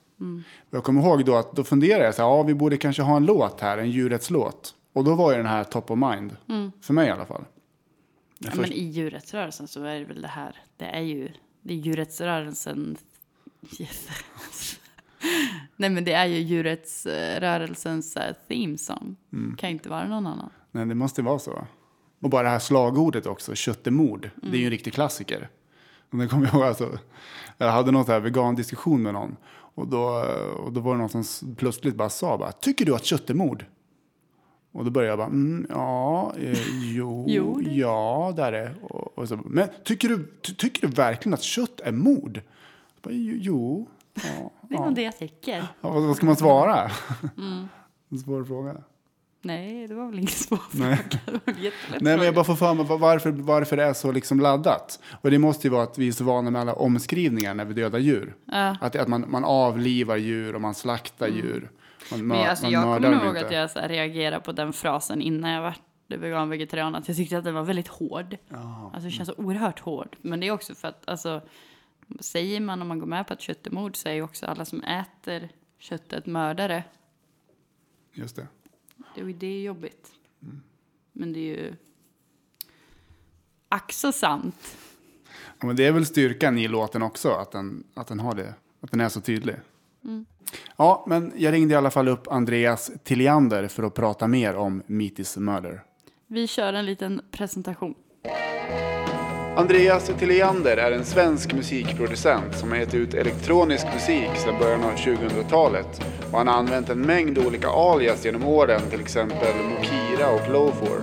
Jag 0.71 0.85
kommer 0.85 1.03
ihåg 1.03 1.25
då 1.25 1.37
att 1.37 1.53
då 1.53 1.65
funderade 1.65 2.05
jag 2.05 2.15
så 2.15 2.23
här, 2.23 2.29
ja, 2.29 2.43
vi 2.43 2.55
borde 2.55 2.77
kanske 2.77 3.03
ha 3.03 3.17
en 3.17 3.27
låt 3.27 3.61
här, 3.61 3.79
en 3.79 3.91
djurrättslåt. 3.91 4.75
Och 4.93 5.05
då 5.05 5.15
var 5.15 5.31
ju 5.33 5.37
den 5.37 5.47
här 5.47 5.65
top 5.65 5.91
of 5.91 5.99
mind. 5.99 6.37
För 6.81 6.95
mig 6.95 7.09
i 7.09 7.11
alla 7.11 7.27
fall. 7.27 7.45
Ja, 8.39 8.51
först- 8.51 8.61
men 8.61 8.73
i 8.73 8.83
djurrättsrörelsen 8.85 9.69
så 9.69 9.85
är 9.85 9.99
det 9.99 10.05
väl 10.05 10.23
det 10.23 10.29
här. 10.29 10.57
Det 10.77 10.85
är 10.85 11.01
ju 11.01 11.29
det 11.63 11.73
är 11.75 11.79
djurrättsrörelsen. 11.79 12.97
Yes. 13.81 14.09
Nej 15.77 15.91
men 15.91 16.05
det 16.05 16.13
är 16.13 16.27
ju 16.27 16.39
djurrättsrörelsens 16.39 18.17
uh, 18.17 18.23
theme 18.49 18.79
song. 18.79 19.17
Kan 19.59 19.71
inte 19.71 19.89
vara 19.89 20.09
någon 20.09 20.27
annan. 20.27 20.51
Nej, 20.73 20.87
det 20.87 20.95
måste 20.95 21.23
vara 21.23 21.39
så. 21.39 21.67
Och 22.21 22.31
bara 22.31 22.43
det 22.43 22.49
här 22.49 22.59
slagordet 22.59 23.27
också, 23.27 23.55
kött 23.55 23.87
är 23.87 23.91
mord. 23.91 24.31
Det 24.37 24.57
är 24.57 24.61
ju 24.61 24.65
en 24.65 24.71
riktig 24.71 24.93
klassiker. 24.93 25.49
Och 26.11 26.19
det 26.19 26.29
kommer 26.29 26.47
jag 26.47 26.55
ihåg, 26.55 26.63
alltså, 26.63 26.99
jag 27.59 27.73
hade 27.73 27.91
någon 27.93 28.05
så 28.05 28.13
här 28.13 28.21
vegan-diskussion 28.21 29.03
med 29.03 29.13
någon. 29.15 29.37
Och 29.79 29.89
då, 29.89 30.25
och 30.65 30.73
då 30.73 30.81
var 30.81 30.93
det 30.95 30.99
någon 30.99 31.25
som 31.25 31.55
plötsligt 31.55 31.95
bara 31.97 32.09
sa 32.09 32.39
bara, 32.39 32.53
tycker 32.53 32.85
du 32.85 32.95
att 32.95 33.05
kött 33.05 33.31
är 33.31 33.35
mord? 33.35 33.65
Och 34.73 34.85
då 34.85 34.91
började 34.91 35.11
jag 35.11 35.19
bara, 35.19 35.27
mm, 35.27 35.67
ja, 35.71 36.33
eh, 36.39 36.59
jo, 36.95 37.25
Jo, 37.29 37.61
det- 37.65 37.71
ja, 37.75 38.33
där 38.37 38.53
är 38.53 38.75
och, 38.83 39.19
och 39.19 39.29
så, 39.29 39.37
Men 39.45 39.69
tycker 39.85 40.09
du, 40.09 40.33
ty, 40.43 40.55
tycker 40.55 40.87
du 40.87 40.93
verkligen 40.93 41.35
att 41.35 41.43
kött 41.43 41.81
är 41.81 41.93
mord? 41.93 42.41
Bara, 43.03 43.15
jo, 43.15 43.35
jo, 43.41 43.89
Det 44.69 44.75
är 44.75 44.79
nog 44.81 44.95
det 44.95 45.03
jag 45.03 45.19
tycker. 45.19 45.67
Ja, 45.81 45.91
vad, 45.91 46.03
vad 46.03 46.17
ska 46.17 46.27
man 46.27 46.37
svara? 46.37 46.91
Mm. 47.37 47.69
En 48.11 48.19
svår 48.19 48.45
fråga. 48.45 48.77
Nej, 49.43 49.87
det 49.89 49.95
var 49.95 50.07
väl 50.07 50.15
ingen 50.19 50.29
svår 50.47 50.61
Nej. 50.73 50.97
fråga. 50.97 51.71
Nej, 52.01 52.17
men 52.17 52.23
jag 52.25 52.35
bara 52.35 52.45
får 52.45 52.55
för 52.57 52.75
mig 52.75 52.85
var- 52.87 52.99
varför, 52.99 53.31
varför 53.31 53.77
det 53.77 53.85
är 53.85 53.93
så 53.93 54.13
liksom 54.13 54.41
laddat. 54.41 55.01
Och 55.21 55.31
det 55.31 55.39
måste 55.39 55.67
ju 55.67 55.71
vara 55.71 55.83
att 55.83 55.99
vi 55.99 56.09
är 56.09 56.13
så 56.13 56.25
vana 56.25 56.51
med 56.51 56.61
alla 56.61 56.73
omskrivningar 56.75 57.55
när 57.55 57.65
vi 57.65 57.75
dödar 57.75 57.99
djur. 57.99 58.35
Ja. 58.45 58.77
Att, 58.81 58.97
att 58.97 59.09
man, 59.09 59.25
man 59.31 59.45
avlivar 59.45 60.17
djur 60.17 60.55
och 60.55 60.61
man 60.61 60.75
slaktar 60.75 61.29
djur. 61.29 61.71
Man, 62.11 62.27
Men 62.27 62.49
alltså, 62.49 62.65
man 62.65 62.73
jag 62.73 62.83
kommer 63.03 63.25
ihåg 63.25 63.37
inte. 63.37 63.47
att 63.47 63.53
jag 63.53 63.71
så 63.71 63.79
här, 63.79 63.89
reagerade 63.89 64.41
på 64.43 64.53
den 64.53 64.73
frasen 64.73 65.23
innan 65.23 65.51
jag 65.51 65.63
var 65.63 65.75
vegan 66.09 66.49
vegetarian. 66.51 66.95
Att 66.95 67.09
jag 67.09 67.17
tyckte 67.17 67.39
att 67.39 67.45
den 67.45 67.55
var 67.55 67.63
väldigt 67.63 67.89
hård. 67.89 68.37
Alltså 68.93 69.01
det 69.01 69.11
känns 69.11 69.29
så 69.29 69.35
oerhört 69.39 69.81
hård. 69.81 70.17
Men 70.23 70.41
det 70.41 70.47
är 70.47 70.51
också 70.53 70.75
för 70.75 70.89
att, 70.89 71.09
alltså, 71.09 71.41
säger 72.21 72.61
man 72.61 72.83
om 72.83 72.89
man 72.89 72.99
går 72.99 73.07
med 73.07 73.27
på 73.27 73.33
att 73.33 73.41
kött 73.41 73.67
är 73.67 73.71
mord 73.71 73.97
så 73.97 74.09
är 74.09 74.13
ju 74.13 74.23
också 74.23 74.47
alla 74.47 74.65
som 74.65 74.83
äter 74.83 75.49
köttet 75.79 76.27
mördare. 76.27 76.85
Just 78.13 78.37
det. 78.37 78.47
Ju 79.19 79.33
det 79.33 79.47
är 79.47 79.61
jobbigt. 79.61 80.13
Men 81.13 81.33
det 81.33 81.39
är 81.39 81.57
ju 81.57 81.75
ack 83.69 83.93
så 83.93 84.13
sant. 84.13 84.77
Ja, 85.61 85.67
men 85.67 85.77
det 85.77 85.87
är 85.87 85.93
väl 85.93 86.07
styrkan 86.07 86.59
i 86.59 86.69
låten 86.69 87.03
också, 87.03 87.31
att 87.31 87.53
den, 87.53 87.85
att 87.95 88.07
den 88.07 88.21
har 88.21 88.35
det. 88.35 88.55
Att 88.81 88.91
den 88.91 89.01
är 89.01 89.09
så 89.09 89.21
tydlig. 89.21 89.55
Ja, 90.77 91.05
men 91.07 91.33
jag 91.37 91.53
ringde 91.53 91.75
i 91.75 91.77
alla 91.77 91.91
fall 91.91 92.09
upp 92.09 92.29
Andreas 92.29 92.91
Tilliander 93.05 93.69
för 93.69 93.83
att 93.83 93.95
prata 93.95 94.29
mer 94.29 94.57
om 94.57 94.83
Meat 94.87 95.19
is 95.19 95.37
murder. 95.37 95.83
Vi 96.27 96.47
kör 96.47 96.73
en 96.73 96.87
liten 96.87 97.21
presentation. 97.31 97.95
Andreas 99.59 100.11
Tilliander 100.19 100.77
är 100.77 100.93
en 100.93 101.05
svensk 101.05 101.53
musikproducent 101.53 102.55
som 102.57 102.71
har 102.71 102.79
gett 102.79 102.95
ut 102.95 103.15
elektronisk 103.15 103.87
musik 103.95 104.29
sedan 104.37 104.59
början 104.59 104.85
av 104.85 104.95
2000-talet. 104.95 106.01
Och 106.31 106.39
han 106.39 106.49
har 106.49 106.55
använt 106.55 106.89
en 106.89 107.01
mängd 107.01 107.39
olika 107.39 107.69
alias 107.69 108.25
genom 108.25 108.45
åren, 108.45 108.81
till 108.91 109.01
exempel 109.01 109.55
Mokira 109.71 110.31
och 110.31 110.53
Lofor. 110.53 111.03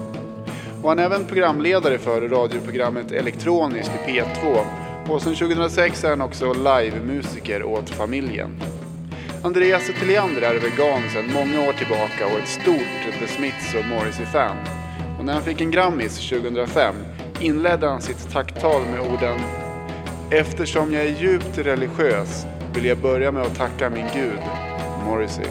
Och 0.84 0.90
han 0.90 1.00
är 1.00 1.04
även 1.04 1.26
programledare 1.26 1.98
för 1.98 2.22
radioprogrammet 2.22 3.12
Elektroniskt 3.12 3.92
i 3.96 4.12
P2. 4.12 4.58
Och 5.10 5.22
sedan 5.22 5.36
2006 5.36 6.04
är 6.04 6.10
han 6.10 6.22
också 6.22 6.54
livemusiker 6.54 7.64
åt 7.64 7.90
familjen. 7.90 8.50
Andreas 9.44 9.92
Tilliander 10.00 10.42
är 10.42 10.60
vegan 10.60 11.02
sedan 11.14 11.34
många 11.34 11.70
år 11.70 11.74
tillbaka 11.74 12.26
och 12.34 12.40
ett 12.40 12.48
stort 12.48 13.20
The 13.20 13.28
Smiths 13.28 13.76
och 13.76 13.86
Morrissey-fan. 13.86 14.58
Och 15.20 15.26
när 15.26 15.34
han 15.34 15.44
fick 15.44 15.62
en 15.62 15.72
Grammis 15.72 16.30
2005 16.30 16.96
inledde 17.42 17.88
han 17.88 18.02
sitt 18.02 18.32
tacktal 18.32 18.82
med 18.82 19.00
orden 19.00 19.40
Eftersom 20.32 20.94
jag 20.94 21.06
är 21.06 21.22
djupt 21.22 21.58
religiös 21.58 22.46
vill 22.76 22.86
jag 22.86 23.02
börja 23.02 23.32
med 23.32 23.42
att 23.42 23.56
tacka 23.56 23.90
min 23.90 24.06
gud, 24.14 24.40
Morrissey. 25.06 25.46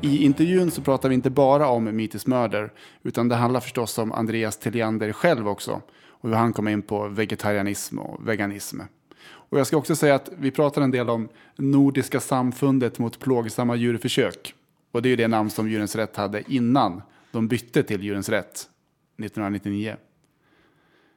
I 0.00 0.24
intervjun 0.24 0.70
så 0.70 0.82
pratar 0.82 1.08
vi 1.08 1.14
inte 1.14 1.30
bara 1.30 1.68
om 1.68 1.96
Meat 1.96 2.26
murder, 2.26 2.72
utan 3.02 3.28
det 3.28 3.34
handlar 3.34 3.60
förstås 3.60 3.98
om 3.98 4.12
Andreas 4.12 4.56
Tilliander 4.56 5.12
själv 5.12 5.48
också 5.48 5.82
och 6.06 6.28
hur 6.28 6.36
han 6.36 6.52
kom 6.52 6.68
in 6.68 6.82
på 6.82 7.08
vegetarianism 7.08 7.98
och 7.98 8.28
veganism. 8.28 8.80
Och 9.26 9.58
jag 9.58 9.66
ska 9.66 9.76
också 9.76 9.96
säga 9.96 10.14
att 10.14 10.30
vi 10.38 10.50
pratar 10.50 10.82
en 10.82 10.90
del 10.90 11.10
om 11.10 11.28
Nordiska 11.56 12.20
samfundet 12.20 12.98
mot 12.98 13.18
plågsamma 13.18 13.76
djurförsök. 13.76 14.54
Och 14.92 15.02
det 15.02 15.08
är 15.08 15.10
ju 15.10 15.16
det 15.16 15.28
namn 15.28 15.50
som 15.50 15.70
Djurens 15.70 15.96
Rätt 15.96 16.16
hade 16.16 16.52
innan 16.52 17.02
de 17.32 17.48
bytte 17.48 17.82
till 17.82 18.02
Djurens 18.02 18.28
Rätt 18.28 18.68
1999. 19.16 19.96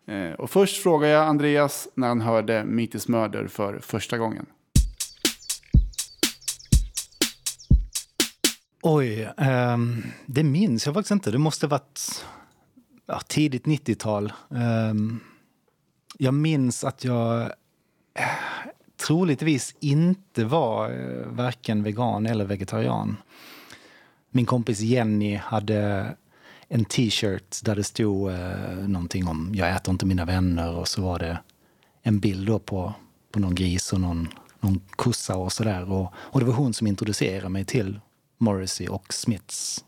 Eh, 0.08 0.32
och 0.32 0.50
först 0.50 0.84
frågar 0.84 1.10
jag 1.10 1.28
Andreas 1.28 1.88
när 1.94 2.08
han 2.08 2.22
hörde 2.22 2.64
Meat 2.66 3.08
murder 3.08 3.48
för 3.48 3.80
första 3.80 4.18
gången. 4.18 4.46
Oj, 8.82 9.30
um, 9.38 10.04
det 10.26 10.44
minns 10.44 10.86
jag 10.86 10.96
faktiskt 10.96 11.12
inte. 11.12 11.32
Det 11.32 11.38
måste 11.38 11.68
varit 11.68 12.26
ja, 13.06 13.20
tidigt 13.28 13.66
90-tal. 13.66 14.34
Um, 14.50 14.62
ehm, 14.62 15.20
jag 16.18 16.34
minns 16.34 16.84
att 16.84 17.04
jag 17.04 17.42
uh, 17.42 17.52
troligtvis 19.08 19.76
inte 19.80 20.46
var 20.46 20.92
uh, 20.92 21.28
varken 21.28 21.84
vegan 21.84 22.26
eller 22.26 22.46
vegetarian. 22.46 23.18
Min 24.30 24.46
kompis 24.46 24.80
Jenny 24.80 25.36
hade 25.36 26.16
en 26.70 26.86
t-shirt 26.86 27.64
där 27.64 27.76
det 27.76 27.84
stod 27.84 28.32
eh, 28.32 28.88
någonting 28.88 29.28
om 29.28 29.52
jag 29.56 29.76
äter 29.76 29.92
inte 29.92 30.06
mina 30.06 30.26
vänner 30.26 30.76
och 30.76 30.88
så 30.88 31.02
var 31.02 31.20
det 31.20 31.40
en 32.02 32.20
bild 32.20 32.48
då 32.48 32.60
på, 32.60 32.94
på 33.32 33.40
någon 33.40 33.56
gris 33.56 33.94
och 33.94 34.02
någon, 34.02 34.28
någon 34.60 34.82
kossa 34.96 35.36
och 35.36 35.54
sådär. 35.54 35.92
Och, 35.92 36.14
och 36.16 36.40
det 36.40 36.46
var 36.46 36.54
hon 36.54 36.74
som 36.74 36.88
introducerade 36.88 37.50
mig 37.50 37.66
till 37.66 38.00
Morrissey 38.38 38.88
och 38.88 39.14
Smiths. 39.14 39.86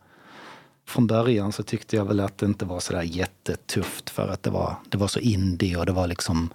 Från 0.88 1.08
början 1.08 1.52
så 1.52 1.64
tyckte 1.64 1.96
jag 1.96 2.06
väl 2.06 2.20
att 2.20 2.38
det 2.38 2.46
inte 2.46 2.66
var 2.66 2.80
sådär 2.80 3.02
jättetufft 3.02 4.10
för 4.10 4.28
att 4.28 4.44
det 4.44 4.50
var, 4.50 4.76
det 4.90 4.98
var 4.98 5.08
så 5.08 5.20
indie 5.20 5.78
och 5.78 5.86
det 5.86 5.92
var 5.92 6.08
liksom 6.08 6.50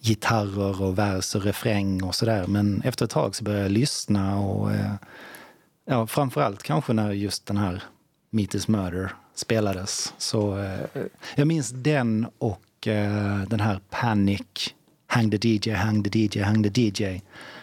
gitarrer 0.00 0.82
och 0.82 0.98
vers 0.98 1.34
och 1.34 1.42
refräng 1.42 2.02
och 2.02 2.14
sådär. 2.14 2.46
Men 2.46 2.82
efter 2.82 3.04
ett 3.04 3.10
tag 3.10 3.34
så 3.34 3.44
började 3.44 3.64
jag 3.64 3.72
lyssna 3.72 4.38
och 4.38 4.72
eh, 4.72 4.94
ja, 5.84 6.06
framförallt 6.06 6.62
kanske 6.62 6.92
när 6.92 7.12
just 7.12 7.46
den 7.46 7.56
här 7.56 7.82
Meet 8.30 8.54
is 8.54 8.68
Murder 8.68 9.12
spelades. 9.36 10.14
Så 10.18 10.58
eh, 10.58 11.02
jag 11.34 11.46
minns 11.46 11.70
den 11.70 12.26
och 12.38 12.86
eh, 12.86 13.42
den 13.42 13.60
här 13.60 13.80
Panic, 13.90 14.74
Hang 15.06 15.30
the 15.30 15.48
DJ, 15.48 15.70
Hang 15.70 16.02
the 16.02 16.18
DJ, 16.18 16.42
Hang 16.42 16.62
the 16.62 16.80
DJ. 16.80 17.22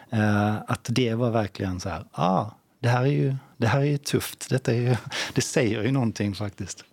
Eh, 0.09 0.55
att 0.67 0.87
det 0.89 1.13
var 1.13 1.31
verkligen 1.31 1.79
så 1.79 1.89
här, 1.89 2.05
ah, 2.11 2.45
det 2.79 2.89
här 2.89 3.01
är 3.01 3.07
ju, 3.07 3.35
det 3.57 3.67
här 3.67 3.79
är 3.79 3.85
ju 3.85 3.97
tufft. 3.97 4.49
Detta 4.49 4.73
är 4.73 4.79
ju, 4.81 4.95
det 5.33 5.41
säger 5.41 5.83
ju 5.83 5.91
någonting 5.91 6.35
faktiskt. 6.35 6.85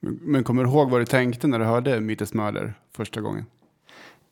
Men 0.00 0.44
kommer 0.44 0.64
du 0.64 0.70
ihåg 0.70 0.90
vad 0.90 1.00
du 1.00 1.06
tänkte 1.06 1.46
när 1.46 1.58
du 1.58 1.64
hörde 1.64 2.00
Meat 2.00 2.34
murder 2.34 2.74
första 2.92 3.20
gången? 3.20 3.46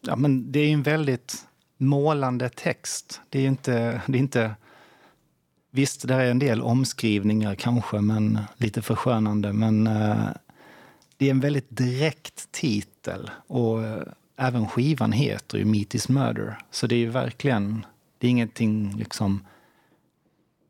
Ja, 0.00 0.16
men 0.16 0.52
det 0.52 0.60
är 0.60 0.66
ju 0.66 0.72
en 0.72 0.82
väldigt 0.82 1.46
målande 1.76 2.48
text. 2.48 3.20
Det 3.28 3.40
är 3.40 3.46
inte, 3.46 4.02
det 4.06 4.18
är 4.18 4.20
inte... 4.20 4.54
Visst, 5.76 6.08
det 6.08 6.14
är 6.14 6.30
en 6.30 6.38
del 6.38 6.62
omskrivningar 6.62 7.54
kanske, 7.54 8.00
men 8.00 8.36
eh, 8.36 8.42
lite 8.56 8.82
förskönande. 8.82 9.52
Men 9.52 9.86
eh, 9.86 10.28
det 11.16 11.26
är 11.26 11.30
en 11.30 11.40
väldigt 11.40 11.66
direkt 11.68 12.52
titel. 12.52 13.30
Och 13.46 13.84
eh, 13.84 14.02
även 14.36 14.68
skivan 14.68 15.12
heter 15.12 15.58
ju 15.58 15.64
Meat 15.64 15.94
is 15.94 16.08
Murder. 16.08 16.58
Så 16.70 16.86
det 16.86 16.94
är 16.94 16.98
ju 16.98 17.10
verkligen, 17.10 17.86
det 18.18 18.26
är 18.26 18.30
ingenting 18.30 18.96
liksom... 18.96 19.44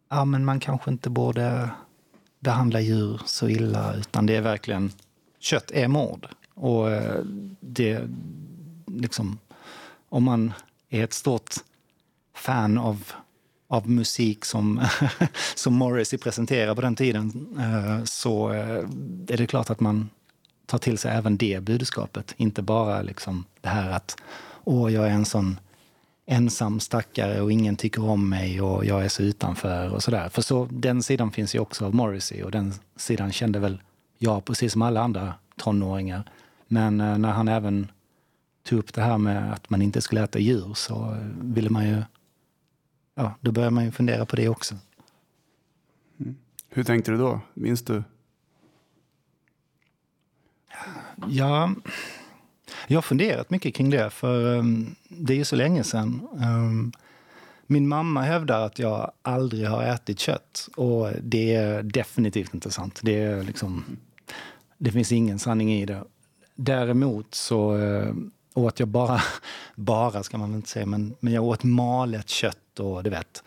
Ja, 0.09 0.25
men 0.25 0.45
man 0.45 0.61
kanske 0.61 0.91
inte 0.91 1.11
borde 1.11 1.71
behandla 2.41 2.81
djur 2.81 3.21
så 3.27 3.49
illa, 3.49 3.95
utan 3.95 4.27
det 4.27 4.37
är 4.37 4.43
verkligen... 4.43 4.93
Kött 5.39 5.71
är 5.71 5.89
mord. 5.89 6.27
Och 6.55 6.91
eh, 6.91 7.21
det, 7.61 8.09
liksom, 8.87 9.39
om 10.09 10.25
man 10.25 10.53
är 10.91 11.05
ett 11.05 11.13
stort 11.13 11.55
fan 12.35 12.79
av, 12.79 13.13
av 13.69 13.91
musik 13.91 14.45
som, 14.45 14.87
som 15.55 15.75
Morrissey 15.75 16.19
presenterar 16.19 16.75
på 16.75 16.81
den 16.81 16.97
tiden 16.97 17.57
eh, 17.59 18.05
så 18.05 18.53
eh, 18.53 18.85
är 19.29 19.37
det 19.37 19.47
klart 19.47 19.71
att 19.71 19.81
man 19.81 20.11
tar 20.67 20.79
till 20.79 20.99
sig 20.99 21.13
även 21.13 21.37
det 21.37 21.63
budskapet. 21.63 22.35
Inte 22.37 22.63
bara 22.63 23.03
liksom 23.03 23.45
det 23.61 23.69
här 23.69 23.91
att 23.91 24.17
åh, 24.65 24.93
jag 24.93 25.07
är 25.07 25.11
en 25.11 25.25
sån 25.25 25.59
ensam 26.27 26.81
stackare 26.81 27.41
och 27.41 27.53
ingen 27.53 27.77
tycker 27.77 28.05
om 28.05 28.29
mig 28.29 28.61
och 28.61 28.85
jag 28.85 29.05
är 29.05 29.09
så 29.09 29.23
utanför 29.23 29.95
och 29.95 30.03
sådär. 30.03 30.29
För 30.29 30.43
så, 30.43 30.69
den 30.71 31.03
sidan 31.03 31.33
finns 31.33 31.55
ju 31.55 31.59
också 31.59 31.85
av 31.85 31.95
Morrissey 31.95 32.43
och 32.43 32.51
den 32.51 32.75
sidan 32.97 33.33
kände 33.33 33.59
väl 33.59 33.83
jag 34.19 34.45
precis 34.45 34.73
som 34.73 34.83
alla 34.83 35.01
andra 35.01 35.35
tonåringar. 35.57 36.25
Men 36.69 37.01
eh, 37.01 37.19
när 37.19 37.33
han 37.33 37.49
även 37.49 37.91
tog 38.69 38.79
upp 38.79 38.95
det 38.95 39.03
här 39.03 39.19
med 39.19 39.53
att 39.53 39.71
man 39.71 39.83
inte 39.83 40.01
skulle 40.01 40.25
äta 40.25 40.39
djur 40.39 40.75
så 40.75 41.17
ville 41.41 41.71
man 41.71 41.89
ju, 41.89 42.03
ja, 43.17 43.35
då 43.41 43.53
började 43.53 43.75
man 43.75 43.85
ju 43.85 43.91
fundera 43.91 44.27
på 44.27 44.37
det 44.37 44.49
också. 44.49 44.75
Hur 46.69 46.85
tänkte 46.85 47.11
du 47.11 47.17
då? 47.19 47.41
Minns 47.55 47.83
du? 47.83 48.03
Ja, 51.29 51.75
jag 52.87 52.97
har 52.97 53.03
funderat 53.03 53.51
mycket 53.51 53.75
kring 53.75 53.91
det, 53.91 54.11
för 54.11 54.59
um, 54.59 54.97
det 55.09 55.33
är 55.33 55.37
ju 55.37 55.45
så 55.45 55.57
länge 55.57 55.85
sedan. 55.85 56.29
Um, 56.33 56.93
min 57.67 57.89
mamma 57.89 58.23
hävdar 58.23 58.67
att 58.67 58.79
jag 58.79 59.13
aldrig 59.23 59.69
har 59.69 59.83
ätit 59.83 60.19
kött 60.19 60.69
och 60.77 61.11
det 61.23 61.55
är 61.55 61.83
definitivt 61.83 62.55
inte 62.55 62.71
sant. 62.71 63.01
Det, 63.03 63.23
är 63.23 63.43
liksom, 63.43 63.85
det 64.79 64.93
finns 64.93 65.13
ingen 65.13 65.39
sanning 65.39 65.73
i 65.73 65.87
det. 65.87 66.05
Däremot 66.55 67.35
så 67.35 67.77
uh, 67.77 68.15
åt 68.57 68.81
jag 68.81 68.89
bara, 68.89 69.23
bara 69.75 70.23
ska 70.23 70.39
man 70.39 70.51
väl 70.51 70.57
inte 70.57 70.69
säga, 70.69 70.87
men, 70.87 71.17
men 71.21 71.33
jag 71.33 71.45
åt 71.45 71.65
malet 71.65 72.29
kött 72.29 72.81
och 72.81 73.03
du 73.03 73.11
vet, 73.11 73.43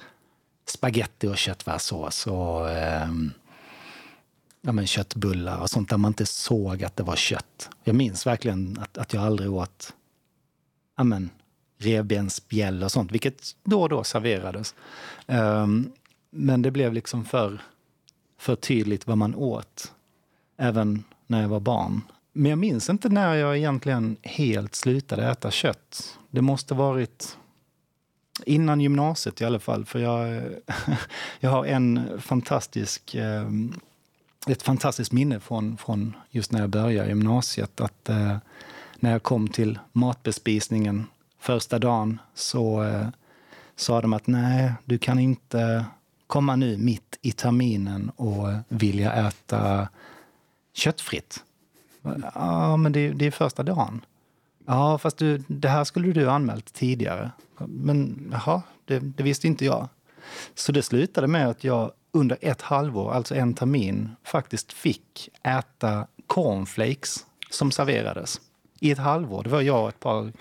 spaghetti 0.66 1.28
och 1.28 1.38
köttfärssås 1.38 2.28
och 2.28 2.70
eh, 2.70 3.10
ja, 4.62 4.72
men 4.72 4.88
köttbullar 4.88 5.62
och 5.62 5.70
sånt 5.70 5.90
där 5.90 5.98
man 5.98 6.10
inte 6.10 6.26
såg 6.26 6.84
att 6.84 6.96
det 6.96 7.04
var 7.04 7.16
kött. 7.16 7.70
Jag 7.84 7.96
minns 7.96 8.28
verkligen 8.28 8.78
att, 8.80 8.98
att 8.98 9.14
jag 9.14 9.24
aldrig 9.24 9.52
åt 9.52 9.94
ja, 10.98 11.04
men, 11.04 11.30
revbensspjäll 11.78 12.84
och 12.84 12.92
sånt, 12.92 13.12
vilket 13.12 13.56
då 13.64 13.82
och 13.82 13.90
då 13.90 14.04
serverades. 14.04 14.76
Ehm, 15.28 15.92
men 16.30 16.62
det 16.62 16.72
blev 16.72 16.94
liksom 16.94 17.26
för, 17.26 17.62
för 18.38 18.56
tydligt 18.56 19.08
vad 19.08 19.18
man 19.18 19.36
åt, 19.36 19.94
även 20.58 21.04
när 21.28 21.42
jag 21.42 21.50
var 21.50 21.60
barn. 21.60 22.02
Men 22.40 22.50
jag 22.50 22.60
minns 22.60 22.90
inte 22.90 23.10
när 23.10 23.36
jag 23.36 23.58
egentligen 23.58 24.18
helt 24.24 24.76
slutade 24.76 25.28
äta 25.32 25.52
kött. 25.52 26.20
Det 26.32 26.42
måste 26.42 26.74
varit 26.74 27.38
innan 28.46 28.82
gymnasiet 28.82 29.42
i 29.42 29.46
alla 29.46 29.60
fall. 29.60 29.86
För 29.86 30.00
jag, 30.00 30.44
jag 31.40 31.50
har 31.50 31.66
en 31.66 32.10
fantastisk, 32.22 33.16
eh, 33.16 33.50
ett 34.48 34.62
fantastiskt 34.62 35.12
minne 35.12 35.40
från, 35.40 35.78
från 35.78 36.16
just 36.30 36.52
när 36.52 36.60
jag 36.60 36.70
började 36.70 37.10
gymnasiet. 37.10 37.82
Att 37.82 38.10
eh, 38.10 38.38
när 38.96 39.12
jag 39.12 39.24
kom 39.24 39.48
till 39.48 39.80
matbespisningen 39.92 41.06
första 41.40 41.80
dagen 41.80 42.20
så 42.34 42.84
eh, 42.84 43.08
sa 43.76 44.02
de 44.02 44.14
att 44.14 44.28
nej, 44.28 44.74
du 44.86 44.98
kan 44.98 45.20
inte 45.20 45.86
komma 46.28 46.56
nu 46.56 46.78
mitt 46.78 47.18
i 47.22 47.32
terminen 47.32 48.10
och 48.16 48.48
vilja 48.68 49.14
äta 49.14 49.88
köttfritt. 50.74 51.44
Ja, 52.36 52.78
men 52.78 52.92
det, 52.92 53.10
det 53.10 53.26
är 53.26 53.32
första 53.32 53.64
dagen. 53.64 54.06
Ja, 54.66 54.98
fast 54.98 55.18
du, 55.18 55.44
det 55.48 55.70
här 55.70 55.84
skulle 55.84 56.14
du 56.14 56.26
ha 56.26 56.34
anmält 56.34 56.74
tidigare. 56.74 57.32
Men 57.58 58.30
jaha, 58.32 58.62
det, 58.86 59.00
det 59.00 59.24
visste 59.24 59.48
inte 59.48 59.66
jag. 59.66 59.88
Så 60.56 60.72
det 60.72 60.82
slutade 60.82 61.28
med 61.28 61.48
att 61.50 61.64
jag 61.64 61.92
under 62.12 62.38
ett 62.42 62.62
halvår, 62.62 63.14
alltså 63.14 63.36
en 63.36 63.54
termin, 63.54 64.10
faktiskt 64.24 64.74
fick 64.74 65.30
äta 65.44 66.08
cornflakes 66.28 67.26
som 67.50 67.72
serverades. 67.72 68.42
I 68.80 68.92
ett 68.92 68.98
halvår. 68.98 69.44
Det 69.44 69.50
var 69.50 69.62
jag 69.62 69.84
och 69.84 69.90
ett 69.90 70.00
par 70.00 70.32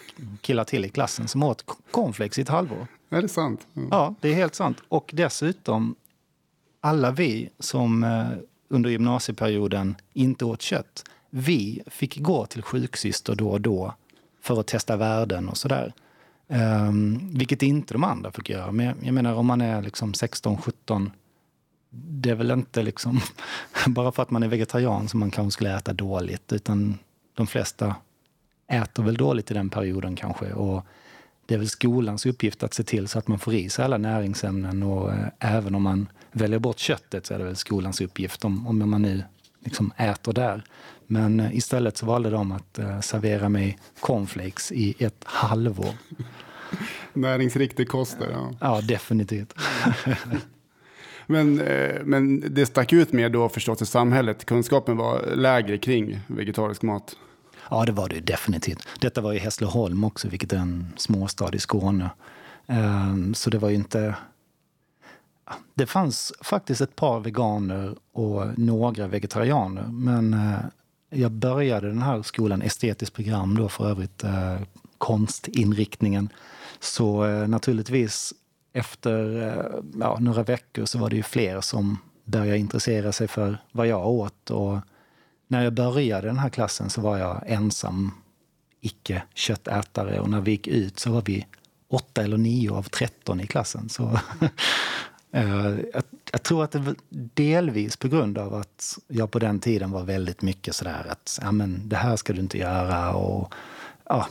killar 0.40 0.64
till 0.64 0.84
i 0.84 0.88
klassen 0.88 1.28
som 1.28 1.42
åt 1.42 1.64
cornflakes 1.90 2.38
i 2.38 2.42
ett 2.42 2.48
halvår. 2.48 2.86
Är 3.10 3.22
det 3.22 3.28
sant? 3.28 3.66
Mm. 3.76 3.88
Ja, 3.90 4.14
det 4.20 4.28
är 4.28 4.34
helt 4.34 4.54
sant. 4.54 4.78
Och 4.88 5.10
dessutom, 5.14 5.94
alla 6.80 7.10
vi 7.10 7.50
som 7.58 8.04
eh, 8.04 8.26
under 8.68 8.90
gymnasieperioden 8.90 9.96
inte 10.12 10.44
åt 10.44 10.62
kött, 10.62 11.04
vi 11.30 11.82
fick 11.86 12.18
gå 12.18 12.46
till 12.46 12.62
sjuksyster 12.62 13.34
då 13.34 13.50
och 13.50 13.60
då 13.60 13.94
för 14.40 14.60
att 14.60 14.66
testa 14.66 14.96
värden 14.96 15.48
och 15.48 15.56
sådär. 15.56 15.92
Um, 16.48 17.30
vilket 17.38 17.62
inte 17.62 17.94
de 17.94 18.04
andra 18.04 18.32
fick 18.32 18.50
göra. 18.50 18.72
Men 18.72 18.86
jag, 18.86 18.94
jag 19.02 19.14
menar 19.14 19.34
om 19.34 19.46
man 19.46 19.60
är 19.60 19.82
liksom 19.82 20.14
16, 20.14 20.58
17, 20.58 21.10
det 21.90 22.30
är 22.30 22.34
väl 22.34 22.50
inte 22.50 22.82
liksom 22.82 23.20
bara 23.86 24.12
för 24.12 24.22
att 24.22 24.30
man 24.30 24.42
är 24.42 24.48
vegetarian 24.48 25.08
som 25.08 25.20
man 25.20 25.30
kanske 25.30 25.52
skulle 25.52 25.76
äta 25.76 25.92
dåligt. 25.92 26.52
Utan 26.52 26.98
de 27.34 27.46
flesta 27.46 27.96
äter 28.68 29.02
väl 29.02 29.16
dåligt 29.16 29.50
i 29.50 29.54
den 29.54 29.70
perioden 29.70 30.16
kanske. 30.16 30.52
Och 30.52 30.86
det 31.46 31.54
är 31.54 31.58
väl 31.58 31.68
skolans 31.68 32.26
uppgift 32.26 32.62
att 32.62 32.74
se 32.74 32.82
till 32.82 33.08
så 33.08 33.18
att 33.18 33.28
man 33.28 33.38
får 33.38 33.54
i 33.54 33.68
sig 33.68 33.84
alla 33.84 33.98
näringsämnen. 33.98 34.82
Och 34.82 35.12
eh, 35.12 35.28
även 35.38 35.74
om 35.74 35.82
man 35.82 36.08
väljer 36.32 36.58
bort 36.58 36.78
köttet 36.78 37.26
så 37.26 37.34
är 37.34 37.38
det 37.38 37.44
väl 37.44 37.56
skolans 37.56 38.00
uppgift 38.00 38.44
om, 38.44 38.66
om 38.66 38.90
man 38.90 39.02
nu 39.02 39.22
liksom 39.60 39.92
äter 39.96 40.32
där. 40.32 40.64
Men 41.10 41.40
eh, 41.40 41.56
istället 41.56 41.96
så 41.96 42.06
valde 42.06 42.30
de 42.30 42.52
att 42.52 42.78
eh, 42.78 43.00
servera 43.00 43.48
mig 43.48 43.78
cornflakes 44.00 44.72
i 44.72 44.94
ett 44.98 45.24
halvår. 45.24 45.94
Näringsriktig 47.12 47.88
kost 47.88 48.16
ja. 48.32 48.50
Ja, 48.60 48.80
definitivt. 48.80 49.54
Men, 51.30 51.60
eh, 51.60 52.02
men 52.04 52.54
det 52.54 52.66
stack 52.66 52.92
ut 52.92 53.12
mer 53.12 53.28
då 53.28 53.48
förstås 53.48 53.82
i 53.82 53.86
samhället. 53.86 54.44
Kunskapen 54.44 54.96
var 54.96 55.26
lägre 55.36 55.78
kring 55.78 56.20
vegetarisk 56.26 56.82
mat. 56.82 57.16
Ja, 57.70 57.84
det 57.84 57.92
var 57.92 58.08
det 58.08 58.20
definitivt. 58.20 58.88
Detta 59.00 59.20
var 59.20 59.32
i 59.32 59.38
Hässleholm 59.38 60.04
också, 60.04 60.28
vilket 60.28 60.52
är 60.52 60.56
en 60.56 60.92
småstad 60.96 61.54
i 61.54 61.58
Skåne. 61.58 62.10
Ehm, 62.66 63.34
så 63.34 63.50
det 63.50 63.58
var 63.58 63.68
ju 63.68 63.74
inte... 63.74 64.14
Det 65.74 65.86
fanns 65.86 66.32
faktiskt 66.40 66.80
ett 66.80 66.96
par 66.96 67.20
veganer 67.20 67.96
och 68.12 68.58
några 68.58 69.06
vegetarianer. 69.06 69.82
Men 69.82 70.36
jag 71.10 71.32
började 71.32 71.88
den 71.88 72.02
här 72.02 72.22
skolan, 72.22 72.62
estetiskt 72.62 73.14
program 73.14 73.56
då 73.56 73.68
för 73.68 73.90
övrigt, 73.90 74.24
eh, 74.24 74.60
konstinriktningen. 74.98 76.28
Så 76.80 77.24
eh, 77.24 77.48
naturligtvis 77.48 78.34
efter 78.72 79.42
eh, 79.42 79.80
ja, 80.00 80.18
några 80.20 80.42
veckor 80.42 80.84
så 80.84 80.98
var 80.98 81.10
det 81.10 81.16
ju 81.16 81.22
fler 81.22 81.60
som 81.60 81.98
började 82.24 82.58
intressera 82.58 83.12
sig 83.12 83.28
för 83.28 83.58
vad 83.72 83.86
jag 83.86 84.06
åt. 84.06 84.50
Och 84.50 84.78
när 85.48 85.64
jag 85.64 85.72
började 85.72 86.26
den 86.26 86.38
här 86.38 86.48
klassen 86.48 86.90
så 86.90 87.00
var 87.00 87.18
jag 87.18 87.42
ensam 87.46 88.12
icke-köttätare 88.80 90.20
och 90.20 90.30
när 90.30 90.40
vi 90.40 90.50
gick 90.50 90.66
ut 90.66 90.98
så 90.98 91.12
var 91.12 91.22
vi 91.22 91.46
åtta 91.88 92.22
eller 92.22 92.38
nio 92.38 92.70
av 92.70 92.82
tretton 92.82 93.40
i 93.40 93.46
klassen. 93.46 93.88
Så 93.88 94.20
Eh, 95.38 95.80
jag, 95.92 96.02
jag, 96.32 96.42
tror 96.42 96.64
att 96.64 96.70
det 96.70 96.78
var 96.78 96.94
delvis 97.34 97.96
på 97.96 98.08
grund 98.08 98.38
av 98.38 98.54
att 98.54 98.98
jag 99.08 99.30
på 99.30 99.38
den 99.38 99.60
tiden 99.60 99.90
var 99.90 100.02
väldigt 100.02 100.42
mycket 100.42 100.74
sådär 100.74 101.06
att 101.08 101.38
ja, 101.42 101.52
men 101.52 101.88
det 101.88 101.96
här 101.96 102.16
ska 102.16 102.32
du 102.32 102.40
inte 102.40 102.58
göra 102.58 103.14
och 103.14 103.54
ja, 104.04 104.26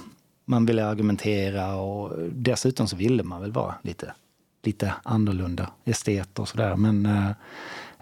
man 0.46 0.66
ville 0.66 0.86
argumentera 0.86 1.76
och 1.76 2.14
dessutom 2.32 2.88
så 2.88 2.96
ville 2.96 3.24
man 3.24 3.42
väl 3.42 3.52
vara 3.52 3.76
lite, 3.82 4.14
lite 4.64 4.94
annorlunda 5.04 5.72
estet 5.86 6.40
och 6.40 6.48
sådär. 6.48 6.76
Men 6.76 7.06
äh, 7.06 7.32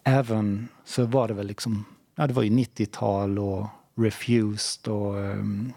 även 0.04 0.68
så 0.86 1.06
var 1.06 1.28
det 1.28 1.34
väl 1.34 1.48
liksom 1.48 1.86
ja, 2.16 2.28
det 2.28 2.34
var 2.34 2.44
ju 2.44 2.50
90-tal 2.50 3.40
och 3.40 3.68
Refused 3.98 4.94
och 4.94 5.16
um, 5.16 5.74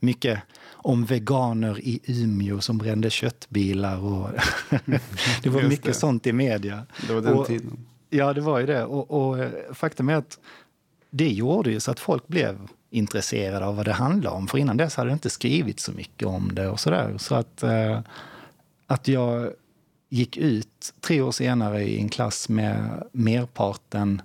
mycket 0.00 0.40
om 0.82 1.04
veganer 1.04 1.80
i 1.80 2.00
Umeå 2.06 2.60
som 2.60 2.78
brände 2.78 3.10
köttbilar. 3.10 3.98
Och 4.04 4.30
det 5.42 5.48
var 5.48 5.62
mycket 5.62 5.84
det. 5.84 5.94
sånt 5.94 6.26
i 6.26 6.32
media. 6.32 6.86
Det 7.06 7.14
var 7.14 7.20
den 7.20 7.34
och, 7.34 7.46
tiden. 7.46 7.78
Ja, 8.10 8.32
det 8.32 8.40
var 8.40 8.58
ju 8.58 8.66
det. 8.66 8.84
Och, 8.84 9.10
och, 9.10 9.38
eh, 9.38 9.50
faktum 9.72 10.08
är 10.08 10.14
att 10.14 10.38
det 11.10 11.28
gjorde 11.28 11.70
ju 11.70 11.80
så 11.80 11.90
att 11.90 12.00
folk 12.00 12.28
blev 12.28 12.58
intresserade 12.90 13.66
av 13.66 13.76
vad 13.76 13.84
det 13.84 13.92
handlade 13.92 14.36
om. 14.36 14.48
För 14.48 14.58
innan 14.58 14.76
dess 14.76 14.96
hade 14.96 15.10
det 15.10 15.12
inte 15.12 15.30
skrivit 15.30 15.80
så 15.80 15.92
mycket 15.92 16.28
om 16.28 16.54
det 16.54 16.68
och 16.68 16.80
sådär. 16.80 17.14
Så 17.18 17.34
att, 17.34 17.62
eh, 17.62 18.00
att 18.86 19.08
jag 19.08 19.52
gick 20.08 20.36
ut 20.36 20.94
tre 21.00 21.20
år 21.20 21.32
senare 21.32 21.82
i 21.82 21.98
en 21.98 22.08
klass 22.08 22.48
med 22.48 23.02
merparten 23.12 24.22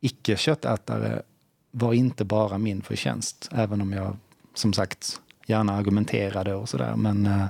icke-köttätare 0.00 1.22
var 1.70 1.92
inte 1.92 2.24
bara 2.24 2.58
min 2.58 2.82
förtjänst. 2.82 3.48
Även 3.52 3.80
om 3.80 3.92
jag 3.92 4.16
som 4.54 4.72
sagt 4.72 5.20
gärna 5.46 5.72
argumenterade 5.72 6.54
och 6.54 6.68
sådär. 6.68 6.96
Men 6.96 7.26
eh, 7.26 7.46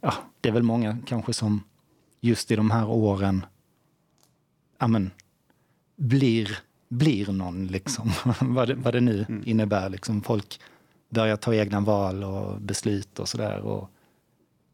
ja, 0.00 0.14
det 0.40 0.48
är 0.48 0.52
väl 0.52 0.62
många 0.62 0.98
kanske 1.06 1.32
som 1.32 1.62
just 2.20 2.50
i 2.50 2.56
de 2.56 2.70
här 2.70 2.88
åren 2.88 3.46
ja, 4.78 4.86
men, 4.86 5.10
blir, 5.96 6.58
blir 6.88 7.32
någon, 7.32 7.66
liksom. 7.66 8.12
vad, 8.40 8.68
det, 8.68 8.74
vad 8.74 8.94
det 8.94 9.00
nu 9.00 9.24
mm. 9.28 9.42
innebär. 9.46 9.88
Liksom. 9.88 10.22
Folk 10.22 10.60
börjar 11.08 11.36
ta 11.36 11.54
egna 11.54 11.80
val 11.80 12.24
och 12.24 12.60
beslut 12.60 13.18
och 13.18 13.28
sådär. 13.28 13.60
Och 13.60 13.90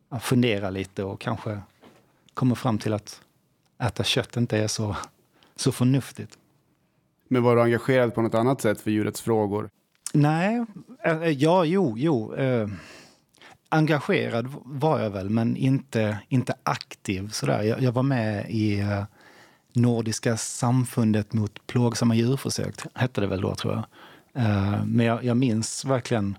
ja, 0.09 0.19
fundera 0.19 0.71
lite 0.71 1.05
och 1.05 1.21
kanske 1.21 1.61
kommer 2.35 2.55
fram 2.55 2.79
till 2.79 2.93
att 2.93 3.21
äta 3.79 4.05
kött 4.05 4.37
inte 4.37 4.59
är 4.59 4.69
så, 4.69 4.97
så 5.57 5.73
förnuftigt. 5.73 6.39
Men 7.29 7.43
var 7.43 7.57
du 7.57 7.63
engagerad 7.63 8.15
på 8.15 8.23
något 8.23 8.35
annat 8.35 8.61
sätt 8.61 8.81
för 8.81 8.91
djurets 8.91 9.21
frågor? 9.21 9.69
Nej, 10.13 10.65
eh, 11.05 11.23
eh, 11.23 11.29
ja, 11.29 11.65
jo, 11.65 11.95
jo. 11.99 12.35
Eh, 12.35 12.69
engagerad 13.69 14.47
var 14.65 15.01
jag 15.01 15.11
väl, 15.11 15.31
men 15.31 15.57
inte, 15.57 16.19
inte 16.29 16.55
aktiv. 16.63 17.29
Sådär. 17.29 17.63
Jag, 17.63 17.83
jag 17.83 17.93
var 17.93 18.03
med 18.03 18.51
i 18.51 18.85
Nordiska 19.73 20.37
samfundet 20.37 21.33
mot 21.33 21.67
plågsamma 21.67 22.15
djurförsök, 22.15 22.75
hette 22.95 23.21
det 23.21 23.27
väl 23.27 23.41
då, 23.41 23.55
tror 23.55 23.75
jag. 23.75 23.85
men 24.87 25.07
jag, 25.07 25.25
jag 25.25 25.37
minns 25.37 25.85
verkligen 25.85 26.37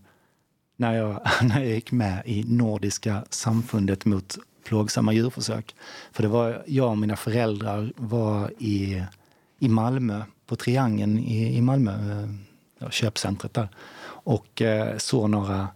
när 0.77 0.93
jag, 0.93 1.19
när 1.41 1.59
jag 1.59 1.69
gick 1.69 1.91
med 1.91 2.21
i 2.25 2.43
Nordiska 2.43 3.23
samfundet 3.29 4.05
mot 4.05 4.37
plågsamma 4.65 5.13
djurförsök. 5.13 5.75
För 6.11 6.23
det 6.23 6.29
var 6.29 6.63
jag 6.67 6.89
och 6.89 6.97
mina 6.97 7.15
föräldrar 7.15 7.93
var 7.95 8.51
i, 8.59 9.03
i 9.59 9.69
Malmö 9.69 10.23
på 10.45 10.55
Triangeln 10.55 11.19
i, 11.19 11.57
i 11.57 11.61
Malmö, 11.61 12.27
köpcentret 12.91 13.53
där. 13.53 13.69
Och 14.05 14.61
eh, 14.61 14.97
såg 14.97 15.29
några 15.29 15.67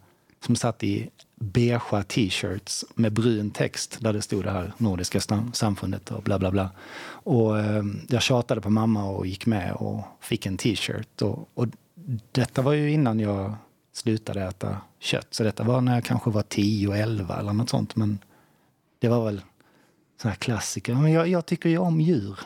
som 0.45 0.55
satt 0.55 0.83
i 0.83 1.09
beigea 1.35 2.03
t-shirts 2.03 2.85
med 2.95 3.13
brun 3.13 3.51
text 3.51 3.97
där 3.99 4.13
det 4.13 4.21
stod 4.21 4.43
det 4.43 4.51
här 4.51 4.73
Nordiska 4.77 5.19
samfundet 5.53 6.11
och 6.11 6.23
bla 6.23 6.39
bla 6.39 6.51
bla. 6.51 6.71
Och 7.09 7.59
eh, 7.59 7.83
jag 8.07 8.21
tjatade 8.21 8.61
på 8.61 8.69
mamma 8.69 9.09
och 9.09 9.27
gick 9.27 9.45
med 9.45 9.73
och 9.73 10.01
fick 10.21 10.45
en 10.45 10.57
t-shirt. 10.57 11.21
Och, 11.21 11.49
och 11.53 11.67
detta 12.31 12.61
var 12.61 12.73
ju 12.73 12.91
innan 12.91 13.19
jag 13.19 13.55
slutade 13.93 14.43
äta 14.43 14.77
kött. 14.99 15.27
Så 15.31 15.43
detta 15.43 15.63
var 15.63 15.81
när 15.81 15.93
jag 15.93 16.05
kanske 16.05 16.29
var 16.29 16.41
10 16.41 16.87
och 16.87 16.97
11 16.97 17.39
eller 17.39 17.53
något 17.53 17.69
sånt. 17.69 17.95
Men 17.95 18.19
det 18.99 19.07
var 19.07 19.25
väl 19.25 19.41
sån 20.21 20.29
här 20.29 20.35
klassiker. 20.35 20.95
Men 20.95 21.11
jag, 21.11 21.27
jag 21.27 21.45
tycker 21.45 21.69
ju 21.69 21.77
om 21.77 22.01
djur. 22.01 22.39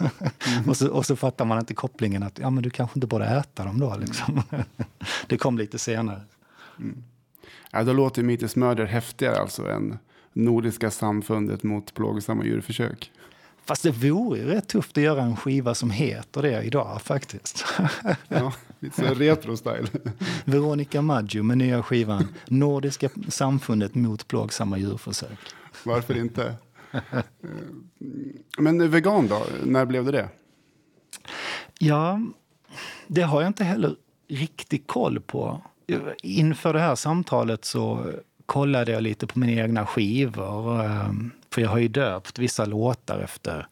Mm. 0.00 0.68
och, 0.68 0.76
så, 0.76 0.88
och 0.88 1.06
så 1.06 1.16
fattar 1.16 1.44
man 1.44 1.58
inte 1.58 1.74
kopplingen 1.74 2.22
att 2.22 2.38
ja, 2.38 2.50
men 2.50 2.62
du 2.62 2.70
kanske 2.70 2.98
inte 2.98 3.06
borde 3.06 3.26
äta 3.26 3.64
dem 3.64 3.80
då. 3.80 3.96
Liksom. 4.00 4.42
det 5.26 5.38
kom 5.38 5.58
lite 5.58 5.78
senare. 5.78 6.20
Mm. 6.78 7.04
Ja, 7.70 7.84
då 7.84 7.92
låter 7.92 8.22
Meat 8.22 8.42
is 8.42 8.56
Murder 8.56 8.84
häftigare 8.84 9.36
alltså 9.36 9.68
än 9.68 9.98
Nordiska 10.32 10.90
samfundet 10.90 11.62
mot 11.62 11.94
plågsamma 11.94 12.44
djurförsök. 12.44 13.12
Fast 13.64 13.82
det 13.82 13.90
vore 13.90 14.46
rätt 14.46 14.68
tufft 14.68 14.96
att 14.96 15.02
göra 15.02 15.22
en 15.22 15.36
skiva 15.36 15.74
som 15.74 15.90
heter 15.90 16.42
det 16.42 16.62
idag 16.62 17.02
faktiskt. 17.02 17.64
Ja, 18.28 18.52
lite 18.80 18.96
så 18.96 19.14
retro-style. 19.14 19.88
Veronica 20.44 21.02
Maggio 21.02 21.42
med 21.42 21.58
nya 21.58 21.82
skivan 21.82 22.28
Nordiska 22.46 23.08
samfundet 23.28 23.94
mot 23.94 24.28
plågsamma 24.28 24.78
djurförsök. 24.78 25.38
Varför 25.84 26.18
inte? 26.18 26.54
Eh, 26.92 27.22
men 28.58 28.90
vegan 28.90 29.28
då? 29.28 29.42
När 29.64 29.84
blev 29.86 30.04
det 30.04 30.12
det? 30.12 30.28
Ja, 31.78 32.20
det 33.06 33.22
har 33.22 33.40
jag 33.42 33.48
inte 33.48 33.64
heller 33.64 33.96
riktigt 34.28 34.86
koll 34.86 35.20
på. 35.20 35.60
Inför 36.22 36.72
det 36.72 36.80
här 36.80 36.94
samtalet 36.94 37.64
så 37.64 38.12
kollade 38.46 38.92
jag 38.92 39.02
lite 39.02 39.26
på 39.26 39.38
mina 39.38 39.62
egna 39.62 39.86
skivor. 39.86 40.84
Eh, 40.84 41.10
för 41.50 41.62
jag 41.62 41.68
har 41.70 41.78
ju 41.78 41.88
döpt 41.88 42.38
vissa 42.38 42.64
låtar 42.64 43.18
efter... 43.18 43.66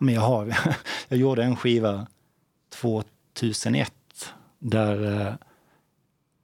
Men 0.00 0.14
jag, 0.14 0.20
har, 0.22 0.56
jag 1.08 1.18
gjorde 1.18 1.44
en 1.44 1.56
skiva 1.56 2.06
2001 2.80 3.92
där 4.58 5.20
eh, 5.26 5.34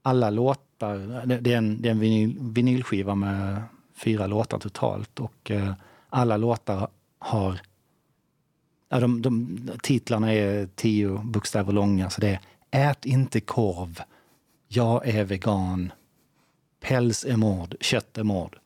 alla 0.02 0.30
låtar... 0.30 1.26
det- 1.26 1.38
Det 1.40 1.52
är 1.52 1.58
en, 1.58 1.82
det 1.82 1.88
är 1.88 1.92
en 1.92 2.00
vinyl, 2.00 2.36
vinylskiva 2.40 3.14
med 3.14 3.62
fyra 3.96 4.26
låtar 4.26 4.58
totalt 4.58 5.20
och 5.20 5.50
eh, 5.50 5.72
alla 6.10 6.36
låtar 6.36 6.88
har 7.18 7.60
Ja, 8.92 9.00
de, 9.00 9.22
de, 9.22 9.58
titlarna 9.82 10.32
är 10.32 10.68
tio 10.74 11.18
bokstäver 11.24 11.72
långa. 11.72 12.10
Så 12.10 12.20
det 12.20 12.28
är 12.28 12.40
Ät 12.90 13.06
inte 13.06 13.40
korv, 13.40 14.00
Jag 14.68 15.08
är 15.08 15.24
vegan, 15.24 15.92
Päls 16.80 17.24
är 17.24 17.36
mord, 17.36 17.74
Kött 17.80 18.18
är 18.18 18.22
mord. 18.22 18.56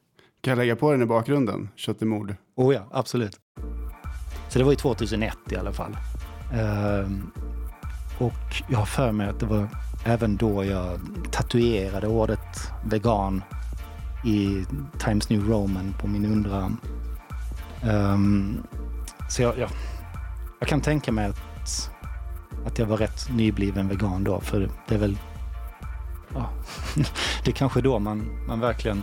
Kan 0.40 0.51
jag 0.51 0.59
lägga 0.59 0.76
på 0.76 0.92
den 0.92 1.03
i 1.03 1.07
bakgrunden? 1.07 1.68
Kött 1.76 2.03
är 2.03 2.07
mord. 2.07 2.34
Oh 2.55 2.74
ja, 2.74 2.88
absolut. 2.90 3.40
Så 4.49 4.59
det 4.59 4.64
var 4.64 4.72
ju 4.72 4.76
2001 4.76 5.34
i 5.51 5.57
alla 5.57 5.72
fall. 5.72 5.97
Ehm, 6.53 7.30
och 8.18 8.64
jag 8.70 8.78
har 8.78 8.86
för 8.86 9.12
mig 9.12 9.28
att 9.28 9.40
det 9.40 9.47
var 9.47 9.68
även 10.05 10.36
då 10.36 10.64
jag 10.64 11.01
tatuerade 11.30 12.07
ordet 12.09 12.70
vegan 12.86 13.42
i 14.24 14.64
Times 14.99 15.28
New 15.28 15.49
Roman 15.49 15.95
på 16.01 16.09
min 16.09 16.26
underarm. 16.26 16.76
Ehm, 17.87 18.62
så 19.28 19.43
jag, 19.43 19.59
jag, 19.59 19.70
jag 20.61 20.68
kan 20.68 20.80
tänka 20.80 21.12
mig 21.12 21.26
att, 21.26 21.91
att 22.66 22.78
jag 22.78 22.87
var 22.87 22.97
rätt 22.97 23.30
nybliven 23.30 23.89
vegan 23.89 24.24
då, 24.24 24.41
för 24.41 24.70
det 24.89 24.95
är 24.95 24.99
väl... 24.99 25.18
Ja, 26.35 26.51
det 27.45 27.51
är 27.51 27.55
kanske 27.55 27.80
då 27.80 27.99
man, 27.99 28.47
man 28.47 28.61
verkligen 28.61 29.03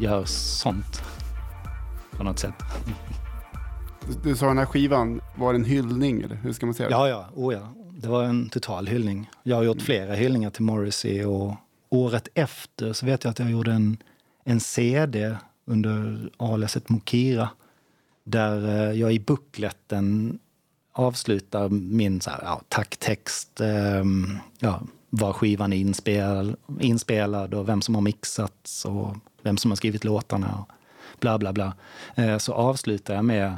gör 0.00 0.24
sånt 0.24 1.02
på 2.10 2.24
något 2.24 2.38
sätt. 2.38 2.54
Du, 4.22 4.36
sa 4.36 4.46
den 4.46 4.58
här 4.58 4.66
skivan 4.66 5.20
var 5.36 5.54
en 5.54 5.64
hyllning, 5.64 6.22
eller 6.22 6.36
hur 6.36 6.52
ska 6.52 6.66
man 6.66 6.74
säga? 6.74 6.88
det? 6.88 6.94
Ja, 6.94 7.08
ja, 7.08 7.26
oh 7.34 7.54
ja. 7.54 7.74
Det 7.90 8.08
var 8.08 8.24
en 8.24 8.48
total 8.48 8.86
hyllning. 8.86 9.30
Jag 9.42 9.56
har 9.56 9.62
gjort 9.62 9.82
flera 9.82 10.14
hyllningar 10.14 10.50
till 10.50 10.62
Morrissey 10.62 11.24
och 11.24 11.54
året 11.88 12.28
efter 12.34 12.92
så 12.92 13.06
vet 13.06 13.24
jag 13.24 13.30
att 13.30 13.38
jag 13.38 13.50
gjorde 13.50 13.72
en, 13.72 13.96
en 14.44 14.60
CD 14.60 15.36
under 15.64 16.30
aliaset 16.36 16.88
Mokira 16.88 17.48
där 18.30 18.88
eh, 18.90 19.00
jag 19.00 19.12
i 19.12 19.20
buckletten 19.20 20.38
avslutar 20.92 21.68
min 21.68 22.20
så 22.20 22.30
här, 22.30 22.40
ja, 22.42 22.60
tacktext, 22.68 23.60
eh, 23.60 24.04
ja, 24.58 24.80
var 25.10 25.32
skivan 25.32 25.72
är 25.72 25.76
inspel, 25.76 26.56
inspelad 26.80 27.54
och 27.54 27.68
vem 27.68 27.82
som 27.82 27.94
har 27.94 28.02
mixats 28.02 28.84
och 28.84 29.16
vem 29.42 29.56
som 29.56 29.70
har 29.70 29.76
skrivit 29.76 30.04
låtarna 30.04 30.58
och 30.58 30.72
bla 31.20 31.38
bla 31.38 31.52
bla. 31.52 31.74
Eh, 32.14 32.38
så 32.38 32.52
avslutar 32.52 33.14
jag 33.14 33.24
med 33.24 33.56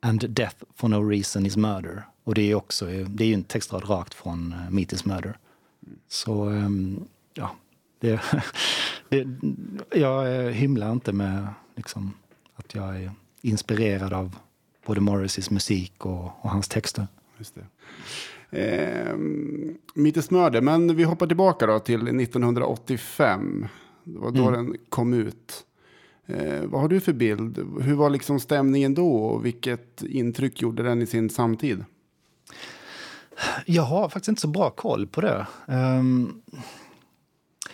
And 0.00 0.30
death 0.30 0.56
for 0.74 0.88
no 0.88 1.08
reason 1.08 1.46
is 1.46 1.56
murder. 1.56 2.02
Och 2.24 2.34
det 2.34 2.50
är 2.50 2.54
också 2.54 2.86
det 2.86 3.24
är 3.24 3.28
ju 3.28 3.34
en 3.34 3.44
textrad 3.44 3.90
rakt 3.90 4.14
från 4.14 4.52
eh, 4.52 4.58
'Meet 4.58 4.72
Meat 4.72 4.92
is 4.92 5.04
murder. 5.04 5.38
Så 6.08 6.48
ehm, 6.48 7.04
ja, 7.34 7.50
det, 8.00 8.20
det, 9.08 9.26
jag 9.94 10.46
eh, 10.46 10.50
hymlar 10.52 10.92
inte 10.92 11.12
med 11.12 11.46
liksom, 11.76 12.12
att 12.54 12.74
jag 12.74 12.96
är 13.02 13.12
inspirerad 13.46 14.12
av 14.12 14.36
både 14.86 15.00
Morrisseys 15.00 15.50
musik 15.50 16.06
och, 16.06 16.24
och 16.40 16.50
hans 16.50 16.68
texter. 16.68 17.06
Just 17.38 17.54
det. 17.54 17.66
Eh, 18.50 19.16
Meat 19.94 20.16
is 20.16 20.30
Murder, 20.30 20.60
men 20.60 20.96
vi 20.96 21.04
hoppar 21.04 21.26
tillbaka 21.26 21.66
då 21.66 21.78
till 21.78 22.20
1985. 22.20 23.66
Det 24.04 24.18
var 24.18 24.30
då 24.30 24.50
den 24.50 24.76
kom 24.88 25.14
ut. 25.14 25.64
Eh, 26.26 26.62
vad 26.62 26.80
har 26.80 26.88
du 26.88 27.00
för 27.00 27.12
bild? 27.12 27.58
Hur 27.80 27.94
var 27.94 28.10
liksom 28.10 28.40
stämningen 28.40 28.94
då 28.94 29.16
och 29.16 29.44
vilket 29.44 30.02
intryck 30.02 30.62
gjorde 30.62 30.82
den 30.82 31.02
i 31.02 31.06
sin 31.06 31.30
samtid? 31.30 31.84
Jag 33.66 33.82
har 33.82 34.08
faktiskt 34.08 34.28
inte 34.28 34.40
så 34.40 34.48
bra 34.48 34.70
koll 34.70 35.06
på 35.06 35.20
det. 35.20 35.46
Ehm, 35.68 36.42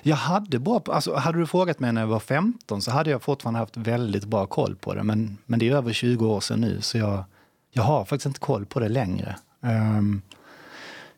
jag 0.03 0.17
hade 0.17 0.59
bra, 0.59 0.83
alltså 0.87 1.15
hade 1.15 1.39
du 1.39 1.47
frågat 1.47 1.81
mig 1.81 1.93
när 1.93 2.01
jag 2.01 2.09
var 2.09 2.21
15 2.21 2.83
så 2.83 2.91
hade 2.91 3.11
jag 3.11 3.23
fortfarande 3.23 3.59
haft 3.61 3.77
väldigt 3.77 4.25
bra 4.25 4.47
koll 4.47 4.77
på 4.77 4.95
det. 4.95 5.03
Men, 5.03 5.39
men 5.47 5.59
det 5.59 5.69
är 5.69 5.77
över 5.77 5.93
20 5.93 6.27
år 6.27 6.41
sedan 6.41 6.61
nu 6.61 6.81
så 6.81 6.99
jag, 6.99 7.25
jag 7.71 7.83
har 7.83 8.05
faktiskt 8.05 8.27
inte 8.27 8.41
koll 8.41 8.67
på 8.67 8.81
det 8.81 8.89
längre. 8.89 9.37
Um, 9.61 10.23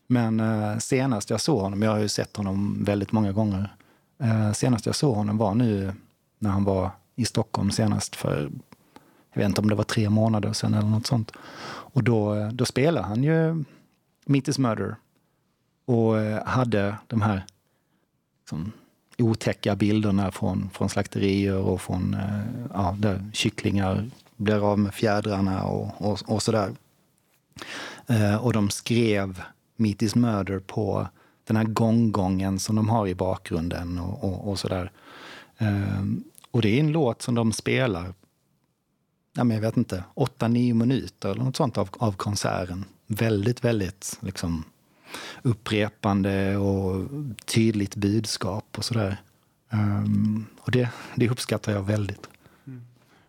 men 0.07 0.41
uh, 0.41 0.79
senast 0.79 1.31
jag 1.31 1.41
såg 1.41 1.61
honom, 1.61 1.83
jag 1.83 1.91
har 1.91 1.99
ju 1.99 2.09
sett 2.09 2.37
honom 2.37 2.85
väldigt 2.85 3.13
många 3.13 3.33
gånger. 3.33 3.75
Uh, 4.23 4.53
senast 4.53 4.87
jag 4.87 4.95
såg 4.95 5.15
honom 5.15 5.39
var 5.39 5.55
nu 5.55 5.93
när 6.39 6.51
han 6.51 6.65
var 6.65 6.91
i 7.17 7.25
Stockholm 7.25 7.71
senast 7.71 8.17
för, 8.17 8.51
jag 9.33 9.41
vet 9.41 9.49
inte 9.49 9.61
om 9.61 9.69
det 9.69 9.75
var 9.75 9.85
tre 9.85 10.11
månader 10.11 10.53
sedan 10.53 10.75
eller 10.75 10.89
något 10.89 11.07
sånt. 11.07 11.33
Och 11.67 12.05
då, 12.05 12.35
eh, 12.35 12.49
då 12.49 12.65
spelade 12.65 13.07
han 13.07 13.25
ju 13.25 13.65
Meet 14.27 14.49
is 14.49 14.59
Murder 14.59 14.97
och 15.87 16.15
hade 16.47 16.97
de 17.07 17.23
här 17.23 17.45
liksom, 18.45 18.73
otäcka 19.19 19.77
bilderna 19.77 20.31
från, 20.31 20.71
från 20.71 20.89
slakterier 20.89 21.57
och 21.57 21.81
från 21.81 22.15
eh, 22.15 22.41
ja, 22.73 22.97
där 22.99 23.31
kycklingar 23.33 24.11
blir 24.37 24.71
av 24.73 24.79
med 24.79 24.95
fjädrarna 24.95 25.65
och, 25.65 26.11
och, 26.11 26.19
och 26.27 26.43
sådär. 26.43 26.73
Eh, 28.07 28.37
och 28.37 28.53
de 28.53 28.71
skrev 28.71 29.43
Meet 29.77 30.03
is 30.03 30.15
Murder 30.15 30.59
på 30.59 31.09
den 31.45 31.57
här 31.57 31.65
gånggången 31.65 32.59
som 32.59 32.77
de 32.77 32.89
har 32.89 33.09
i 33.09 33.15
bakgrunden 33.15 33.99
och, 33.99 34.25
och, 34.25 34.49
och 34.49 34.59
sådär. 34.59 34.93
Eh, 35.59 36.05
och 36.51 36.63
det 36.63 36.69
är 36.69 36.81
en 36.81 36.93
låt 36.93 37.23
som 37.23 37.35
de 37.35 37.53
spelar, 37.53 38.15
ja, 39.37 39.45
men 39.45 39.55
jag 39.55 39.63
vet 39.63 39.77
inte, 39.77 40.05
8-9 40.15 40.75
minuter 40.75 41.31
eller 41.31 41.45
något 41.45 41.57
sånt 41.57 41.79
av, 41.79 41.89
av 41.93 42.13
konserten. 42.13 42.85
Väldigt, 43.07 43.65
väldigt 43.65 44.19
liksom 44.21 44.65
upprepande 45.43 46.57
och 46.57 47.09
tydligt 47.45 47.97
budskap 47.97 48.79
och 48.79 48.85
sådär. 48.85 49.17
Um, 49.71 50.47
och 50.61 50.71
det, 50.71 50.89
det 51.15 51.31
uppskattar 51.31 51.73
jag 51.73 51.83
väldigt. 51.83 52.29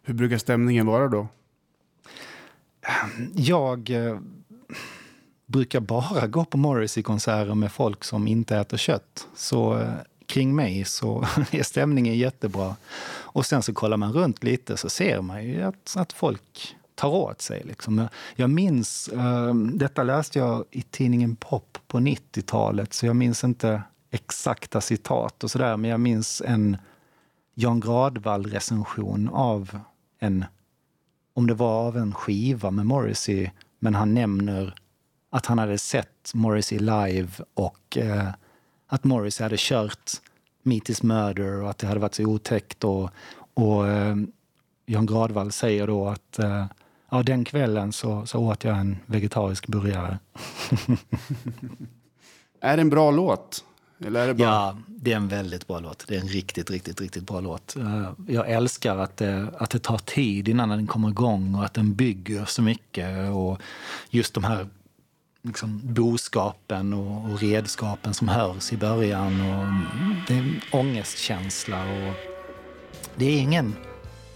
Hur 0.04 0.14
brukar 0.14 0.38
stämningen 0.38 0.86
vara 0.86 1.08
då? 1.08 1.28
Jag 3.36 3.90
eh, 3.90 4.20
brukar 5.46 5.80
bara 5.80 6.28
gå 6.28 6.46
på 6.46 6.58
Morrissey-konserter 6.58 7.56
med 7.56 7.72
folk 7.72 8.04
som 8.04 8.28
inte 8.28 8.58
äter 8.58 8.78
kött. 8.78 9.28
Så 9.36 9.78
eh, 9.78 9.94
kring 10.26 10.56
mig 10.56 10.86
så 10.86 11.28
är 11.52 11.64
stämningen 11.64 12.18
jättebra. 12.18 12.76
Och 13.08 13.46
sen 13.46 13.64
så 13.64 13.74
kollar 13.74 13.98
man 13.98 14.14
runt 14.14 14.44
lite 14.44 14.78
så 14.78 14.90
ser 14.90 15.22
man 15.22 15.46
ju 15.46 15.62
att, 15.62 15.96
att 15.98 16.14
folk 16.14 16.76
tar 16.96 17.10
åt 17.10 17.42
sig. 17.42 17.64
Liksom. 17.66 17.98
Jag, 17.98 18.08
jag 18.36 18.50
minns, 18.50 19.08
eh, 19.08 19.54
detta 19.54 20.04
läste 20.04 20.40
jag 20.40 20.66
i 20.72 20.82
tidningen 20.82 21.36
Pop 21.36 21.78
på 21.88 21.98
90-talet, 21.98 22.94
så 22.94 23.06
jag 23.06 23.16
minns 23.16 23.44
inte 23.44 23.82
exakta 24.12 24.82
citat 24.82 25.44
och 25.44 25.52
sådär, 25.52 25.78
men 25.78 25.92
jag 25.92 26.00
minns 26.00 26.42
en 26.46 26.78
Jan 27.54 27.80
Gradvall-recension 27.80 29.30
av 29.30 29.80
en, 30.20 30.46
om 31.34 31.48
det 31.48 31.54
var 31.54 31.88
av 31.88 31.98
en 31.98 32.14
skiva 32.14 32.72
med 32.72 32.86
Morrissey, 32.86 33.50
men 33.80 33.96
han 33.96 34.14
nämner 34.14 34.76
att 35.30 35.46
han 35.46 35.60
hade 35.60 35.78
sett 35.78 36.32
Morrissey 36.34 36.80
live 36.80 37.30
och 37.54 37.98
eh, 37.98 38.30
att 38.88 39.04
Morrissey 39.04 39.46
hade 39.46 39.56
kört 39.60 40.12
Meet 40.64 40.90
is 40.90 41.04
Murder 41.04 41.62
och 41.62 41.70
att 41.70 41.78
det 41.78 41.88
hade 41.88 42.00
varit 42.00 42.16
så 42.16 42.24
otäckt. 42.24 42.84
Och, 42.84 43.10
och 43.54 43.88
eh, 43.88 44.16
Jan 44.86 45.06
Gradvall 45.06 45.52
säger 45.52 45.88
då 45.88 46.08
att 46.08 46.40
eh, 46.40 46.66
ja, 47.16 47.24
den 47.24 47.46
kvällen 47.46 47.94
så, 47.94 48.26
så 48.26 48.40
åt 48.40 48.64
jag 48.64 48.78
en 48.78 48.98
vegetarisk 49.06 49.68
burgare. 49.68 50.20
Är 52.62 52.78
det 52.78 52.82
en 52.82 52.90
bra 52.90 53.12
låt? 53.12 53.64
Eller 54.06 54.20
är 54.24 54.28
det 54.28 54.34
bara... 54.34 54.48
Ja, 54.48 54.78
det 54.88 55.12
är 55.12 55.16
en 55.16 55.28
väldigt 55.28 55.68
bra 55.68 55.80
låt. 55.80 56.06
Det 56.08 56.16
är 56.16 56.20
en 56.20 56.28
riktigt, 56.28 56.72
riktigt, 56.72 57.02
riktigt 57.02 57.24
bra 57.24 57.40
låt. 57.40 57.76
Eh, 57.76 58.12
Jag 58.28 58.50
älskar 58.50 58.98
att 58.98 59.18
det, 59.18 59.48
att 59.58 59.70
det 59.70 59.80
tar 59.80 59.98
tid 59.98 60.48
innan 60.48 60.70
den 60.70 60.88
kommer 60.88 61.10
igång 61.10 61.56
och 61.56 61.66
att 61.66 61.74
den 61.74 61.94
bygger 61.94 62.46
så 62.46 62.62
mycket. 62.62 63.34
Och 63.34 63.62
just 64.10 64.34
de 64.34 64.44
här 64.44 64.68
liksom 65.42 65.82
boskapen 65.84 66.94
och, 66.94 67.32
och 67.32 67.40
redskapen 67.42 68.14
som 68.14 68.28
hörs 68.28 68.74
i 68.74 68.78
början. 68.78 69.42
Och 69.42 69.68
det 70.28 70.34
är 70.34 70.38
en 70.38 70.62
ångestkänsla. 70.72 71.82
Och 71.84 72.14
det 73.16 73.26
är 73.26 73.40
ingen, 73.40 73.76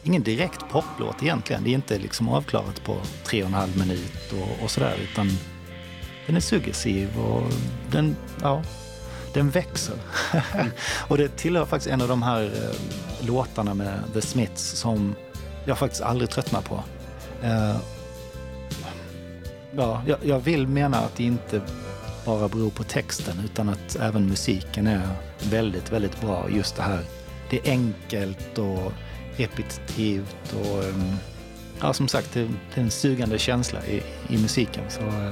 ingen 0.03 0.23
direkt 0.23 0.69
poplåt 0.69 1.23
egentligen. 1.23 1.63
Det 1.63 1.69
är 1.69 1.73
inte 1.73 1.97
liksom 1.97 2.29
avklarat 2.29 2.83
på 2.83 2.97
tre 3.23 3.41
och 3.43 3.47
en 3.47 3.53
halv 3.53 3.77
minut 3.77 4.33
och, 4.33 4.63
och 4.63 4.71
sådär. 4.71 4.95
Utan 5.11 5.29
den 6.27 6.35
är 6.35 6.39
suggestiv 6.39 7.19
och 7.19 7.43
den, 7.91 8.15
ja, 8.41 8.63
den 9.33 9.49
växer. 9.49 9.95
och 11.07 11.17
det 11.17 11.37
tillhör 11.37 11.65
faktiskt 11.65 11.91
en 11.91 12.01
av 12.01 12.07
de 12.07 12.23
här 12.23 12.43
eh, 12.43 13.27
låtarna 13.27 13.73
med 13.73 13.99
The 14.13 14.21
Smiths 14.21 14.61
som 14.63 15.15
jag 15.65 15.77
faktiskt 15.77 16.01
aldrig 16.01 16.29
tröttnar 16.29 16.61
på. 16.61 16.83
Eh, 17.43 17.75
ja, 19.71 20.03
jag, 20.07 20.17
jag 20.23 20.39
vill 20.39 20.67
mena 20.67 20.97
att 20.97 21.15
det 21.15 21.23
inte 21.23 21.61
bara 22.25 22.47
beror 22.47 22.69
på 22.69 22.83
texten 22.83 23.35
utan 23.45 23.69
att 23.69 23.95
även 23.95 24.27
musiken 24.27 24.87
är 24.87 25.01
väldigt, 25.43 25.91
väldigt 25.91 26.21
bra. 26.21 26.49
Just 26.49 26.75
det 26.75 26.83
här, 26.83 27.03
det 27.49 27.59
är 27.59 27.71
enkelt 27.71 28.57
och 28.57 28.93
repetitivt 29.39 30.53
och 30.53 30.83
um, 30.83 31.15
ja, 31.81 31.93
som 31.93 32.07
sagt, 32.07 32.33
det, 32.33 32.39
det 32.43 32.81
är 32.81 32.83
en 32.83 32.91
sugande 32.91 33.39
känsla 33.39 33.85
i, 33.85 34.03
i 34.29 34.37
musiken. 34.37 34.83
Så 34.89 35.01
uh, 35.01 35.29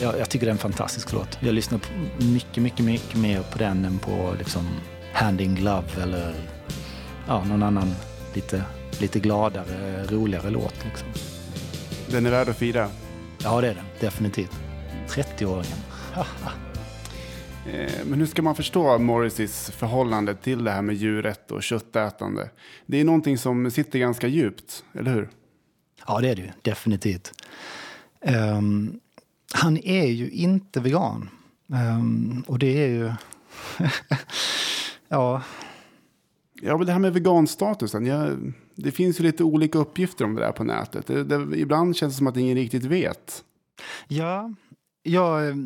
ja, 0.00 0.16
jag 0.18 0.30
tycker 0.30 0.46
det 0.46 0.50
är 0.50 0.52
en 0.52 0.58
fantastisk 0.58 1.12
låt. 1.12 1.38
Jag 1.40 1.54
lyssnar 1.54 1.78
på 1.78 1.88
mycket, 2.24 2.62
mycket, 2.62 2.84
mycket 2.84 3.16
mer 3.16 3.42
på 3.42 3.58
den 3.58 3.84
än 3.84 3.98
på 3.98 4.34
liksom 4.38 4.68
Hand 5.12 5.40
in 5.40 5.54
Glove 5.54 6.02
eller 6.02 6.34
ja, 7.26 7.44
någon 7.44 7.62
annan 7.62 7.94
lite, 8.34 8.64
lite 9.00 9.20
gladare, 9.20 10.04
roligare 10.04 10.50
låt. 10.50 10.84
Liksom. 10.84 11.08
Den 12.10 12.26
är 12.26 12.30
värd 12.30 12.48
att 12.48 12.56
fira. 12.56 12.90
Ja, 13.42 13.60
det 13.60 13.68
är 13.68 13.74
den. 13.74 13.84
Definitivt. 14.00 14.52
30-åringen. 15.08 15.78
Eh, 17.72 18.04
Men 18.06 18.18
hur 18.18 18.26
ska 18.26 18.42
man 18.42 18.54
förstå 18.54 18.98
Morrisseys 18.98 19.70
förhållande 19.70 20.34
till 20.34 20.64
det 20.64 20.70
här 20.70 20.82
med 20.82 20.94
djurrätt 20.94 21.50
och 21.50 21.62
köttätande? 21.62 22.50
Det 22.86 23.00
är 23.00 23.04
någonting 23.04 23.38
som 23.38 23.70
sitter 23.70 23.98
ganska 23.98 24.28
djupt, 24.28 24.84
eller 24.92 25.14
hur? 25.14 25.28
Ja, 26.06 26.20
det 26.20 26.28
är 26.28 26.36
det 26.36 26.42
ju. 26.42 26.50
Definitivt. 26.62 27.32
Ehm, 28.20 29.00
han 29.52 29.78
är 29.78 30.06
ju 30.06 30.30
inte 30.30 30.80
vegan. 30.80 31.28
Ehm, 31.72 32.44
och 32.46 32.58
det 32.58 32.84
är 32.84 32.88
ju... 32.88 33.12
ja, 35.08 35.42
Ja, 36.62 36.76
men 36.76 36.86
det 36.86 36.92
här 36.92 36.98
med 36.98 37.12
veganstatusen. 37.12 38.06
Jag, 38.06 38.52
det 38.74 38.90
finns 38.90 39.20
ju 39.20 39.24
lite 39.24 39.44
olika 39.44 39.78
uppgifter 39.78 40.24
om 40.24 40.34
det 40.34 40.40
där 40.40 40.52
på 40.52 40.64
nätet. 40.64 41.06
Det, 41.06 41.24
det, 41.24 41.58
ibland 41.58 41.96
känns 41.96 42.14
det 42.14 42.18
som 42.18 42.26
att 42.26 42.36
ingen 42.36 42.56
riktigt 42.56 42.84
vet. 42.84 43.44
Ja, 44.08 44.54
jag, 45.02 45.56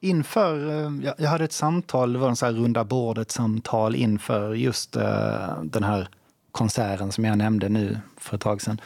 inför, 0.00 0.68
eh, 0.68 1.04
jag, 1.04 1.14
jag 1.18 1.30
hade 1.30 1.44
ett 1.44 1.52
samtal, 1.52 2.12
det 2.12 2.18
var 2.18 2.28
en 2.28 2.36
så 2.36 2.46
här 2.46 2.52
runda 2.52 2.84
bordet-samtal 2.84 3.94
inför 3.96 4.54
just 4.54 4.96
uh, 4.96 5.62
den 5.62 5.82
här 5.82 6.08
konserten 6.52 7.12
som 7.12 7.24
jag 7.24 7.38
nämnde 7.38 7.68
nu 7.68 7.98
för 8.16 8.36
ett 8.36 8.42
tag 8.42 8.62
sedan. 8.62 8.80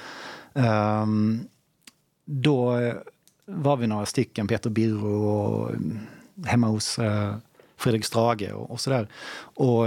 Um, 0.53 1.49
då 2.25 2.79
eh, 2.79 2.95
var 3.47 3.77
vi 3.77 3.87
några 3.87 4.07
stycken, 4.07 4.47
Peter 4.47 4.71
Birro 4.71 5.25
och 5.27 5.71
hemma 6.47 6.67
hos 6.67 6.99
uh, 6.99 7.37
Fredrik 7.77 8.05
Strage 8.05 8.53
och, 8.55 8.71
och 8.71 8.81
sådär. 8.81 9.09
Och 9.37 9.85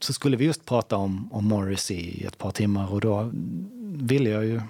så 0.00 0.12
skulle 0.12 0.36
vi 0.36 0.44
just 0.44 0.64
prata 0.64 0.96
om, 0.96 1.32
om 1.32 1.44
Morrissey 1.44 1.96
i 1.96 2.24
ett 2.24 2.38
par 2.38 2.50
timmar 2.50 2.92
och 2.92 3.00
då 3.00 3.30
ville 3.82 4.30
jag 4.30 4.44
ju 4.44 4.60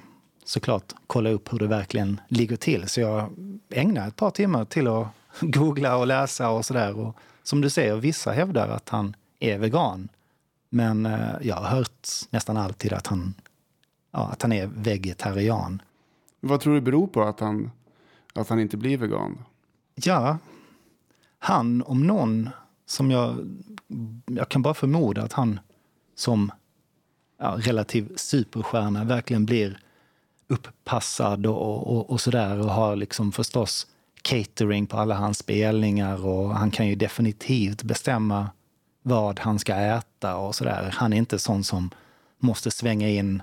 såklart 0.45 0.93
kolla 1.07 1.30
upp 1.30 1.53
hur 1.53 1.59
det 1.59 1.66
verkligen 1.66 2.20
ligger 2.28 2.57
till. 2.57 2.89
Så 2.89 3.01
jag 3.01 3.30
ägnade 3.70 4.07
ett 4.07 4.16
par 4.16 4.30
timmar 4.30 4.64
till 4.64 4.87
att 4.87 5.07
googla 5.41 5.97
och 5.97 6.07
läsa 6.07 6.51
och 6.51 6.64
sådär. 6.64 6.99
Och 6.99 7.16
som 7.43 7.61
du 7.61 7.70
säger, 7.70 7.97
vissa 7.97 8.32
hävdar 8.32 8.68
att 8.68 8.89
han 8.89 9.16
är 9.39 9.59
vegan. 9.59 10.09
Men 10.68 11.07
eh, 11.07 11.34
jag 11.43 11.57
har 11.57 11.68
hört 11.68 12.09
nästan 12.30 12.57
alltid 12.57 12.93
att 12.93 13.07
han, 13.07 13.34
ja, 14.11 14.28
att 14.32 14.43
han 14.43 14.53
är 14.53 14.66
vegetarian. 14.66 15.82
Vad 16.41 16.61
tror 16.61 16.74
du 16.74 16.80
beror 16.80 17.07
på 17.07 17.22
att 17.22 17.41
han, 17.41 17.70
att 18.34 18.49
han 18.49 18.61
inte 18.61 18.76
blir 18.76 18.99
vegan? 18.99 19.39
Ja, 19.95 20.39
han 21.39 21.82
om 21.82 22.07
någon 22.07 22.51
som 22.87 23.11
jag... 23.11 23.57
Jag 24.26 24.49
kan 24.49 24.62
bara 24.62 24.74
förmoda 24.74 25.22
att 25.22 25.32
han 25.32 25.61
som 26.14 26.53
ja, 27.39 27.57
relativ 27.59 28.16
superstjärna 28.16 29.05
verkligen 29.05 29.47
blir 29.47 29.80
uppassad 30.49 31.47
och, 31.47 31.97
och, 31.97 32.11
och 32.11 32.20
sådär 32.20 32.59
och 32.59 32.70
har 32.70 32.97
liksom 32.97 33.32
förstås 33.32 33.87
catering 34.27 34.87
på 34.87 34.97
alla 34.97 35.14
hans 35.14 35.39
spelningar 35.39 36.27
och 36.27 36.55
han 36.55 36.70
kan 36.70 36.87
ju 36.87 36.95
definitivt 36.95 37.83
bestämma 37.83 38.51
vad 39.03 39.41
han 39.41 39.59
ska 39.59 39.74
äta 39.74 40.37
och 40.37 40.55
sådär. 40.55 40.91
Han 40.93 41.12
är 41.12 41.16
inte 41.16 41.39
sån 41.39 41.64
som 41.64 41.91
måste 42.39 42.70
svänga 42.70 43.09
in 43.09 43.43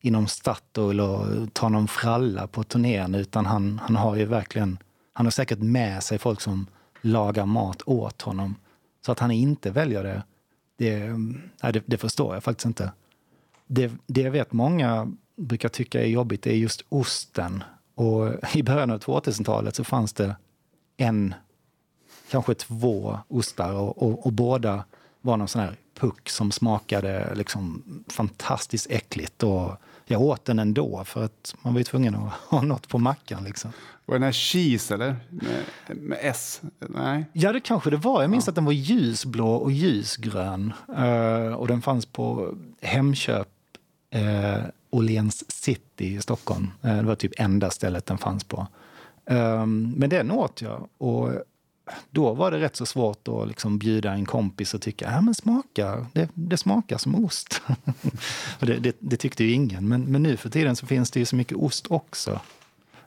inom 0.00 0.26
Statoil 0.26 1.00
och 1.00 1.26
ta 1.52 1.68
någon 1.68 1.88
fralla 1.88 2.46
på 2.46 2.62
turnén 2.62 3.14
utan 3.14 3.46
han, 3.46 3.80
han 3.82 3.96
har 3.96 4.16
ju 4.16 4.24
verkligen, 4.24 4.78
han 5.12 5.26
har 5.26 5.30
säkert 5.30 5.58
med 5.58 6.02
sig 6.02 6.18
folk 6.18 6.40
som 6.40 6.66
lagar 7.00 7.46
mat 7.46 7.82
åt 7.86 8.22
honom. 8.22 8.54
Så 9.06 9.12
att 9.12 9.18
han 9.18 9.30
inte 9.30 9.70
väljer 9.70 10.02
det, 10.02 10.22
det, 10.76 11.06
nej, 11.62 11.72
det, 11.72 11.82
det 11.86 11.98
förstår 11.98 12.34
jag 12.34 12.44
faktiskt 12.44 12.66
inte. 12.66 12.92
Det, 13.66 13.92
det 14.06 14.20
jag 14.20 14.30
vet 14.30 14.52
många 14.52 15.12
brukar 15.36 15.68
tycka 15.68 16.02
är 16.02 16.06
jobbigt 16.06 16.46
är 16.46 16.54
just 16.54 16.84
osten. 16.88 17.64
Och 17.98 18.34
I 18.54 18.62
början 18.62 18.90
av 18.90 18.98
2000-talet 18.98 19.76
så 19.76 19.84
fanns 19.84 20.12
det 20.12 20.36
en, 20.96 21.34
kanske 22.30 22.54
två 22.54 23.18
ostar 23.28 23.72
och, 23.72 24.02
och, 24.02 24.26
och 24.26 24.32
båda 24.32 24.84
var 25.20 25.36
någon 25.36 25.48
sån 25.48 25.62
här 25.62 25.76
puck 26.00 26.28
som 26.28 26.52
smakade 26.52 27.34
liksom 27.34 27.82
fantastiskt 28.08 28.90
äckligt. 28.90 29.42
Och 29.42 29.76
jag 30.06 30.22
åt 30.22 30.44
den 30.44 30.58
ändå 30.58 31.04
för 31.04 31.24
att 31.24 31.54
man 31.62 31.72
var 31.72 31.80
ju 31.80 31.84
tvungen 31.84 32.14
att 32.14 32.32
ha 32.50 32.62
något 32.62 32.88
på 32.88 32.98
mackan. 32.98 33.44
Liksom. 33.44 33.72
Var 34.06 34.14
den 34.14 34.22
här 34.22 34.32
cheese 34.32 34.94
eller? 34.94 35.16
Med, 35.30 35.96
med 35.96 36.18
S? 36.22 36.60
Nej. 36.78 37.24
Ja, 37.32 37.52
det 37.52 37.60
kanske 37.60 37.90
det 37.90 37.96
var. 37.96 38.22
Jag 38.22 38.30
minns 38.30 38.46
ja. 38.46 38.50
att 38.50 38.54
den 38.54 38.64
var 38.64 38.72
ljusblå 38.72 39.54
och 39.54 39.72
ljusgrön. 39.72 40.72
Uh, 40.98 41.52
och 41.52 41.68
den 41.68 41.82
fanns 41.82 42.06
på 42.06 42.54
Hemköp 42.80 43.48
uh, 44.14 44.64
Åhléns 44.90 45.50
City 45.50 46.06
i 46.14 46.20
Stockholm. 46.20 46.70
Eh, 46.82 46.96
det 46.96 47.02
var 47.02 47.14
typ 47.14 47.32
enda 47.36 47.70
stället 47.70 48.06
den 48.06 48.18
fanns 48.18 48.44
på. 48.44 48.66
Ehm, 49.28 49.94
men 49.96 50.10
den 50.10 50.30
åt 50.30 50.62
jag. 50.62 50.88
Och 50.98 51.30
då 52.10 52.34
var 52.34 52.50
det 52.50 52.60
rätt 52.60 52.76
så 52.76 52.86
svårt 52.86 53.28
att 53.28 53.48
liksom 53.48 53.78
bjuda 53.78 54.12
en 54.12 54.26
kompis 54.26 54.74
och 54.74 54.82
tycka 54.82 55.12
ja, 55.12 55.20
men 55.20 55.34
smaka, 55.34 56.06
det, 56.12 56.28
det 56.34 56.56
smakar 56.56 56.98
som 56.98 57.24
ost. 57.24 57.62
och 58.60 58.66
det, 58.66 58.76
det, 58.76 58.96
det, 58.98 59.16
tyckte 59.16 59.44
ju 59.44 59.52
ingen. 59.52 59.88
Men, 59.88 60.02
men 60.02 60.22
nu 60.22 60.36
för 60.36 60.50
tiden 60.50 60.76
så 60.76 60.86
finns 60.86 61.10
det 61.10 61.20
ju 61.20 61.26
så 61.26 61.36
mycket 61.36 61.56
ost 61.56 61.86
också. 61.90 62.40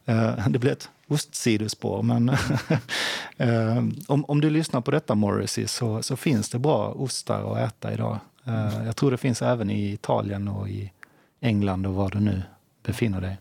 Eh, 0.05 0.47
det 0.47 0.59
blir 0.59 0.71
ett 0.71 0.89
ostsidospår, 1.07 2.03
men 2.03 2.29
ehm, 3.37 3.95
om, 4.07 4.25
om 4.25 4.41
du 4.41 4.49
lyssnar 4.49 4.81
på 4.81 4.91
detta 4.91 5.15
Morrissey 5.15 5.67
så, 5.67 6.03
så 6.03 6.15
finns 6.15 6.49
det 6.49 6.59
bra 6.59 6.91
ostar 6.91 7.53
att 7.53 7.73
äta 7.73 7.93
idag. 7.93 8.19
Eh, 8.45 8.85
jag 8.85 8.95
tror 8.95 9.11
det 9.11 9.17
finns 9.17 9.41
även 9.41 9.69
i 9.69 9.93
Italien 9.93 10.47
och 10.47 10.69
i 10.69 10.91
England 11.41 11.87
och 11.87 11.93
var 11.93 12.09
du 12.09 12.19
nu 12.19 12.41
befinner 12.83 13.21
dig. 13.21 13.37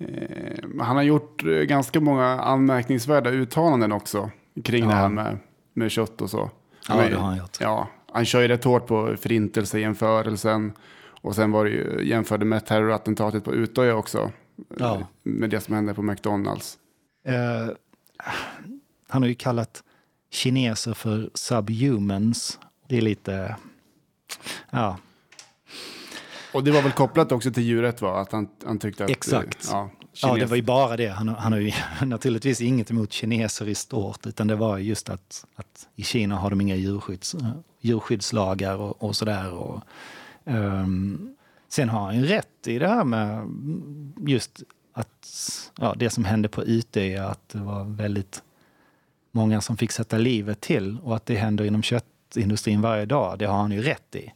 Eh, 0.00 0.80
han 0.80 0.96
har 0.96 1.02
gjort 1.02 1.44
eh, 1.44 1.50
ganska 1.50 2.00
många 2.00 2.26
anmärkningsvärda 2.26 3.30
uttalanden 3.30 3.92
också 3.92 4.30
kring 4.64 4.84
ja. 4.84 4.90
det 4.90 4.94
här 4.94 5.08
med, 5.08 5.38
med 5.72 5.90
kött 5.90 6.20
och 6.20 6.30
så. 6.30 6.50
Ja, 6.88 6.96
Men, 6.96 7.10
det 7.10 7.16
har 7.16 7.26
han 7.26 7.38
gjort. 7.38 7.56
Ja, 7.60 7.88
han 8.12 8.24
kör 8.24 8.40
ju 8.40 8.48
rätt 8.48 8.64
hårt 8.64 8.86
på 8.86 9.16
förintelsejämförelsen. 9.16 10.72
Och 11.20 11.34
sen 11.34 11.52
var 11.52 11.64
det 11.64 11.70
ju, 11.70 12.08
jämförde 12.08 12.44
med 12.44 12.66
terrorattentatet 12.66 13.44
på 13.44 13.54
Utöja 13.54 13.94
också. 13.94 14.30
Ja. 14.78 15.06
Med 15.22 15.50
det 15.50 15.60
som 15.60 15.74
hände 15.74 15.94
på 15.94 16.02
McDonalds. 16.02 16.78
Uh, 17.28 17.74
han 19.08 19.22
har 19.22 19.28
ju 19.28 19.34
kallat 19.34 19.82
kineser 20.30 20.94
för 20.94 21.30
subhumans. 21.34 22.58
Det 22.88 22.96
är 22.96 23.00
lite... 23.00 23.56
Ja, 24.70 24.96
och 26.52 26.64
det 26.64 26.70
var 26.70 26.82
väl 26.82 26.92
kopplat 26.92 27.32
också 27.32 27.50
till 27.50 27.62
djuret 27.62 28.02
va? 28.02 28.20
Att 28.20 28.32
han, 28.32 28.48
han 28.64 28.78
tyckte 28.78 29.04
att... 29.04 29.10
Exakt. 29.10 29.68
Ja, 29.70 29.90
ja, 30.12 30.34
det 30.34 30.46
var 30.46 30.56
ju 30.56 30.62
bara 30.62 30.96
det. 30.96 31.08
Han, 31.08 31.28
han 31.28 31.52
har 31.52 31.60
ju 31.60 31.72
naturligtvis 32.06 32.60
inget 32.60 32.90
emot 32.90 33.12
kineser 33.12 33.68
i 33.68 33.74
stort, 33.74 34.26
utan 34.26 34.46
det 34.46 34.56
var 34.56 34.78
just 34.78 35.08
att, 35.08 35.44
att 35.56 35.88
i 35.96 36.02
Kina 36.02 36.36
har 36.36 36.50
de 36.50 36.60
inga 36.60 36.76
djurskydds, 36.76 37.36
djurskyddslagar 37.80 38.76
och, 38.76 39.02
och 39.02 39.16
sådär. 39.16 39.52
Och, 39.52 39.82
um, 40.44 41.36
sen 41.68 41.88
har 41.88 42.04
han 42.04 42.16
ju 42.16 42.26
rätt 42.26 42.66
i 42.66 42.78
det 42.78 42.88
här 42.88 43.04
med 43.04 43.48
just 44.28 44.62
att 44.92 45.28
ja, 45.78 45.94
det 45.96 46.10
som 46.10 46.24
hände 46.24 46.48
på 46.48 46.64
är 46.66 47.22
att 47.22 47.48
det 47.48 47.58
var 47.58 47.84
väldigt 47.84 48.42
många 49.32 49.60
som 49.60 49.76
fick 49.76 49.92
sätta 49.92 50.18
livet 50.18 50.60
till 50.60 50.98
och 51.02 51.16
att 51.16 51.26
det 51.26 51.34
händer 51.34 51.64
inom 51.64 51.82
köttindustrin 51.82 52.80
varje 52.80 53.06
dag. 53.06 53.38
Det 53.38 53.46
har 53.46 53.58
han 53.58 53.72
ju 53.72 53.82
rätt 53.82 54.14
i. 54.14 54.32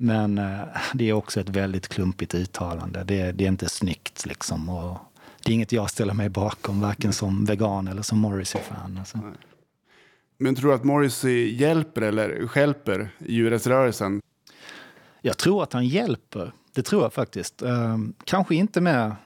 Men 0.00 0.38
eh, 0.38 0.60
det 0.94 1.08
är 1.08 1.12
också 1.12 1.40
ett 1.40 1.48
väldigt 1.48 1.88
klumpigt 1.88 2.34
uttalande. 2.34 3.04
Det, 3.04 3.32
det 3.32 3.44
är 3.44 3.48
inte 3.48 3.68
snyggt 3.68 4.26
liksom. 4.26 4.68
Och 4.68 4.98
det 5.44 5.52
är 5.52 5.54
inget 5.54 5.72
jag 5.72 5.90
ställer 5.90 6.14
mig 6.14 6.28
bakom, 6.28 6.80
varken 6.80 7.12
som 7.12 7.44
vegan 7.44 7.88
eller 7.88 8.02
som 8.02 8.18
Morrissey-fan. 8.18 8.98
Alltså. 8.98 9.18
Men 10.38 10.54
tror 10.54 10.70
du 10.70 10.76
att 10.76 10.84
Morrissey 10.84 11.54
hjälper 11.54 12.02
eller 12.02 12.46
skälper 12.46 13.10
djurrättsrörelsen? 13.18 14.20
Jag 15.20 15.36
tror 15.36 15.62
att 15.62 15.72
han 15.72 15.86
hjälper. 15.86 16.52
Det 16.72 16.82
tror 16.82 17.02
jag 17.02 17.12
faktiskt. 17.12 17.62
Eh, 17.62 17.98
kanske 18.24 18.54
inte 18.54 18.80
med 18.80 19.16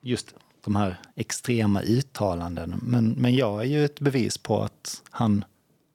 just 0.00 0.34
de 0.64 0.76
här 0.76 1.00
extrema 1.14 1.82
uttalanden. 1.82 2.80
Men, 2.82 3.10
men 3.10 3.34
jag 3.34 3.60
är 3.60 3.66
ju 3.66 3.84
ett 3.84 4.00
bevis 4.00 4.38
på 4.38 4.62
att 4.62 5.02
han 5.10 5.44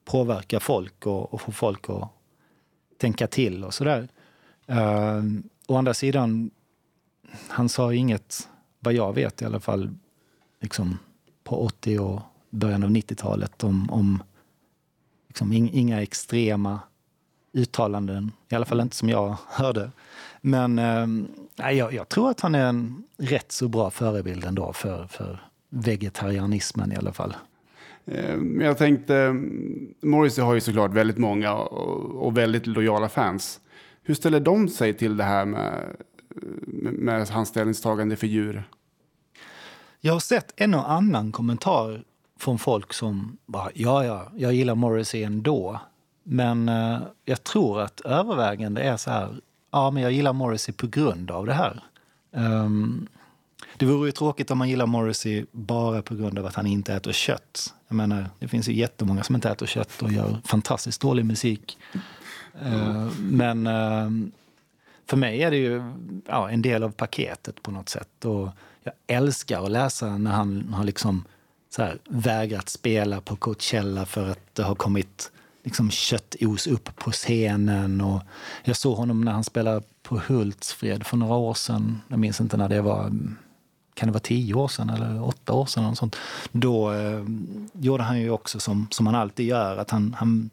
påverkar 0.04 0.58
folk 0.58 1.06
och, 1.06 1.34
och 1.34 1.40
får 1.40 1.52
folk 1.52 1.90
att 1.90 2.08
tänka 2.98 3.26
till 3.26 3.64
och 3.64 3.74
sådär. 3.74 4.08
Uh, 4.70 5.22
å 5.66 5.76
andra 5.76 5.94
sidan, 5.94 6.50
han 7.48 7.68
sa 7.68 7.94
inget, 7.94 8.48
vad 8.80 8.94
jag 8.94 9.14
vet 9.14 9.42
i 9.42 9.44
alla 9.44 9.60
fall, 9.60 9.90
liksom 10.60 10.98
på 11.44 11.64
80 11.64 11.98
och 11.98 12.20
början 12.50 12.84
av 12.84 12.90
90-talet 12.90 13.64
om, 13.64 13.90
om 13.90 14.22
liksom 15.28 15.52
inga 15.52 16.02
extrema 16.02 16.80
uttalanden, 17.52 18.32
i 18.48 18.54
alla 18.54 18.64
fall 18.64 18.80
inte 18.80 18.96
som 18.96 19.08
jag 19.08 19.36
hörde. 19.48 19.90
Men 20.40 20.78
eh, 20.78 21.72
jag, 21.72 21.92
jag, 21.92 22.08
tror 22.08 22.30
att 22.30 22.40
han 22.40 22.54
är 22.54 22.66
en 22.66 23.02
rätt 23.16 23.52
så 23.52 23.68
bra 23.68 23.90
förebild 23.90 24.44
ändå 24.44 24.72
för, 24.72 25.06
för 25.06 25.40
vegetarianismen 25.68 26.92
i 26.92 26.96
alla 26.96 27.12
fall. 27.12 27.36
Eh, 28.06 28.36
jag 28.60 28.78
tänkte, 28.78 29.32
Morrissey 30.00 30.44
har 30.44 30.54
ju 30.54 30.60
såklart 30.60 30.92
väldigt 30.92 31.18
många 31.18 31.54
och, 31.54 32.26
och 32.26 32.36
väldigt 32.36 32.66
lojala 32.66 33.08
fans. 33.08 33.60
Hur 34.08 34.14
ställer 34.14 34.40
de 34.40 34.68
sig 34.68 34.94
till 34.94 35.16
det 35.16 35.24
här 35.24 35.44
med, 35.44 35.96
med 36.92 37.28
hans 37.28 37.48
ställningstagande 37.48 38.16
för 38.16 38.26
djur? 38.26 38.68
Jag 40.00 40.12
har 40.12 40.20
sett 40.20 40.52
en 40.56 40.74
och 40.74 40.90
annan 40.90 41.32
kommentar 41.32 42.02
från 42.38 42.58
folk 42.58 42.92
som 42.92 43.38
bara, 43.46 43.70
ja, 43.74 44.04
ja, 44.04 44.32
jag 44.36 44.54
gillar 44.54 44.74
Morrissey 44.74 45.22
ändå. 45.22 45.80
Men 46.22 46.68
eh, 46.68 46.98
jag 47.24 47.44
tror 47.44 47.80
att 47.80 48.00
övervägande 48.00 48.82
är 48.82 48.96
så 48.96 49.10
här, 49.10 49.40
ja, 49.70 49.90
men 49.90 50.02
jag 50.02 50.12
gillar 50.12 50.32
Morrissey 50.32 50.74
på 50.74 50.86
grund 50.86 51.30
av 51.30 51.46
det 51.46 51.54
här. 51.54 51.82
Um, 52.30 53.08
det 53.76 53.86
vore 53.86 54.08
ju 54.08 54.12
tråkigt 54.12 54.50
om 54.50 54.58
man 54.58 54.68
gillar 54.68 54.86
Morrissey 54.86 55.46
bara 55.52 56.02
på 56.02 56.14
grund 56.14 56.38
av 56.38 56.46
att 56.46 56.54
han 56.54 56.66
inte 56.66 56.94
äter 56.94 57.12
kött. 57.12 57.74
Jag 57.88 57.94
menar, 57.94 58.26
det 58.38 58.48
finns 58.48 58.68
ju 58.68 58.72
jättemånga 58.72 59.22
som 59.22 59.34
inte 59.34 59.50
äter 59.50 59.66
kött 59.66 60.02
och 60.02 60.12
gör 60.12 60.40
fantastiskt 60.44 61.00
dålig 61.00 61.24
musik. 61.24 61.78
Uh, 62.66 63.12
men 63.18 63.66
uh, 63.66 64.28
för 65.06 65.16
mig 65.16 65.42
är 65.42 65.50
det 65.50 65.56
ju 65.56 65.82
ja, 66.26 66.50
en 66.50 66.62
del 66.62 66.82
av 66.82 66.90
paketet 66.90 67.62
på 67.62 67.70
något 67.70 67.88
sätt. 67.88 68.24
Och 68.24 68.48
jag 68.82 68.94
älskar 69.06 69.64
att 69.64 69.70
läsa 69.70 70.18
när 70.18 70.30
han 70.30 70.72
har 70.72 70.84
liksom 70.84 71.24
så 71.70 71.82
här, 71.82 71.98
vägrat 72.08 72.68
spela 72.68 73.20
på 73.20 73.36
Coachella 73.36 74.06
för 74.06 74.28
att 74.28 74.54
det 74.54 74.62
har 74.62 74.74
kommit 74.74 75.30
liksom 75.64 75.90
köttos 75.90 76.66
upp 76.66 76.96
på 76.96 77.10
scenen. 77.10 78.00
Och 78.00 78.22
jag 78.64 78.76
såg 78.76 78.96
honom 78.96 79.20
när 79.20 79.32
han 79.32 79.44
spelade 79.44 79.82
på 80.02 80.20
Hultsfred 80.26 81.06
för 81.06 81.16
några 81.16 81.34
år 81.34 81.54
sedan. 81.54 82.00
Jag 82.08 82.18
minns 82.18 82.40
inte 82.40 82.56
när 82.56 82.68
det 82.68 82.80
var. 82.80 83.12
Kan 83.94 84.06
det 84.08 84.12
vara 84.12 84.20
tio 84.20 84.54
år 84.54 84.68
sedan 84.68 84.90
eller 84.90 85.24
åtta 85.24 85.52
år 85.52 85.66
sedan? 85.66 85.96
Sånt. 85.96 86.16
Då 86.52 86.92
eh, 86.92 87.24
gjorde 87.72 88.02
han 88.02 88.20
ju 88.20 88.30
också 88.30 88.60
som, 88.60 88.88
som 88.90 89.06
han 89.06 89.14
alltid 89.14 89.46
gör. 89.46 89.76
Att 89.76 89.90
han, 89.90 90.14
han 90.18 90.50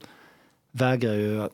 vägrar 0.71 1.13
ju 1.13 1.49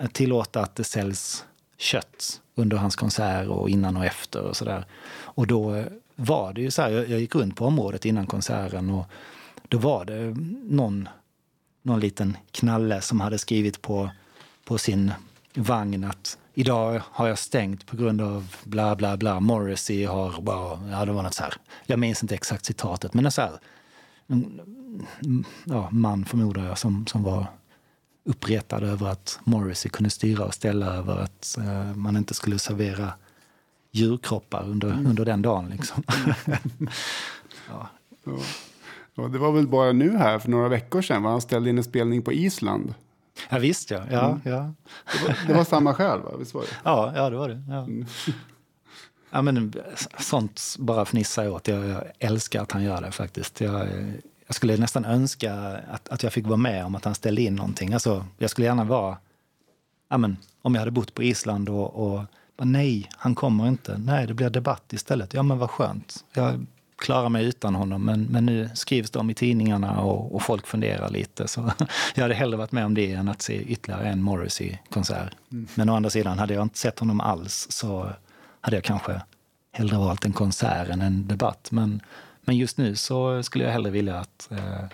Eh, 0.00 0.06
tillåta 0.06 0.60
att 0.60 0.76
det 0.76 0.84
säljs 0.84 1.44
kött 1.78 2.40
under 2.54 2.76
hans 2.76 2.96
konsert, 2.96 3.48
och 3.48 3.70
innan 3.70 3.96
och 3.96 4.04
efter 4.04 4.42
och 4.42 4.56
sådär. 4.56 4.84
Och 5.14 5.46
då 5.46 5.74
eh, 5.74 5.86
var 6.16 6.52
det 6.52 6.60
ju 6.60 6.70
så 6.70 6.82
här, 6.82 6.90
jag, 6.90 7.08
jag 7.08 7.20
gick 7.20 7.34
runt 7.34 7.56
på 7.56 7.66
området 7.66 8.04
innan 8.04 8.26
konserten 8.26 8.90
och 8.90 9.06
då 9.68 9.78
var 9.78 10.04
det 10.04 10.36
någon 10.62 11.08
någon 11.84 12.00
liten 12.00 12.36
knalle 12.50 13.00
som 13.00 13.20
hade 13.20 13.38
skrivit 13.38 13.82
på, 13.82 14.10
på 14.64 14.78
sin 14.78 15.12
vagn 15.54 16.04
att 16.04 16.38
idag 16.54 17.02
har 17.04 17.28
jag 17.28 17.38
stängt 17.38 17.86
på 17.86 17.96
grund 17.96 18.20
av 18.20 18.54
bla 18.64 18.96
bla 18.96 19.16
bla. 19.16 19.40
Morrissey 19.40 20.04
har, 20.04 20.34
ja 20.90 21.04
det 21.04 21.12
var 21.12 21.22
något 21.22 21.34
så 21.34 21.42
här. 21.42 21.54
Jag 21.86 21.98
minns 21.98 22.22
inte 22.22 22.34
exakt 22.34 22.64
citatet, 22.64 23.14
men 23.14 23.32
så 23.32 23.40
här. 23.40 23.52
Mm, 24.28 24.60
mm, 25.24 25.44
ja, 25.64 25.88
man 25.90 26.24
förmodar 26.24 26.64
jag 26.64 26.78
som, 26.78 27.06
som 27.06 27.22
var 27.22 27.46
uppretad 28.24 28.82
över 28.82 29.06
att 29.08 29.40
Morrissey 29.44 29.90
kunde 29.90 30.10
styra 30.10 30.44
och 30.44 30.54
ställa 30.54 30.86
över 30.86 31.16
att 31.16 31.56
uh, 31.58 31.96
man 31.96 32.16
inte 32.16 32.34
skulle 32.34 32.58
servera 32.58 33.12
djurkroppar 33.90 34.64
under, 34.68 34.88
mm. 34.88 35.06
under 35.06 35.24
den 35.24 35.42
dagen. 35.42 35.68
Liksom. 35.68 36.02
ja. 37.68 37.88
Och 39.14 39.30
det 39.30 39.38
var 39.38 39.52
väl 39.52 39.68
bara 39.68 39.92
nu 39.92 40.16
här 40.16 40.38
för 40.38 40.50
några 40.50 40.68
veckor 40.68 41.02
sedan 41.02 41.22
va? 41.22 41.30
han 41.30 41.40
ställde 41.40 41.70
in 41.70 41.78
en 41.78 41.84
spelning 41.84 42.22
på 42.22 42.32
Island. 42.32 42.94
Ja 43.50 43.58
visst 43.58 43.90
ja. 43.90 44.02
ja, 44.10 44.28
mm. 44.28 44.40
ja. 44.44 44.72
Det, 45.12 45.28
var, 45.28 45.38
det 45.46 45.54
var 45.54 45.64
samma 45.64 45.94
skäl 45.94 46.20
va? 46.20 46.30
Visst 46.38 46.54
var 46.54 46.62
det? 46.62 46.68
Ja, 46.84 47.12
ja 47.16 47.30
det 47.30 47.36
var 47.36 47.48
det. 47.48 47.62
Ja. 47.68 47.82
Mm. 47.82 48.06
ja 49.30 49.42
men 49.42 49.72
sånt 50.18 50.76
bara 50.78 51.04
fnissar 51.04 51.44
jag 51.44 51.52
åt. 51.52 51.68
Jag, 51.68 51.86
jag 51.86 52.02
älskar 52.18 52.62
att 52.62 52.72
han 52.72 52.82
gör 52.82 53.00
det 53.00 53.10
faktiskt. 53.10 53.60
Jag, 53.60 53.88
jag 54.46 54.56
skulle 54.56 54.76
nästan 54.76 55.04
önska 55.04 55.54
att, 55.90 56.08
att 56.08 56.22
jag 56.22 56.32
fick 56.32 56.46
vara 56.46 56.56
med 56.56 56.84
om 56.84 56.94
att 56.94 57.04
han 57.04 57.14
ställde 57.14 57.42
in 57.42 57.56
någonting. 57.56 57.92
Alltså, 57.92 58.26
jag 58.38 58.50
skulle 58.50 58.66
gärna 58.66 58.84
vara, 58.84 59.18
ja, 60.08 60.18
men, 60.18 60.36
om 60.62 60.74
jag 60.74 60.80
hade 60.80 60.90
bott 60.90 61.14
på 61.14 61.22
Island 61.22 61.68
och, 61.68 61.94
och 61.94 62.24
nej, 62.56 63.10
han 63.16 63.34
kommer 63.34 63.68
inte. 63.68 63.98
Nej, 63.98 64.26
det 64.26 64.34
blir 64.34 64.50
debatt 64.50 64.92
istället. 64.92 65.34
Ja, 65.34 65.42
men 65.42 65.58
vad 65.58 65.70
skönt. 65.70 66.24
Jag 66.34 66.66
klara 66.96 67.28
mig 67.28 67.44
utan 67.44 67.74
honom. 67.74 68.04
Men, 68.04 68.22
men 68.22 68.46
nu 68.46 68.70
skrivs 68.74 69.10
det 69.10 69.18
om 69.18 69.30
i 69.30 69.34
tidningarna 69.34 70.00
och, 70.00 70.34
och, 70.34 70.42
folk 70.42 70.66
funderar 70.66 71.10
lite. 71.10 71.48
Så 71.48 71.72
jag 72.14 72.22
hade 72.22 72.34
hellre 72.34 72.56
varit 72.56 72.72
med 72.72 72.86
om 72.86 72.94
det 72.94 73.12
än 73.12 73.28
att 73.28 73.42
se 73.42 73.62
ytterligare 73.62 74.08
en 74.08 74.22
Morrissey-konsert. 74.22 75.36
Mm. 75.52 75.66
Men 75.74 75.88
å 75.88 75.96
andra 75.96 76.10
sidan, 76.10 76.38
hade 76.38 76.54
jag 76.54 76.62
inte 76.62 76.78
sett 76.78 76.98
honom 76.98 77.20
alls 77.20 77.66
så 77.70 78.10
hade 78.60 78.76
jag 78.76 78.84
kanske 78.84 79.20
hellre 79.72 79.96
valt 79.96 80.24
en 80.24 80.32
konsert 80.32 80.88
än 80.88 81.00
en 81.00 81.28
debatt. 81.28 81.68
Men, 81.70 82.00
men 82.44 82.56
just 82.56 82.78
nu 82.78 82.96
så 82.96 83.42
skulle 83.42 83.64
jag 83.64 83.72
hellre 83.72 83.90
vilja 83.90 84.16
att 84.16 84.48
eh, 84.50 84.84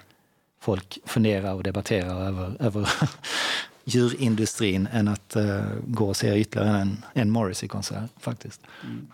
folk 0.60 0.98
funderar 1.04 1.54
och 1.54 1.62
debatterar 1.62 2.26
över, 2.26 2.56
över 2.60 2.88
djurindustrin 3.84 4.88
än 4.92 5.08
att 5.08 5.36
eh, 5.36 5.64
gå 5.86 6.08
och 6.08 6.16
se 6.16 6.40
ytterligare 6.40 6.78
en, 6.78 7.04
en 7.12 7.30
Morrissey-konsert 7.30 8.10
faktiskt. 8.20 8.60
Mm. 8.82 9.06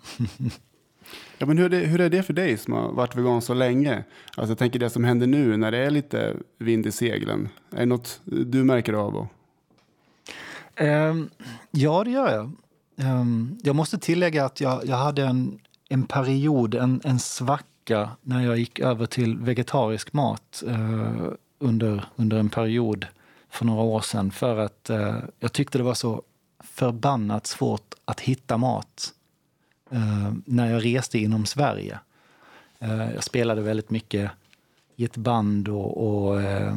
Ja, 1.38 1.46
men 1.46 1.58
hur, 1.58 1.64
är 1.64 1.68
det, 1.80 1.86
hur 1.86 2.00
är 2.00 2.10
det 2.10 2.22
för 2.22 2.32
dig 2.32 2.56
som 2.56 2.72
har 2.72 2.92
varit 2.92 3.16
vegan 3.16 3.42
så 3.42 3.54
länge? 3.54 4.04
Alltså, 4.36 4.50
jag 4.50 4.58
tänker 4.58 4.78
det 4.78 4.90
som 4.90 5.04
händer 5.04 5.26
nu 5.26 5.56
när 5.56 5.70
det 5.70 5.78
är 5.78 5.90
lite 5.90 6.36
vind 6.58 6.86
i 6.86 6.92
seglen. 6.92 7.48
Är 7.72 7.78
det 7.78 7.86
något 7.86 8.20
du 8.24 8.64
märker 8.64 8.92
av? 8.92 9.28
Um, 10.80 11.30
ja, 11.70 12.04
det 12.04 12.10
gör 12.10 12.32
jag. 12.32 12.52
Um, 13.06 13.58
jag 13.62 13.76
måste 13.76 13.98
tillägga 13.98 14.44
att 14.44 14.60
jag, 14.60 14.86
jag 14.86 14.96
hade 14.96 15.22
en, 15.22 15.58
en 15.88 16.06
period, 16.06 16.74
en, 16.74 17.00
en 17.04 17.18
svacka 17.18 17.64
när 18.22 18.44
jag 18.44 18.58
gick 18.58 18.80
över 18.80 19.06
till 19.06 19.36
vegetarisk 19.38 20.12
mat 20.12 20.62
eh, 20.66 21.28
under, 21.58 22.04
under 22.16 22.36
en 22.36 22.50
period 22.50 23.06
för 23.50 23.64
några 23.64 23.82
år 23.82 24.00
sedan. 24.00 24.30
För 24.30 24.58
att 24.58 24.90
eh, 24.90 25.18
jag 25.38 25.52
tyckte 25.52 25.78
det 25.78 25.84
var 25.84 25.94
så 25.94 26.22
förbannat 26.60 27.46
svårt 27.46 27.94
att 28.04 28.20
hitta 28.20 28.56
mat 28.56 29.12
eh, 29.90 30.32
när 30.44 30.72
jag 30.72 30.84
reste 30.84 31.18
inom 31.18 31.46
Sverige. 31.46 31.98
Eh, 32.78 33.12
jag 33.14 33.24
spelade 33.24 33.62
väldigt 33.62 33.90
mycket 33.90 34.30
i 34.96 35.04
ett 35.04 35.16
band 35.16 35.68
och, 35.68 36.06
och 36.06 36.42
eh, 36.42 36.76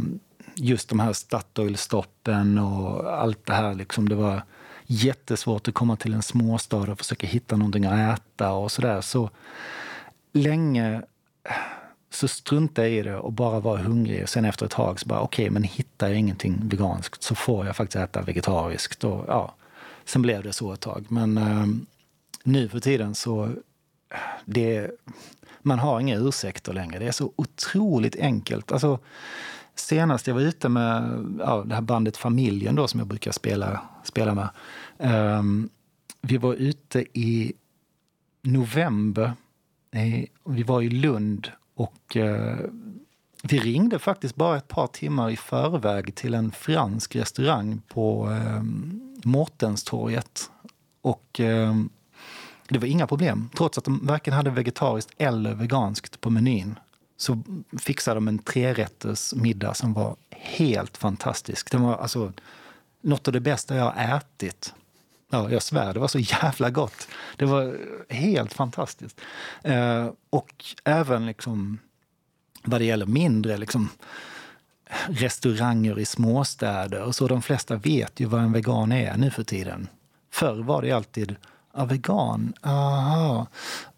just 0.56 0.90
de 0.90 1.00
här 1.00 1.14
Statoil-stoppen 1.14 2.60
och 2.60 3.14
allt 3.14 3.46
det 3.46 3.54
här. 3.54 3.74
Liksom, 3.74 4.10
det 4.10 4.16
var 4.16 4.42
jättesvårt 4.86 5.68
att 5.68 5.74
komma 5.74 5.96
till 5.96 6.14
en 6.14 6.22
småstad 6.22 6.78
och 6.78 6.98
försöka 6.98 7.28
hitta 7.28 7.56
någonting 7.56 7.86
att 7.86 8.20
äta 8.20 8.52
och 8.52 8.72
sådär. 8.72 9.02
Så 9.02 9.30
länge 10.34 11.02
så 12.10 12.28
struntade 12.28 12.90
jag 12.90 12.98
i 12.98 13.02
det 13.02 13.18
och 13.18 13.34
bara 13.34 13.60
var 13.60 13.78
hungrig. 13.78 14.30
Sen 14.30 14.46
efter 14.46 14.66
ett 14.66 14.72
tag 14.72 15.00
så 15.00 15.08
bara, 15.08 15.20
okej, 15.20 15.44
okay, 15.44 15.54
men 15.54 15.64
hittar 15.64 16.08
jag 16.08 16.18
ingenting 16.18 16.70
veganskt 16.70 17.24
så 17.24 17.36
får 17.36 17.66
jag 17.66 17.76
faktiskt 17.76 17.96
äta 17.96 18.22
vegetariskt. 18.22 19.04
Och, 19.04 19.26
ja, 19.28 19.56
sen 20.06 20.22
blev 20.22 20.44
det 20.44 20.54
så 20.54 20.74
ett 20.74 20.80
tag. 20.80 21.06
Men 21.10 21.38
eh, 21.38 21.66
nu 22.44 22.70
för 22.70 22.80
tiden 22.80 23.16
så... 23.16 23.54
Det, 24.46 24.92
man 25.62 25.80
har 25.80 26.00
inga 26.00 26.16
ursäkter 26.18 26.74
längre. 26.74 27.00
Det 27.00 27.08
är 27.08 27.12
så 27.12 27.34
otroligt 27.36 28.16
enkelt. 28.16 28.72
Alltså, 28.72 29.00
senast 29.76 30.28
jag 30.28 30.34
var 30.34 30.42
ute 30.42 30.70
med 30.70 31.26
ja, 31.40 31.64
det 31.64 31.76
här 31.76 31.82
bandet 31.82 32.18
Familjen 32.18 32.76
då, 32.76 32.88
som 32.88 33.00
jag 33.00 33.08
brukar 33.08 33.32
spela, 33.32 33.82
spela 34.04 34.34
med. 34.36 34.50
Um, 35.38 35.70
vi 36.22 36.38
var 36.38 36.54
ute 36.54 37.20
i 37.20 37.54
november. 38.42 39.34
Vi 40.46 40.64
var 40.64 40.82
i 40.82 40.90
Lund 40.90 41.52
och 41.76 42.18
eh, 42.18 42.58
vi 43.44 43.60
ringde 43.60 44.00
faktiskt 44.00 44.36
bara 44.36 44.58
ett 44.58 44.68
par 44.68 44.88
timmar 44.88 45.30
i 45.30 45.38
förväg 45.38 46.16
till 46.16 46.34
en 46.34 46.52
fransk 46.52 47.16
restaurang 47.16 47.82
på 47.88 48.32
eh, 48.32 48.64
Mårtenstorget. 49.24 50.52
Och 51.02 51.40
eh, 51.40 51.76
det 52.70 52.80
var 52.80 52.88
inga 52.88 53.08
problem. 53.08 53.50
Trots 53.58 53.78
att 53.78 53.84
de 53.84 54.06
varken 54.06 54.34
hade 54.34 54.50
vegetariskt 54.50 55.12
eller 55.18 55.54
veganskt 55.54 56.22
på 56.22 56.30
menyn 56.30 56.80
så 57.18 57.42
fixade 57.80 58.16
de 58.16 58.28
en 58.28 58.40
trerätters 58.40 59.34
middag 59.34 59.74
som 59.74 59.94
var 59.94 60.16
helt 60.30 60.98
fantastisk. 60.98 61.72
Den 61.72 61.82
var 61.82 61.96
alltså 61.96 62.34
något 63.02 63.28
av 63.28 63.34
det 63.34 63.40
bästa 63.40 63.76
jag 63.76 63.92
har 63.92 64.18
ätit. 64.18 64.74
Ja, 65.30 65.52
jag 65.52 65.64
svär, 65.64 65.94
det 65.94 66.00
var 66.00 66.08
så 66.08 66.20
jävla 66.20 66.70
gott. 66.70 67.08
Det 67.36 67.46
var 67.46 67.78
helt 68.10 68.54
fantastiskt. 68.54 69.22
Eh, 69.64 70.10
och 70.30 70.66
även 70.84 71.26
liksom 71.26 71.80
vad 72.64 72.82
det 72.82 72.86
gäller 72.86 73.06
mindre 73.06 73.58
liksom, 73.58 73.90
restauranger 75.08 76.00
i 76.00 76.06
småstäder. 76.06 77.12
Så 77.12 77.28
de 77.28 77.42
flesta 77.42 77.76
vet 77.76 78.20
ju 78.20 78.26
vad 78.26 78.42
en 78.42 78.52
vegan 78.52 78.92
är 78.92 79.18
nu 79.18 79.32
för 79.32 79.44
tiden. 79.44 79.88
Förr 80.32 80.64
var 80.64 80.82
det 80.82 80.92
alltid 80.92 81.36
Ja, 81.74 81.86
vegan? 81.86 82.54
Aha. 82.62 83.48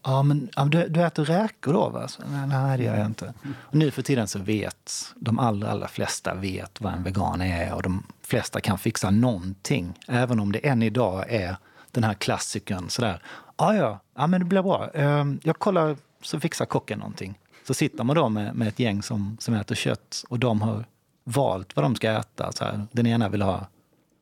Ja, 0.04 0.24
men 0.24 0.50
ja, 0.56 0.66
du, 0.66 0.88
du 0.88 1.04
äter 1.04 1.26
räkor 1.26 1.74
då? 1.74 1.90
Va? 1.90 2.08
Så, 2.08 2.22
nej, 2.32 2.48
nej, 2.48 2.78
det 2.78 2.84
gör 2.84 2.98
jag 2.98 3.06
inte. 3.06 3.34
Och 3.60 3.76
nu 3.76 3.92
för 3.92 4.02
tiden 4.02 4.28
så 4.28 4.40
vet 4.40 5.14
de 5.16 5.40
allra, 5.40 5.72
allra 5.72 5.88
flesta 5.88 6.34
vet 6.34 6.82
vad 6.82 6.94
en 6.94 7.04
vegan 7.04 7.42
är 7.42 7.74
och 7.74 7.82
de 7.82 8.04
flesta 8.32 8.62
kan 8.62 8.78
fixa 8.78 9.12
någonting. 9.12 10.00
Även 10.08 10.40
om 10.40 10.52
det 10.52 10.68
än 10.68 10.84
idag 10.84 11.26
är 11.30 11.56
den 11.92 12.04
här 12.04 12.14
klassikern 12.14 12.90
sådär. 12.90 13.22
Ja, 13.58 13.76
ja, 13.76 14.00
ja 14.16 14.28
men 14.28 14.42
det 14.42 14.46
blir 14.46 14.62
bra. 14.62 14.90
Ehm, 14.94 15.40
jag 15.44 15.60
kollar 15.60 15.98
så 16.22 16.40
fixar 16.40 16.66
kocken 16.66 17.00
någonting. 17.00 17.40
Så 17.68 17.74
sitter 17.74 18.04
man 18.04 18.16
då 18.16 18.30
med, 18.30 18.56
med 18.56 18.68
ett 18.68 18.80
gäng 18.80 19.04
som, 19.04 19.38
som 19.40 19.54
äter 19.54 19.76
kött 19.76 20.24
och 20.30 20.40
de 20.40 20.62
har 20.62 20.86
valt 21.24 21.76
vad 21.76 21.86
de 21.86 21.96
ska 21.96 22.12
äta. 22.12 22.52
Så 22.52 22.64
här, 22.64 22.88
den 22.92 23.08
ena 23.08 23.30
vill 23.30 23.42
ha 23.42 23.68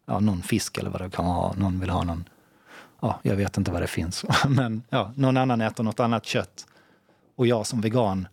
ja, 0.05 0.20
någon 0.20 0.41
fisk 0.41 0.78
eller 0.78 0.89
vad 0.89 1.01
det 1.01 1.10
kan 1.10 1.26
vara. 1.26 1.53
Någon 1.53 1.80
vill 1.80 1.89
ha 1.89 2.03
någon 2.03 2.30
ja, 3.01 3.20
jag 3.24 3.36
vet 3.36 3.57
inte 3.57 3.72
vad 3.72 3.82
det 3.82 3.88
finns. 3.88 4.26
Men 4.47 4.84
ja, 4.89 5.12
någon 5.16 5.38
annan 5.38 5.62
äter 5.62 5.84
något 5.84 5.99
annat 5.99 6.26
kött. 6.26 6.66
Och 7.36 7.47
jag 7.47 7.68
som 7.68 7.82
vegan, 7.82 8.28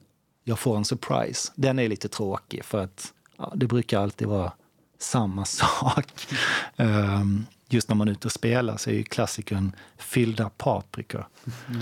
jag 0.44 0.58
får 0.58 0.76
en 0.76 0.84
surprise. 0.84 1.52
Den 1.54 1.78
är 1.78 1.88
lite 1.88 2.08
tråkig 2.08 2.64
för 2.64 2.84
att 2.84 3.12
ja, 3.38 3.52
det 3.56 3.66
brukar 3.66 4.00
alltid 4.00 4.28
vara 4.28 4.52
samma 4.99 5.44
sak. 5.44 6.28
Um, 6.76 7.47
just 7.68 7.88
när 7.88 7.97
man 7.97 8.09
är 8.09 8.12
ute 8.12 8.28
och 8.28 8.32
spelar 8.32 8.76
så 8.76 8.90
är 8.90 8.94
ju 8.94 9.05
klassikern 9.05 9.72
fyllda 9.97 10.51
paprika. 10.57 11.26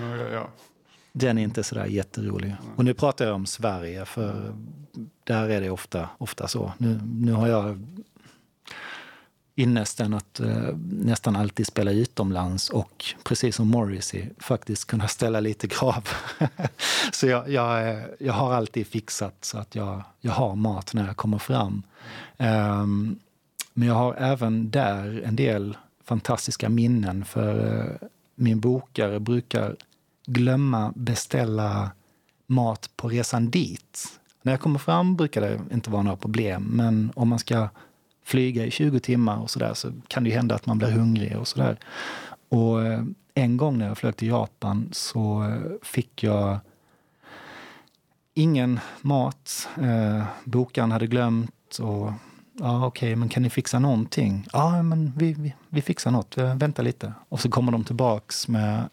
Ja, 0.00 0.16
ja, 0.16 0.28
ja. 0.28 0.48
Den 1.12 1.38
är 1.38 1.42
inte 1.42 1.64
sådär 1.64 1.86
jätterolig. 1.86 2.54
Och 2.76 2.84
nu 2.84 2.94
pratar 2.94 3.26
jag 3.26 3.34
om 3.34 3.46
Sverige, 3.46 4.04
för 4.04 4.54
där 5.24 5.48
är 5.48 5.60
det 5.60 5.70
ofta, 5.70 6.08
ofta 6.18 6.48
så. 6.48 6.72
Nu, 6.78 7.00
nu 7.04 7.32
har 7.32 7.48
jag 7.48 7.86
ynnesten 9.56 10.14
att 10.14 10.40
eh, 10.40 10.76
nästan 10.90 11.36
alltid 11.36 11.66
spela 11.66 11.90
utomlands 11.90 12.70
och 12.70 13.04
precis 13.24 13.56
som 13.56 13.68
Morrissey 13.68 14.28
faktiskt 14.38 14.84
kunna 14.84 15.08
ställa 15.08 15.40
lite 15.40 15.68
krav. 15.68 16.08
så 17.12 17.26
jag, 17.26 17.48
jag, 17.48 17.88
eh, 17.88 18.02
jag 18.18 18.32
har 18.32 18.52
alltid 18.52 18.86
fixat 18.86 19.44
så 19.44 19.58
att 19.58 19.74
jag, 19.74 20.02
jag 20.20 20.32
har 20.32 20.56
mat 20.56 20.94
när 20.94 21.06
jag 21.06 21.16
kommer 21.16 21.38
fram. 21.38 21.82
Um, 22.36 23.18
men 23.72 23.88
jag 23.88 23.94
har 23.94 24.14
även 24.14 24.70
där 24.70 25.22
en 25.24 25.36
del 25.36 25.76
fantastiska 26.04 26.68
minnen 26.68 27.24
för 27.24 27.80
eh, 27.80 28.08
min 28.34 28.60
bokare 28.60 29.20
brukar 29.20 29.76
glömma 30.26 30.92
beställa 30.96 31.90
mat 32.46 32.90
på 32.96 33.08
resan 33.08 33.50
dit. 33.50 34.20
När 34.42 34.52
jag 34.52 34.60
kommer 34.60 34.78
fram 34.78 35.16
brukar 35.16 35.40
det 35.40 35.60
inte 35.72 35.90
vara 35.90 36.02
några 36.02 36.16
problem, 36.16 36.62
men 36.62 37.12
om 37.16 37.28
man 37.28 37.38
ska 37.38 37.68
flyga 38.24 38.64
i 38.64 38.70
20 38.70 39.00
timmar 39.00 39.36
och 39.36 39.50
sådär 39.50 39.74
så 39.74 39.92
kan 40.08 40.24
det 40.24 40.30
ju 40.30 40.36
hända 40.36 40.54
att 40.54 40.66
man 40.66 40.78
blir 40.78 40.90
hungrig 40.90 41.36
och 41.38 41.48
sådär. 41.48 41.78
Och 42.48 42.86
eh, 42.86 43.04
en 43.34 43.56
gång 43.56 43.78
när 43.78 43.88
jag 43.88 43.98
flög 43.98 44.16
till 44.16 44.28
Japan 44.28 44.88
så 44.92 45.44
eh, 45.44 45.72
fick 45.82 46.22
jag 46.22 46.58
ingen 48.34 48.80
mat. 49.00 49.68
Eh, 49.82 50.24
bokaren 50.44 50.92
hade 50.92 51.06
glömt 51.06 51.78
och 51.78 52.12
ja, 52.60 52.86
okej, 52.86 53.08
okay, 53.08 53.16
men 53.16 53.28
kan 53.28 53.42
ni 53.42 53.50
fixa 53.50 53.78
någonting? 53.78 54.46
Ja, 54.52 54.82
men 54.82 55.12
vi, 55.16 55.32
vi, 55.32 55.54
vi 55.68 55.82
fixar 55.82 56.10
något. 56.10 56.38
Eh, 56.38 56.54
vänta 56.54 56.82
lite. 56.82 57.12
Och 57.28 57.40
så 57.40 57.50
kommer 57.50 57.72
de 57.72 57.84
tillbaks 57.84 58.48
med, 58.48 58.88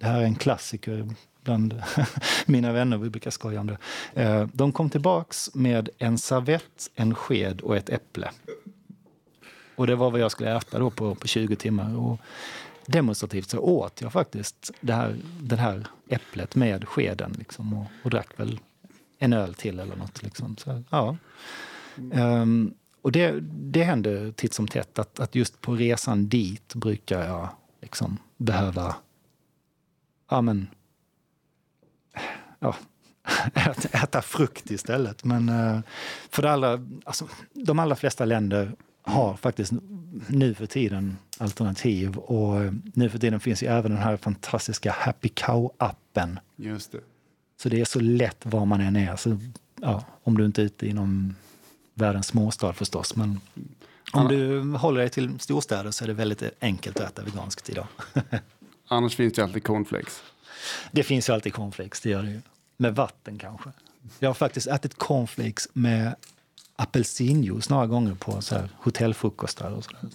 det 0.00 0.06
här 0.06 0.20
är 0.20 0.24
en 0.24 0.34
klassiker 0.34 1.08
bland 1.46 1.82
mina 2.46 2.72
vänner, 2.72 2.98
vi 2.98 3.10
brukar 3.10 3.30
skoja 3.30 3.60
om 3.60 3.66
det. 3.66 3.78
Eh, 4.22 4.48
de 4.52 4.72
kom 4.72 4.90
tillbaks 4.90 5.54
med 5.54 5.88
en 5.98 6.18
servett, 6.18 6.90
en 6.94 7.14
sked 7.14 7.60
och 7.60 7.76
ett 7.76 7.90
äpple. 7.90 8.30
Och 9.76 9.86
det 9.86 9.96
var 9.96 10.10
vad 10.10 10.20
jag 10.20 10.30
skulle 10.30 10.56
äta 10.56 10.78
då 10.78 10.90
på, 10.90 11.14
på 11.14 11.26
20 11.26 11.56
timmar. 11.56 11.98
Och 11.98 12.20
demonstrativt 12.86 13.50
så 13.50 13.58
åt 13.58 14.00
jag 14.00 14.12
faktiskt 14.12 14.72
det 14.80 14.92
här, 14.92 15.16
det 15.40 15.56
här 15.56 15.86
äpplet 16.08 16.54
med 16.54 16.88
skeden 16.88 17.34
liksom, 17.38 17.74
och, 17.74 17.86
och 18.02 18.10
drack 18.10 18.40
väl 18.40 18.60
en 19.18 19.32
öl 19.32 19.54
till 19.54 19.78
eller 19.78 19.96
något. 19.96 20.22
Liksom. 20.22 20.56
Så, 20.56 20.82
ja. 20.90 21.16
Um, 22.12 22.74
och 23.02 23.12
det, 23.12 23.40
det 23.42 23.82
händer 23.82 24.32
titt 24.32 24.54
som 24.54 24.68
tätt 24.68 24.98
att, 24.98 25.20
att 25.20 25.34
just 25.34 25.60
på 25.60 25.74
resan 25.74 26.28
dit 26.28 26.74
brukar 26.74 27.26
jag 27.26 27.48
liksom 27.80 28.18
behöva 28.36 28.96
ja, 30.30 30.40
men, 30.42 30.68
ja, 32.58 32.76
äta, 33.54 33.98
äta 33.98 34.22
frukt 34.22 34.70
istället. 34.70 35.24
Men 35.24 35.48
uh, 35.48 35.80
för 36.30 36.42
det 36.42 36.50
allra, 36.50 36.80
alltså, 37.04 37.28
de 37.52 37.78
allra 37.78 37.96
flesta 37.96 38.24
länder 38.24 38.72
har 39.02 39.36
faktiskt 39.36 39.72
nu 40.26 40.54
för 40.54 40.66
tiden 40.66 41.16
alternativ. 41.38 42.16
Och 42.16 42.64
eh, 42.64 42.72
nu 42.94 43.10
för 43.10 43.18
tiden 43.18 43.40
finns 43.40 43.62
ju 43.62 43.66
även 43.66 43.90
den 43.90 44.00
här 44.00 44.16
fantastiska 44.16 44.92
Happy 44.98 45.28
Cow-appen. 45.28 46.38
Just 46.56 46.92
det. 46.92 47.00
Så 47.62 47.68
det 47.68 47.80
är 47.80 47.84
så 47.84 48.00
lätt 48.00 48.46
var 48.46 48.64
man 48.64 48.80
än 48.80 48.96
är. 48.96 49.16
Så, 49.16 49.38
ja, 49.80 50.04
om 50.22 50.36
du 50.36 50.44
inte 50.44 50.62
är 50.62 50.64
ute 50.64 50.86
inom 50.86 51.34
världens 51.94 52.26
småstad 52.26 52.72
förstås. 52.72 53.16
Men 53.16 53.40
om 54.12 54.28
du 54.28 54.72
håller 54.72 55.00
dig 55.00 55.10
till 55.10 55.38
storstäder 55.38 55.90
så 55.90 56.04
är 56.04 56.08
det 56.08 56.14
väldigt 56.14 56.42
enkelt 56.60 57.00
att 57.00 57.10
äta 57.10 57.22
veganskt 57.22 57.70
idag. 57.70 57.86
Annars 58.88 59.16
finns 59.16 59.32
det 59.32 59.42
alltid 59.42 59.64
cornflakes. 59.64 60.22
Det 60.90 61.02
finns 61.02 61.28
ju 61.28 61.32
alltid 61.32 61.52
cornflakes, 61.52 62.00
det 62.00 62.10
gör 62.10 62.22
det 62.22 62.30
ju. 62.30 62.40
Med 62.76 62.94
vatten 62.94 63.38
kanske. 63.38 63.70
Jag 64.18 64.28
har 64.28 64.34
faktiskt 64.34 64.66
ätit 64.66 64.94
cornflakes 64.94 65.68
med 65.72 66.14
apelsinjuice 66.76 67.70
några 67.70 67.86
gånger 67.86 68.14
på 68.14 68.42
så 68.42 68.54
här 68.54 68.68
hotellfrukostar 68.78 69.70
och 69.70 69.84
sådär. 69.84 70.10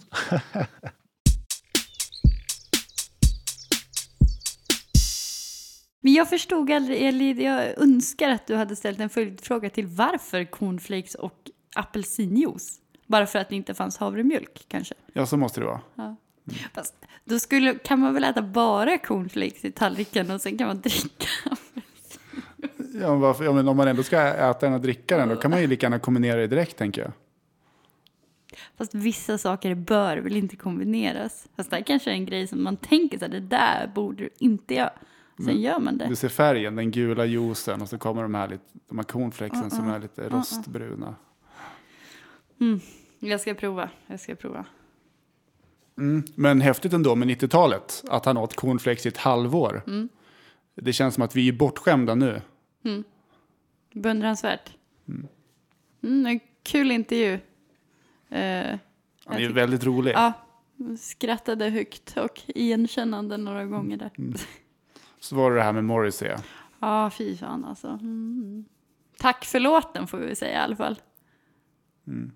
Men 6.03 6.13
jag 6.13 6.29
förstod 6.29 6.71
aldrig, 6.71 7.01
eller 7.01 7.41
jag 7.41 7.81
önskar 7.81 8.29
att 8.29 8.47
du 8.47 8.55
hade 8.55 8.75
ställt 8.75 8.99
en 8.99 9.09
följdfråga 9.09 9.69
till 9.69 9.87
varför 9.87 10.45
cornflakes 10.45 11.15
och 11.15 11.49
apelsinjuice. 11.75 12.79
Bara 13.07 13.27
för 13.27 13.39
att 13.39 13.49
det 13.49 13.55
inte 13.55 13.73
fanns 13.73 13.97
havremjölk 13.97 14.65
kanske? 14.67 14.95
Ja, 15.13 15.25
så 15.25 15.37
måste 15.37 15.59
det 15.59 15.65
vara. 15.65 15.81
Ja. 15.95 16.15
Fast 16.73 16.95
då 17.23 17.39
skulle, 17.39 17.75
kan 17.75 17.99
man 17.99 18.13
väl 18.13 18.23
äta 18.23 18.41
bara 18.41 18.97
cornflakes 18.97 19.65
i 19.65 19.71
tallriken 19.71 20.31
och 20.31 20.41
sen 20.41 20.57
kan 20.57 20.67
man 20.67 20.81
dricka 20.81 21.27
Ja, 22.93 23.15
varför, 23.15 23.43
ja, 23.43 23.53
men 23.53 23.67
om 23.67 23.77
man 23.77 23.87
ändå 23.87 24.03
ska 24.03 24.21
äta 24.21 24.59
den 24.59 24.73
och 24.73 24.81
dricka 24.81 25.17
den, 25.17 25.29
då 25.29 25.35
kan 25.35 25.51
man 25.51 25.61
ju 25.61 25.67
lika 25.67 25.85
gärna 25.85 25.99
kombinera 25.99 26.39
det 26.39 26.47
direkt, 26.47 26.77
tänker 26.77 27.01
jag. 27.01 27.11
Fast 28.77 28.95
vissa 28.95 29.37
saker 29.37 29.75
bör 29.75 30.17
väl 30.17 30.35
inte 30.35 30.55
kombineras. 30.55 31.47
Fast 31.55 31.69
det 31.69 31.75
här 31.75 31.83
kanske 31.83 32.09
är 32.11 32.13
en 32.13 32.25
grej 32.25 32.47
som 32.47 32.63
man 32.63 32.77
tänker 32.77 33.19
så 33.19 33.25
här, 33.25 33.31
det 33.31 33.39
där 33.39 33.91
borde 33.95 34.23
du 34.23 34.29
inte 34.39 34.73
göra. 34.73 34.91
Sen 35.37 35.45
Men 35.45 35.61
gör 35.61 35.79
man 35.79 35.97
det. 35.97 36.07
Du 36.07 36.15
ser 36.15 36.29
färgen, 36.29 36.75
den 36.75 36.91
gula 36.91 37.25
juicen 37.25 37.81
och 37.81 37.89
så 37.89 37.97
kommer 37.97 38.21
de 38.21 38.35
här, 38.35 38.47
lite, 38.47 38.63
de 38.89 38.97
här 38.97 39.03
cornflakesen 39.03 39.71
som 39.71 39.85
Uh-uh. 39.85 39.95
är 39.95 39.99
lite 39.99 40.21
Uh-uh. 40.21 40.29
rostbruna. 40.29 41.15
Mm. 42.59 42.79
Jag 43.19 43.41
ska 43.41 43.53
prova, 43.53 43.89
jag 44.07 44.19
ska 44.19 44.35
prova. 44.35 44.65
Mm. 46.01 46.23
Men 46.35 46.61
häftigt 46.61 46.93
ändå 46.93 47.15
med 47.15 47.27
90-talet, 47.27 48.03
att 48.09 48.25
han 48.25 48.37
åt 48.37 48.55
cornflakes 48.55 49.05
i 49.05 49.09
ett 49.09 49.17
halvår. 49.17 49.83
Mm. 49.87 50.09
Det 50.75 50.93
känns 50.93 51.13
som 51.15 51.23
att 51.23 51.35
vi 51.35 51.47
är 51.47 51.53
bortskämda 51.53 52.15
nu. 52.15 52.41
Mm. 52.85 53.03
Beundransvärt. 53.93 54.71
Mm. 55.07 55.27
Mm, 56.03 56.25
en 56.25 56.39
kul 56.63 56.91
intervju. 56.91 57.33
Eh, 58.29 58.77
Han 59.25 59.37
är 59.37 59.49
väldigt 59.49 59.83
rolig. 59.83 60.11
Ja, 60.15 60.33
skrattade 60.99 61.69
högt 61.69 62.17
och 62.17 62.41
igenkännande 62.47 63.37
några 63.37 63.65
gånger 63.65 63.97
där. 63.97 64.11
Mm. 64.17 64.33
Så 65.19 65.35
var 65.35 65.51
det 65.51 65.57
det 65.57 65.63
här 65.63 65.73
med 65.73 65.83
Morrissey. 65.83 66.29
ja. 66.29 66.37
Ja, 66.79 67.09
fy 67.09 67.37
fan 67.37 67.65
alltså. 67.65 67.87
Mm. 67.87 68.65
Tack 69.17 69.45
för 69.45 69.59
låten 69.59 70.07
får 70.07 70.17
vi 70.17 70.35
säga 70.35 70.53
i 70.53 70.63
alla 70.63 70.75
fall. 70.75 70.99
Mm. 72.07 72.31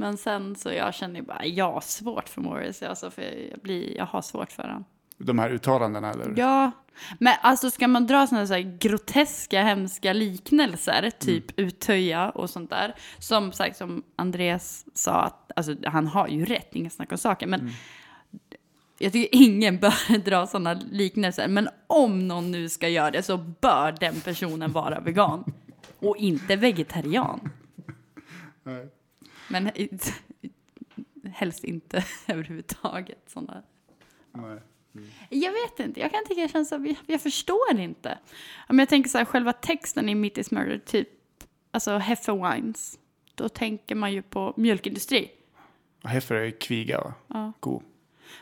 Men 0.00 0.16
sen 0.16 0.56
så 0.56 0.72
jag 0.72 0.94
känner 0.94 1.20
ju 1.20 1.26
bara, 1.26 1.46
jag 1.46 1.72
har 1.72 1.80
svårt 1.80 2.28
för 2.28 2.40
Morrissey 2.40 2.88
alltså, 2.88 3.10
för 3.10 3.22
jag, 3.50 3.60
blir, 3.60 3.96
jag 3.96 4.06
har 4.06 4.22
svårt 4.22 4.52
för 4.52 4.62
honom. 4.62 4.84
De 5.18 5.38
här 5.38 5.50
uttalandena 5.50 6.10
eller? 6.10 6.34
Ja, 6.36 6.70
men 7.18 7.34
alltså 7.42 7.70
ska 7.70 7.88
man 7.88 8.06
dra 8.06 8.26
sådana 8.26 8.46
så 8.46 8.76
groteska, 8.78 9.62
hemska 9.62 10.12
liknelser, 10.12 11.10
typ 11.18 11.60
uttöja 11.60 12.30
och 12.30 12.50
sånt 12.50 12.70
där, 12.70 12.94
som 13.18 13.52
sagt 13.52 13.76
som 13.76 14.02
Andreas 14.16 14.84
sa, 14.94 15.12
att, 15.12 15.52
alltså, 15.56 15.76
han 15.84 16.06
har 16.06 16.28
ju 16.28 16.44
rätt, 16.44 16.68
inga 16.72 16.90
snack 16.90 17.12
om 17.12 17.18
saken, 17.18 17.50
men 17.50 17.70
jag 18.98 19.12
tycker 19.12 19.38
ingen 19.42 19.78
bör 19.80 20.18
dra 20.18 20.46
sådana 20.46 20.80
liknelser, 20.90 21.48
men 21.48 21.68
om 21.86 22.28
någon 22.28 22.50
nu 22.50 22.68
ska 22.68 22.88
göra 22.88 23.10
det 23.10 23.22
så 23.22 23.36
bör 23.36 23.94
den 24.00 24.20
personen 24.20 24.72
vara 24.72 25.00
vegan 25.00 25.44
och 25.98 26.16
inte 26.16 26.56
vegetarian. 26.56 27.50
Nej. 28.62 28.88
Men 29.48 29.70
helst 31.32 31.64
inte 31.64 32.04
överhuvudtaget 32.26 33.22
sådana. 33.26 33.62
Nej. 34.32 34.60
Jag 35.28 35.52
vet 35.52 35.80
inte, 35.80 36.00
jag 36.00 36.10
kan 36.10 36.24
tycka 36.28 36.40
det 36.42 36.48
känns 36.48 36.68
som, 36.68 36.96
jag, 37.06 37.20
förstår 37.20 37.80
inte. 37.80 38.18
Om 38.68 38.78
jag 38.78 38.88
tänker 38.88 39.10
så 39.10 39.18
här, 39.18 39.24
själva 39.24 39.52
texten 39.52 40.08
i 40.08 40.14
Meat 40.14 40.38
is 40.38 40.50
Murder, 40.50 40.78
typ, 40.78 41.08
alltså 41.70 41.98
Hefewines, 41.98 42.98
då 43.34 43.48
tänker 43.48 43.94
man 43.94 44.12
ju 44.12 44.22
på 44.22 44.54
mjölkindustri. 44.56 45.30
Och 46.02 46.08
Heifer 46.08 46.34
är 46.34 46.50
kviga, 46.50 47.00
va? 47.00 47.14
Ja. 47.28 47.52
Ko. 47.60 47.82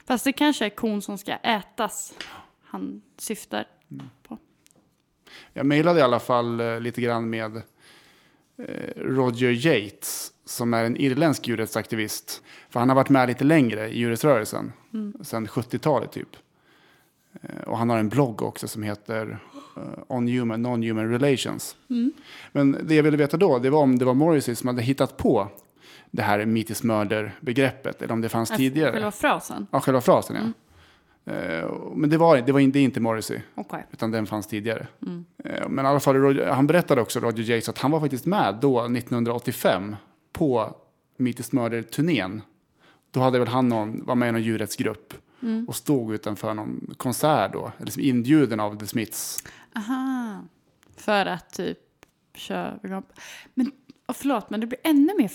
Fast 0.04 0.24
det 0.24 0.32
kanske 0.32 0.64
är 0.64 0.70
kon 0.70 1.02
som 1.02 1.18
ska 1.18 1.32
ätas 1.32 2.14
han 2.62 3.02
syftar 3.16 3.66
på. 4.22 4.38
Jag 5.52 5.66
mejlade 5.66 6.00
i 6.00 6.02
alla 6.02 6.20
fall 6.20 6.60
eh, 6.60 6.80
lite 6.80 7.00
grann 7.00 7.30
med 7.30 7.56
eh, 8.56 8.92
Roger 8.96 9.50
Yates 9.50 10.32
som 10.46 10.74
är 10.74 10.84
en 10.84 10.96
irländsk 10.96 11.48
djurrättsaktivist. 11.48 12.42
För 12.68 12.80
han 12.80 12.88
har 12.88 12.96
varit 12.96 13.08
med 13.08 13.28
lite 13.28 13.44
längre 13.44 13.88
i 13.88 13.98
djurrättsrörelsen, 13.98 14.72
sedan 15.22 15.46
70-talet 15.46 16.12
typ. 16.12 16.36
Eh, 17.42 17.60
och 17.68 17.78
han 17.78 17.90
har 17.90 17.98
en 17.98 18.08
blogg 18.08 18.42
också 18.42 18.68
som 18.68 18.82
heter 18.82 19.38
eh, 19.76 19.82
On 20.08 20.28
Human 20.28 20.66
Non-Human 20.66 21.08
Relations. 21.10 21.76
Men 22.52 22.76
det 22.82 22.94
jag 22.94 23.02
ville 23.02 23.16
veta 23.16 23.36
då, 23.36 23.58
det 23.58 23.70
var 23.70 23.80
om 23.80 23.98
det 23.98 24.04
var 24.04 24.14
Morrissey 24.14 24.54
som 24.54 24.66
hade 24.68 24.82
hittat 24.82 25.16
på 25.16 25.48
det 26.10 26.22
här 26.22 26.44
mitis 26.46 26.82
murder-begreppet, 26.82 28.02
eller 28.02 28.12
om 28.12 28.20
det 28.20 28.28
fanns 28.28 28.50
tidigare. 28.50 28.92
Själva 28.92 29.10
frasen? 29.10 29.66
Ja, 29.70 29.80
själva 29.80 30.00
frasen 30.00 30.36
ja. 30.36 30.52
Eh, 31.32 31.70
Men 31.94 32.10
det 32.10 32.18
var, 32.18 32.36
det 32.38 32.52
var 32.52 32.60
inte, 32.60 32.78
inte 32.78 33.00
Morrissey, 33.00 33.40
Okej. 33.54 33.86
utan 33.92 34.10
den 34.10 34.26
fanns 34.26 34.46
tidigare. 34.46 34.86
Eh, 35.44 35.68
Men 35.68 35.84
i 35.84 35.88
alla 35.88 36.00
fall, 36.00 36.40
han 36.48 36.66
berättade 36.66 37.00
också, 37.00 37.20
Roger 37.20 37.42
Yates, 37.44 37.68
att 37.68 37.78
han 37.78 37.90
var 37.90 38.00
faktiskt 38.00 38.26
med 38.26 38.58
då, 38.60 38.80
1985, 38.84 39.96
på 40.36 40.76
Meet 41.16 41.52
Murder-turnén. 41.52 42.42
Då 43.10 43.20
hade 43.20 43.38
väl 43.38 43.48
han 43.48 43.68
någon, 43.68 44.04
var 44.04 44.14
med 44.14 44.28
i 44.28 44.32
någon 44.32 44.42
djurrättsgrupp 44.42 45.14
och 45.68 45.76
stod 45.76 46.14
utanför 46.14 46.54
någon 46.54 46.94
konsert 46.96 47.52
då, 47.52 47.72
eller 47.78 47.90
som 47.90 48.02
inbjuden 48.02 48.60
av 48.60 48.78
The 48.78 48.86
Smiths. 48.86 49.44
Aha. 49.76 50.44
För 50.96 51.26
att 51.26 51.52
typ 51.52 51.78
köra. 52.34 53.02
Men 53.54 53.72
och 54.06 54.16
förlåt, 54.16 54.50
men 54.50 54.60
det 54.60 54.66
blir 54.66 54.78
ännu 54.84 55.12
mer 55.18 55.30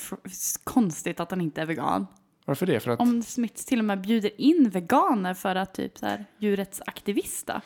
konstigt 0.64 1.20
att 1.20 1.32
han 1.32 1.42
inte 1.42 1.62
är 1.62 1.66
vegan. 1.66 2.08
Varför 2.46 2.66
det? 2.66 2.80
För 2.80 2.92
att, 2.92 3.00
Om 3.00 3.24
Smiths 3.24 3.66
till 3.66 3.80
och 3.80 3.86
med 3.86 4.02
bjuder 4.02 4.42
in 4.42 4.70
veganer 4.70 5.34
för 5.34 5.56
att 5.56 5.74
typ 5.74 5.98
så 5.98 6.06
här 6.06 6.26
djurrättsaktivista. 6.38 7.62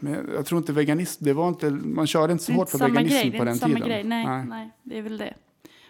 men 0.00 0.30
jag, 0.34 0.46
tror 0.46 0.58
inte 0.58 0.72
veganism, 0.72 1.24
det 1.24 1.32
var 1.32 1.48
inte, 1.48 1.70
man 1.70 2.06
körde 2.06 2.32
inte 2.32 2.44
så 2.44 2.52
Det 2.52 2.56
är 2.56 2.58
hårt 2.58 2.74
inte 2.74 2.78
på 2.78 2.92
veganism 2.92 3.14
grej. 3.14 3.30
Det 3.30 3.38
på 3.38 3.42
är 3.42 3.46
den 3.46 3.54
inte 3.54 3.60
samma 3.60 3.74
tiden. 3.74 3.88
grej. 3.88 4.04
Nej, 4.04 4.26
Nej. 4.26 4.44
nej. 4.46 4.70
det 4.82 4.98
är 4.98 5.02
väl 5.02 5.18
det. 5.18 5.34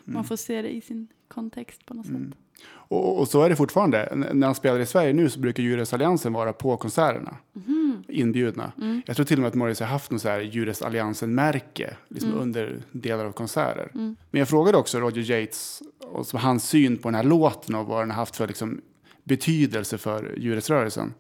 Man 0.05 0.25
får 0.25 0.37
se 0.37 0.63
det 0.63 0.69
i 0.75 0.81
sin 0.81 1.09
kontext 1.29 1.87
på 1.87 1.95
något 1.95 2.07
sätt. 2.07 2.15
Och, 2.73 3.19
och 3.21 3.29
så 3.29 3.43
är 3.43 3.49
det 3.49 3.57
fortfarande. 3.57 3.99
N- 4.05 4.27
När 4.33 4.47
han 4.47 4.55
spelar 4.55 4.79
i 4.81 4.87
Sverige 4.87 5.13
nu 5.13 5.31
så 5.31 5.41
brukar 5.41 5.63
Djurrättsalliansen 5.63 6.33
vara 6.33 6.53
på 6.53 6.77
konserterna. 6.77 7.37
Inbjudna. 8.09 8.73
Jag 9.07 9.17
tror 9.17 9.27
till 9.27 9.37
och 9.37 9.41
med 9.41 9.49
att 9.49 9.55
Morris 9.55 9.81
har 9.81 9.87
haft 9.87 10.11
något 10.11 10.23
så 10.23 10.29
här 10.29 10.41
Djurrättsalliansen-märke 10.41 11.97
liksom 12.09 12.35
under 12.35 12.83
delar 12.93 13.25
av 13.25 13.33
konserter. 13.33 13.91
Men 14.31 14.39
jag 14.39 14.49
frågade 14.49 14.79
också 14.79 14.99
Roger 15.01 15.31
Yates 15.31 15.83
och 16.01 16.27
så 16.27 16.39
hans 16.39 16.69
syn 16.69 16.97
på 16.99 17.09
den 17.09 17.15
här 17.15 17.23
låten 17.25 17.75
och 17.75 17.87
vad 17.87 18.03
den 18.03 18.11
har 18.11 18.17
haft 18.17 18.37
för 18.37 18.47
liksom, 18.47 18.81
betydelse 19.25 19.99
för 19.99 20.35
djurrättsrörelsen. 20.39 21.15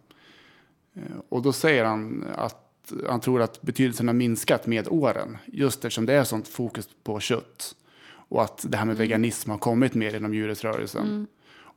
Eh, 0.94 1.02
Och 1.28 1.42
då 1.42 1.52
säger 1.52 1.84
han 1.84 2.24
att 2.36 2.92
han 3.08 3.20
tror 3.20 3.42
att 3.42 3.62
betydelsen 3.62 4.08
har 4.08 4.14
minskat 4.14 4.66
med 4.66 4.88
åren. 4.88 5.36
Just 5.46 5.84
eftersom 5.84 6.06
det 6.06 6.12
är 6.14 6.24
sånt 6.24 6.48
fokus 6.48 6.88
på 7.02 7.20
kött. 7.20 7.74
Och 8.30 8.42
att 8.42 8.64
det 8.68 8.76
här 8.76 8.84
med 8.84 8.96
veganism 8.96 9.50
har 9.50 9.58
kommit 9.58 9.94
mer 9.94 10.16
inom 10.16 10.34
djurrättsrörelsen. 10.34 11.26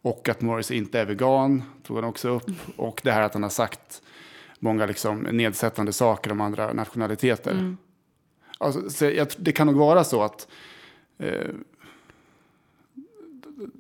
Och 0.01 0.29
att 0.29 0.41
Morris 0.41 0.71
inte 0.71 0.99
är 0.99 1.05
vegan, 1.05 1.63
tog 1.83 1.97
han 1.97 2.05
också 2.05 2.29
upp. 2.29 2.49
Och 2.75 3.01
det 3.03 3.11
här 3.11 3.21
att 3.21 3.33
han 3.33 3.43
har 3.43 3.49
sagt 3.49 4.01
många 4.59 4.85
liksom 4.85 5.19
nedsättande 5.19 5.93
saker 5.93 6.31
om 6.31 6.41
andra 6.41 6.73
nationaliteter. 6.73 7.75
Alltså, 8.57 8.89
så 8.89 9.05
jag, 9.05 9.27
det 9.37 9.51
kan 9.51 9.67
nog 9.67 9.75
vara 9.75 10.03
så 10.03 10.23
att 10.23 10.47
eh, 11.17 11.49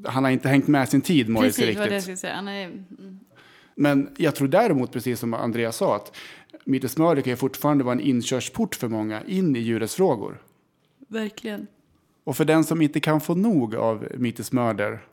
han 0.05 0.23
har 0.23 0.31
inte 0.31 0.49
hängt 0.49 0.67
med 0.67 0.89
sin 0.89 1.01
tid, 1.01 1.29
Morris, 1.29 1.55
Precis 1.55 1.77
vad 1.77 1.85
riktigt. 1.85 2.05
det 2.05 2.11
jag 2.11 2.19
säga. 2.19 2.35
Han 2.35 2.47
är, 2.47 2.65
mm. 2.65 3.19
Men 3.75 4.09
jag 4.17 4.35
tror 4.35 4.47
däremot, 4.47 4.91
precis 4.91 5.19
som 5.19 5.33
Andreas 5.33 5.77
sa, 5.77 5.95
att 5.95 6.15
Mittes 6.65 6.97
Murder 6.97 7.21
kan 7.21 7.31
ju 7.31 7.37
fortfarande 7.37 7.83
vara 7.83 7.93
en 7.93 8.01
inkörsport 8.01 8.75
för 8.75 8.87
många 8.87 9.23
in 9.23 9.55
i 9.55 9.59
djurrättsfrågor. 9.59 10.41
Verkligen. 11.07 11.67
Och 12.23 12.37
för 12.37 12.45
den 12.45 12.63
som 12.63 12.81
inte 12.81 12.99
kan 12.99 13.21
få 13.21 13.35
nog 13.35 13.75
av 13.75 14.07
Mittes 14.13 14.51
Murder 14.51 15.05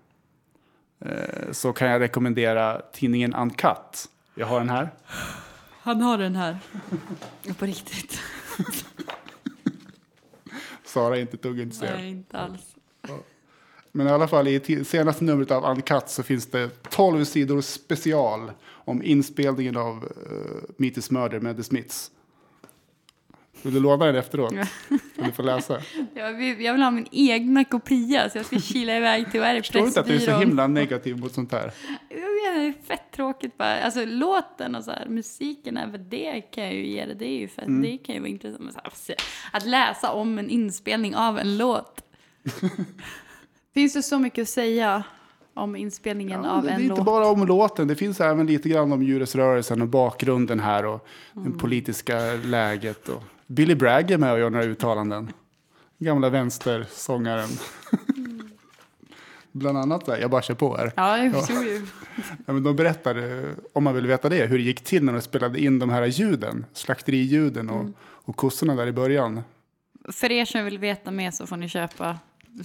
eh, 1.00 1.52
så 1.52 1.72
kan 1.72 1.88
jag 1.88 2.00
rekommendera 2.00 2.82
tidningen 2.92 3.34
Uncut. 3.34 4.08
Jag 4.34 4.46
har 4.46 4.58
den 4.58 4.70
här. 4.70 4.90
Han 5.82 6.00
har 6.00 6.18
den 6.18 6.36
här. 6.36 6.58
På 7.58 7.66
riktigt. 7.66 8.20
Sara 10.84 11.16
är 11.16 11.20
inte 11.20 11.36
ett 11.36 11.42
dugg 11.42 11.60
intresserad. 11.60 11.98
Nej, 11.98 12.10
inte 12.10 12.38
alls. 12.38 12.76
Men 13.92 14.06
i 14.06 14.10
alla 14.10 14.28
fall 14.28 14.48
i 14.48 14.84
senaste 14.84 15.24
numret 15.24 15.50
av 15.50 15.64
Uncut 15.64 16.08
så 16.08 16.22
finns 16.22 16.46
det 16.46 16.82
12 16.90 17.24
sidor 17.24 17.60
special 17.60 18.50
om 18.68 19.02
inspelningen 19.02 19.76
av 19.76 20.04
uh, 20.04 20.62
Mittes 20.76 21.10
Murder 21.10 21.40
med 21.40 21.56
The 21.56 21.62
Smiths. 21.62 22.10
Vill 23.62 23.74
du 23.74 23.80
låna 23.80 24.06
den 24.06 24.14
efteråt? 24.16 24.50
Kan 25.16 25.24
du 25.24 25.32
få 25.32 25.42
läsa? 25.42 25.80
Jag 26.14 26.32
vill, 26.32 26.60
jag 26.60 26.72
vill 26.72 26.82
ha 26.82 26.90
min 26.90 27.06
egna 27.10 27.64
kopia 27.64 28.30
så 28.30 28.38
jag 28.38 28.46
ska 28.46 28.58
kila 28.60 28.96
iväg 28.96 29.30
till 29.30 29.40
vad 29.40 29.48
är 29.48 29.54
det, 29.54 29.60
Förstår 29.62 29.80
du 29.80 29.86
inte 29.86 30.00
att 30.00 30.06
du 30.06 30.14
är 30.14 30.18
så 30.18 30.24
Pressbyrån? 30.26 30.48
himla 30.48 30.66
negativ 30.66 31.16
mot 31.18 31.34
sånt 31.34 31.52
här? 31.52 31.72
Jag 32.08 32.16
vet, 32.16 32.54
det 32.54 32.80
är 32.80 32.86
fett 32.86 33.10
tråkigt 33.16 33.58
bara. 33.58 33.80
Alltså 33.82 34.04
låten 34.04 34.74
och 34.74 34.84
så 34.84 34.90
här, 34.90 35.06
musiken, 35.08 35.76
även 35.76 36.08
det 36.08 36.40
kan 36.40 36.64
jag 36.64 36.74
ju 36.74 36.86
ge 36.86 37.06
det. 37.06 37.14
Det 37.14 37.24
är 37.28 37.38
ju 37.38 37.48
fett, 37.48 37.66
Mm. 37.66 37.82
det 37.82 37.98
kan 37.98 38.14
ju 38.14 38.20
vara 38.20 38.30
intressant. 38.30 38.60
Men 38.64 38.72
så 38.72 38.80
här, 39.08 39.16
att 39.52 39.66
läsa 39.66 40.12
om 40.12 40.38
en 40.38 40.50
inspelning 40.50 41.16
av 41.16 41.38
en 41.38 41.58
låt. 41.58 42.00
Finns 43.74 43.92
det 43.92 44.02
så 44.02 44.18
mycket 44.18 44.42
att 44.42 44.48
säga 44.48 45.02
om 45.54 45.76
inspelningen 45.76 46.40
Ja, 46.44 46.50
av 46.50 46.62
det 46.62 46.70
är 46.70 46.74
en 46.74 46.80
inte 46.82 46.94
låt? 46.96 47.04
bara 47.04 47.26
om 47.26 47.46
låten, 47.46 47.88
det 47.88 47.96
finns 47.96 48.20
även 48.20 48.46
lite 48.46 48.68
grann 48.68 48.92
om 48.92 49.02
djurrättsrörelsen 49.02 49.82
och 49.82 49.88
bakgrunden 49.88 50.60
här 50.60 50.86
och 50.86 51.06
Mm. 51.36 51.52
det 51.52 51.58
politiska 51.58 52.18
läget. 52.44 53.08
Och 53.08 53.22
Billy 53.50 53.74
Bragg 53.74 54.10
är 54.10 54.18
med 54.18 54.32
och 54.32 54.38
gör 54.38 54.50
några 54.50 54.64
uttalanden. 54.64 55.32
Gamla 55.98 56.30
vänstersångaren. 56.30 57.48
Bland 59.52 59.78
annat 59.78 60.06
där, 60.06 60.18
jag 60.18 60.30
bara 60.30 60.42
kör 60.42 60.54
på 60.54 60.76
här. 60.76 60.92
Ja, 60.96 61.18
jag 61.18 61.32
förstod 61.32 61.64
ju. 61.64 61.86
Ja, 62.46 62.52
men 62.52 62.62
de 62.62 62.76
berättar, 62.76 63.16
eh, 63.42 63.48
om 63.72 63.84
man 63.84 63.94
vill 63.94 64.06
veta 64.06 64.28
det, 64.28 64.46
hur 64.46 64.58
det 64.58 64.64
gick 64.64 64.80
till 64.84 65.04
när 65.04 65.12
de 65.12 65.22
spelade 65.22 65.60
in 65.60 65.78
de 65.78 65.90
här 65.90 66.06
ljuden, 66.06 66.66
slakteriljuden 66.72 67.70
och, 67.70 67.80
Mm. 67.80 67.94
och 68.00 68.36
kossorna 68.36 68.74
där 68.74 68.86
i 68.86 68.92
början. 68.92 69.40
För 70.12 70.32
er 70.32 70.44
som 70.44 70.64
vill 70.64 70.78
veta 70.78 71.10
mer 71.10 71.30
så 71.30 71.46
får 71.46 71.56
ni 71.56 71.68
köpa, 71.68 72.18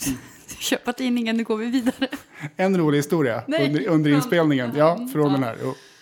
köpa 0.60 0.94
tidningen, 0.94 1.38
nu 1.38 1.44
går 1.44 1.58
vi 1.58 1.66
vidare. 1.66 2.08
En 2.56 2.78
rolig 2.78 2.98
historia 2.98 3.44
Nej, 3.48 3.68
under, 3.68 3.88
under 3.88 4.12
inspelningen. 4.12 4.72
Ja, 4.76 5.08
från 5.14 5.24
Ja. 5.26 5.30
den 5.32 5.44
här. 5.44 5.56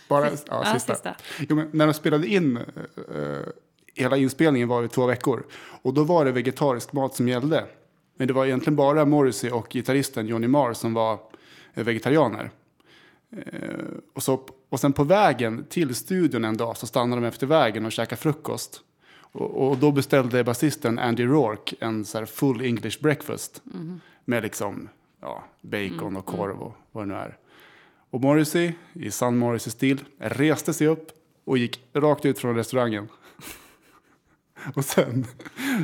Bara, 0.09 0.25
ja, 0.29 0.38
Ja, 0.47 0.73
sista. 0.73 0.93
sista. 0.93 1.15
Jo, 1.49 1.63
när 1.71 1.88
de 1.88 1.93
spelade 1.93 2.27
in, 2.27 2.57
eh, 2.57 2.63
hela 3.94 4.18
inspelningen 4.18 4.68
var 4.68 4.84
i 4.84 4.88
två 4.88 5.06
veckor. 5.06 5.46
Och 5.82 5.94
då 5.94 6.04
var 6.04 6.26
det 6.26 6.32
vegetarisk 6.32 6.94
mat 6.94 7.16
som 7.16 7.28
gällde. 7.28 7.66
Men 8.18 8.28
det 8.28 8.34
var 8.34 8.46
egentligen 8.46 8.76
bara 8.76 9.06
Morrissey 9.06 9.52
och 9.52 9.70
gitarristen 9.70 10.28
Johnny 10.28 10.48
Marr 10.48 10.74
som 10.74 10.94
var 10.94 11.20
eh, 11.74 11.84
vegetarianer. 11.84 12.52
Eh, 13.32 13.80
och, 14.14 14.24
så, 14.24 14.41
och 14.70 14.80
sen 14.80 14.94
på 14.94 15.04
vägen 15.04 15.66
till 15.70 15.96
studion 15.96 16.46
en 16.46 16.58
dag 16.58 16.78
så 16.78 16.88
stannade 16.88 17.22
de 17.22 17.28
efter 17.28 17.48
vägen 17.48 17.86
och 17.86 17.91
käkade 17.91 18.22
frukost. 18.22 18.82
Och, 19.16 19.68
och 19.68 19.78
då 19.78 19.91
beställde 19.91 20.44
basisten 20.44 21.00
Andy 21.00 21.26
Rourke 21.26 21.76
en 21.80 22.06
så 22.06 22.26
full 22.26 22.62
English 22.62 23.02
breakfast. 23.02 23.62
Med 24.26 24.44
liksom 24.44 24.89
ja, 25.22 25.44
bacon 25.62 26.18
och 26.18 26.26
korv 26.26 26.62
och 26.62 26.76
vad 26.91 27.04
det 27.04 27.08
nu 27.08 27.20
är. 27.20 27.38
Och 28.10 28.22
Morrissey, 28.22 28.74
i 28.94 29.12
sann 29.12 29.38
Morrissey-stil, 29.38 30.04
reste 30.18 30.74
sig 30.74 30.88
upp 30.88 31.12
och 31.46 31.58
gick 31.58 31.84
rakt 31.94 32.26
ut 32.26 32.39
från 32.39 32.56
restaurangen. 32.56 33.08
Och 34.76 34.86
sen, 34.86 35.26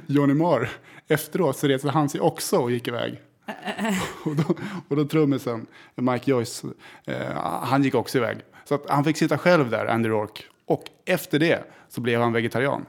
Johnny 0.08 0.34
Marr, 0.34 0.70
efteråt 1.08 1.58
så 1.58 1.68
reste 1.68 1.90
han 1.90 2.10
sig 2.10 2.22
också 2.22 2.58
och 2.58 2.72
gick 2.72 2.88
iväg. 2.88 3.22
Och 4.26 4.36
då, 4.36 4.44
och 4.88 4.96
då 4.96 5.06
trummisen, 5.06 5.68
Mike 5.96 6.32
Joyce, 6.32 6.68
eh, 7.06 7.34
han 7.44 7.84
gick 7.84 7.96
också 7.96 8.18
iväg. 8.18 8.38
Så 8.66 8.76
att 8.76 8.90
han 8.90 9.04
fick 9.04 9.18
sitta 9.18 9.38
själv 9.38 9.70
där, 9.70 9.86
Andy 9.86 10.10
Rourke. 10.10 10.44
Och 10.66 10.84
efter 11.06 11.40
det 11.40 11.64
så 11.88 12.02
blev 12.02 12.22
han 12.22 12.34
vegetarian. 12.34 12.86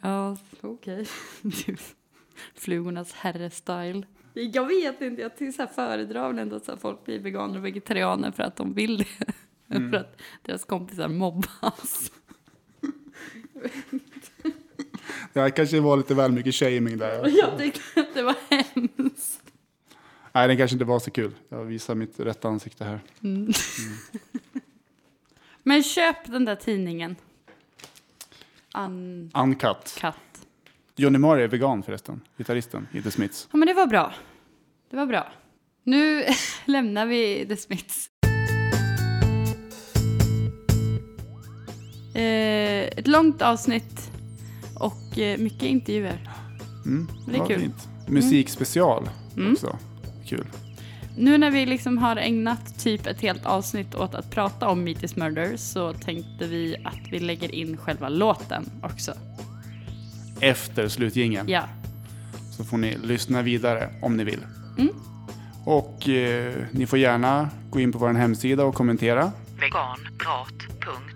Ja, 0.00 0.36
okej. 0.60 1.06
Flugornas 2.54 3.12
herre-style. 3.12 4.06
Jag 4.34 4.66
vet 4.66 5.00
inte, 5.00 5.22
jag 5.22 5.36
till 5.36 5.54
så 5.54 5.62
här 5.62 5.68
föredrar 5.68 6.34
ändå 6.34 6.56
att 6.56 6.80
folk 6.80 7.04
blir 7.04 7.18
veganer 7.18 7.58
och 7.58 7.64
vegetarianer 7.64 8.30
för 8.30 8.42
att 8.42 8.56
de 8.56 8.74
vill 8.74 8.98
det. 8.98 9.32
För 9.90 9.96
att 9.96 10.20
deras 10.42 10.64
kompisar 10.64 11.08
mobbas. 11.08 12.10
Det 15.32 15.50
kanske 15.50 15.80
var 15.80 15.96
lite 15.96 16.14
väl 16.14 16.32
mycket 16.32 16.54
shaming 16.54 16.98
där. 16.98 17.28
Jag 17.38 17.58
tyckte 17.58 18.00
att 18.00 18.14
det 18.14 18.22
var 18.22 18.34
hemskt. 18.50 19.42
Nej, 20.32 20.48
den 20.48 20.56
kanske 20.56 20.74
inte 20.74 20.84
var 20.84 20.98
så 20.98 21.10
kul. 21.10 21.34
Jag 21.48 21.64
visar 21.64 21.94
mitt 21.94 22.20
rätta 22.20 22.48
ansikte 22.48 22.84
här. 22.84 23.00
Men 25.62 25.82
köp 25.82 26.16
den 26.26 26.44
där 26.44 26.56
tidningen. 26.56 27.16
Uncut. 28.74 29.36
Uncut. 29.36 30.14
Johnny 30.96 31.18
Marr 31.18 31.38
är 31.38 31.48
vegan 31.48 31.82
förresten. 31.82 32.20
Gitarristen 32.36 32.88
i 32.92 33.02
The 33.02 33.10
Smiths. 33.10 33.48
Ja, 33.52 33.56
men 33.56 33.68
det 33.68 33.74
var 33.74 33.86
bra. 33.86 34.14
Det 34.90 34.96
var 34.96 35.06
bra. 35.06 35.32
Nu 35.82 36.24
lämnar 36.64 37.06
vi 37.06 37.46
The 37.48 37.56
Smiths. 37.56 38.10
Ett 42.18 43.06
långt 43.06 43.42
avsnitt 43.42 44.10
och 44.74 45.18
eh, 45.18 45.38
mycket 45.38 45.62
intervjuer. 45.62 46.30
Mm, 46.86 47.08
Det 47.26 47.36
är 47.38 47.46
kul. 47.46 47.60
Fint. 47.60 47.88
Musikspecial 48.06 49.08
Mm. 49.36 49.52
också. 49.52 49.76
Kul. 50.26 50.46
Nu 51.18 51.38
när 51.38 51.50
vi 51.50 51.66
liksom 51.66 51.98
har 51.98 52.16
ägnat 52.16 52.78
typ 52.78 53.06
ett 53.06 53.20
helt 53.20 53.46
avsnitt 53.46 53.94
åt 53.94 54.14
att 54.14 54.30
prata 54.30 54.68
om 54.68 54.84
Meet 54.84 55.02
is 55.02 55.16
Murder 55.16 55.56
så 55.56 55.92
tänkte 55.92 56.46
vi 56.46 56.76
att 56.84 56.98
vi 57.12 57.18
lägger 57.20 57.54
in 57.54 57.76
själva 57.76 58.08
låten 58.08 58.70
också. 58.82 59.12
Efter 60.40 60.88
slutgingen 60.88 61.48
Ja. 61.48 61.62
så 62.56 62.64
får 62.64 62.76
ni 62.78 62.96
lyssna 63.02 63.42
vidare 63.42 63.88
om 64.02 64.16
ni 64.16 64.24
vill. 64.24 64.40
Mm. 64.78 64.90
Och 65.64 66.08
eh, 66.08 66.54
ni 66.70 66.86
får 66.86 66.98
gärna 66.98 67.50
gå 67.70 67.80
in 67.80 67.92
på 67.92 67.98
vår 67.98 68.12
hemsida 68.12 68.64
och 68.64 68.74
kommentera. 68.74 69.32
veganprat.se 69.60 71.15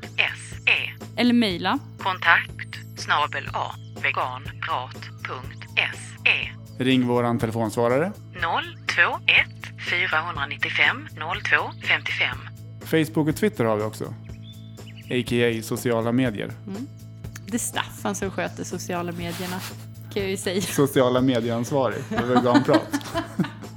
Eller 1.21 1.35
mejla. 1.35 1.79
Kontakt 1.99 2.77
snabel 2.97 3.49
a 3.53 3.75
veganprat.se 4.03 6.49
Ring 6.79 7.07
våran 7.07 7.39
telefonsvarare. 7.39 8.13
021 8.33 8.41
495 9.91 11.09
02 11.15 11.21
55 11.89 12.39
Facebook 12.85 13.29
och 13.29 13.37
Twitter 13.37 13.65
har 13.65 13.77
vi 13.77 13.83
också. 13.83 14.05
A.k.a. 15.11 15.63
sociala 15.63 16.13
medier. 16.13 16.53
Det 17.47 17.55
är 17.55 17.59
Staffan 17.59 18.15
som 18.15 18.31
sköter 18.31 18.65
sociala 18.65 19.13
medierna. 19.13 19.61
Kan 20.13 20.23
jag 20.23 20.31
ju 20.31 20.37
säga. 20.37 20.61
Sociala 20.61 21.21
medieansvarig 21.21 22.05
för 22.05 22.35
veganprat. 22.35 23.01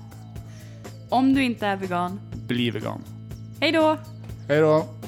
Om 1.10 1.34
du 1.34 1.44
inte 1.44 1.68
är 1.68 1.76
vegan. 1.76 2.20
Bli 2.48 2.72
vegan. 2.72 3.04
Hej 3.60 3.72
då! 3.72 3.98
Hej 4.48 4.60
då! 4.60 5.03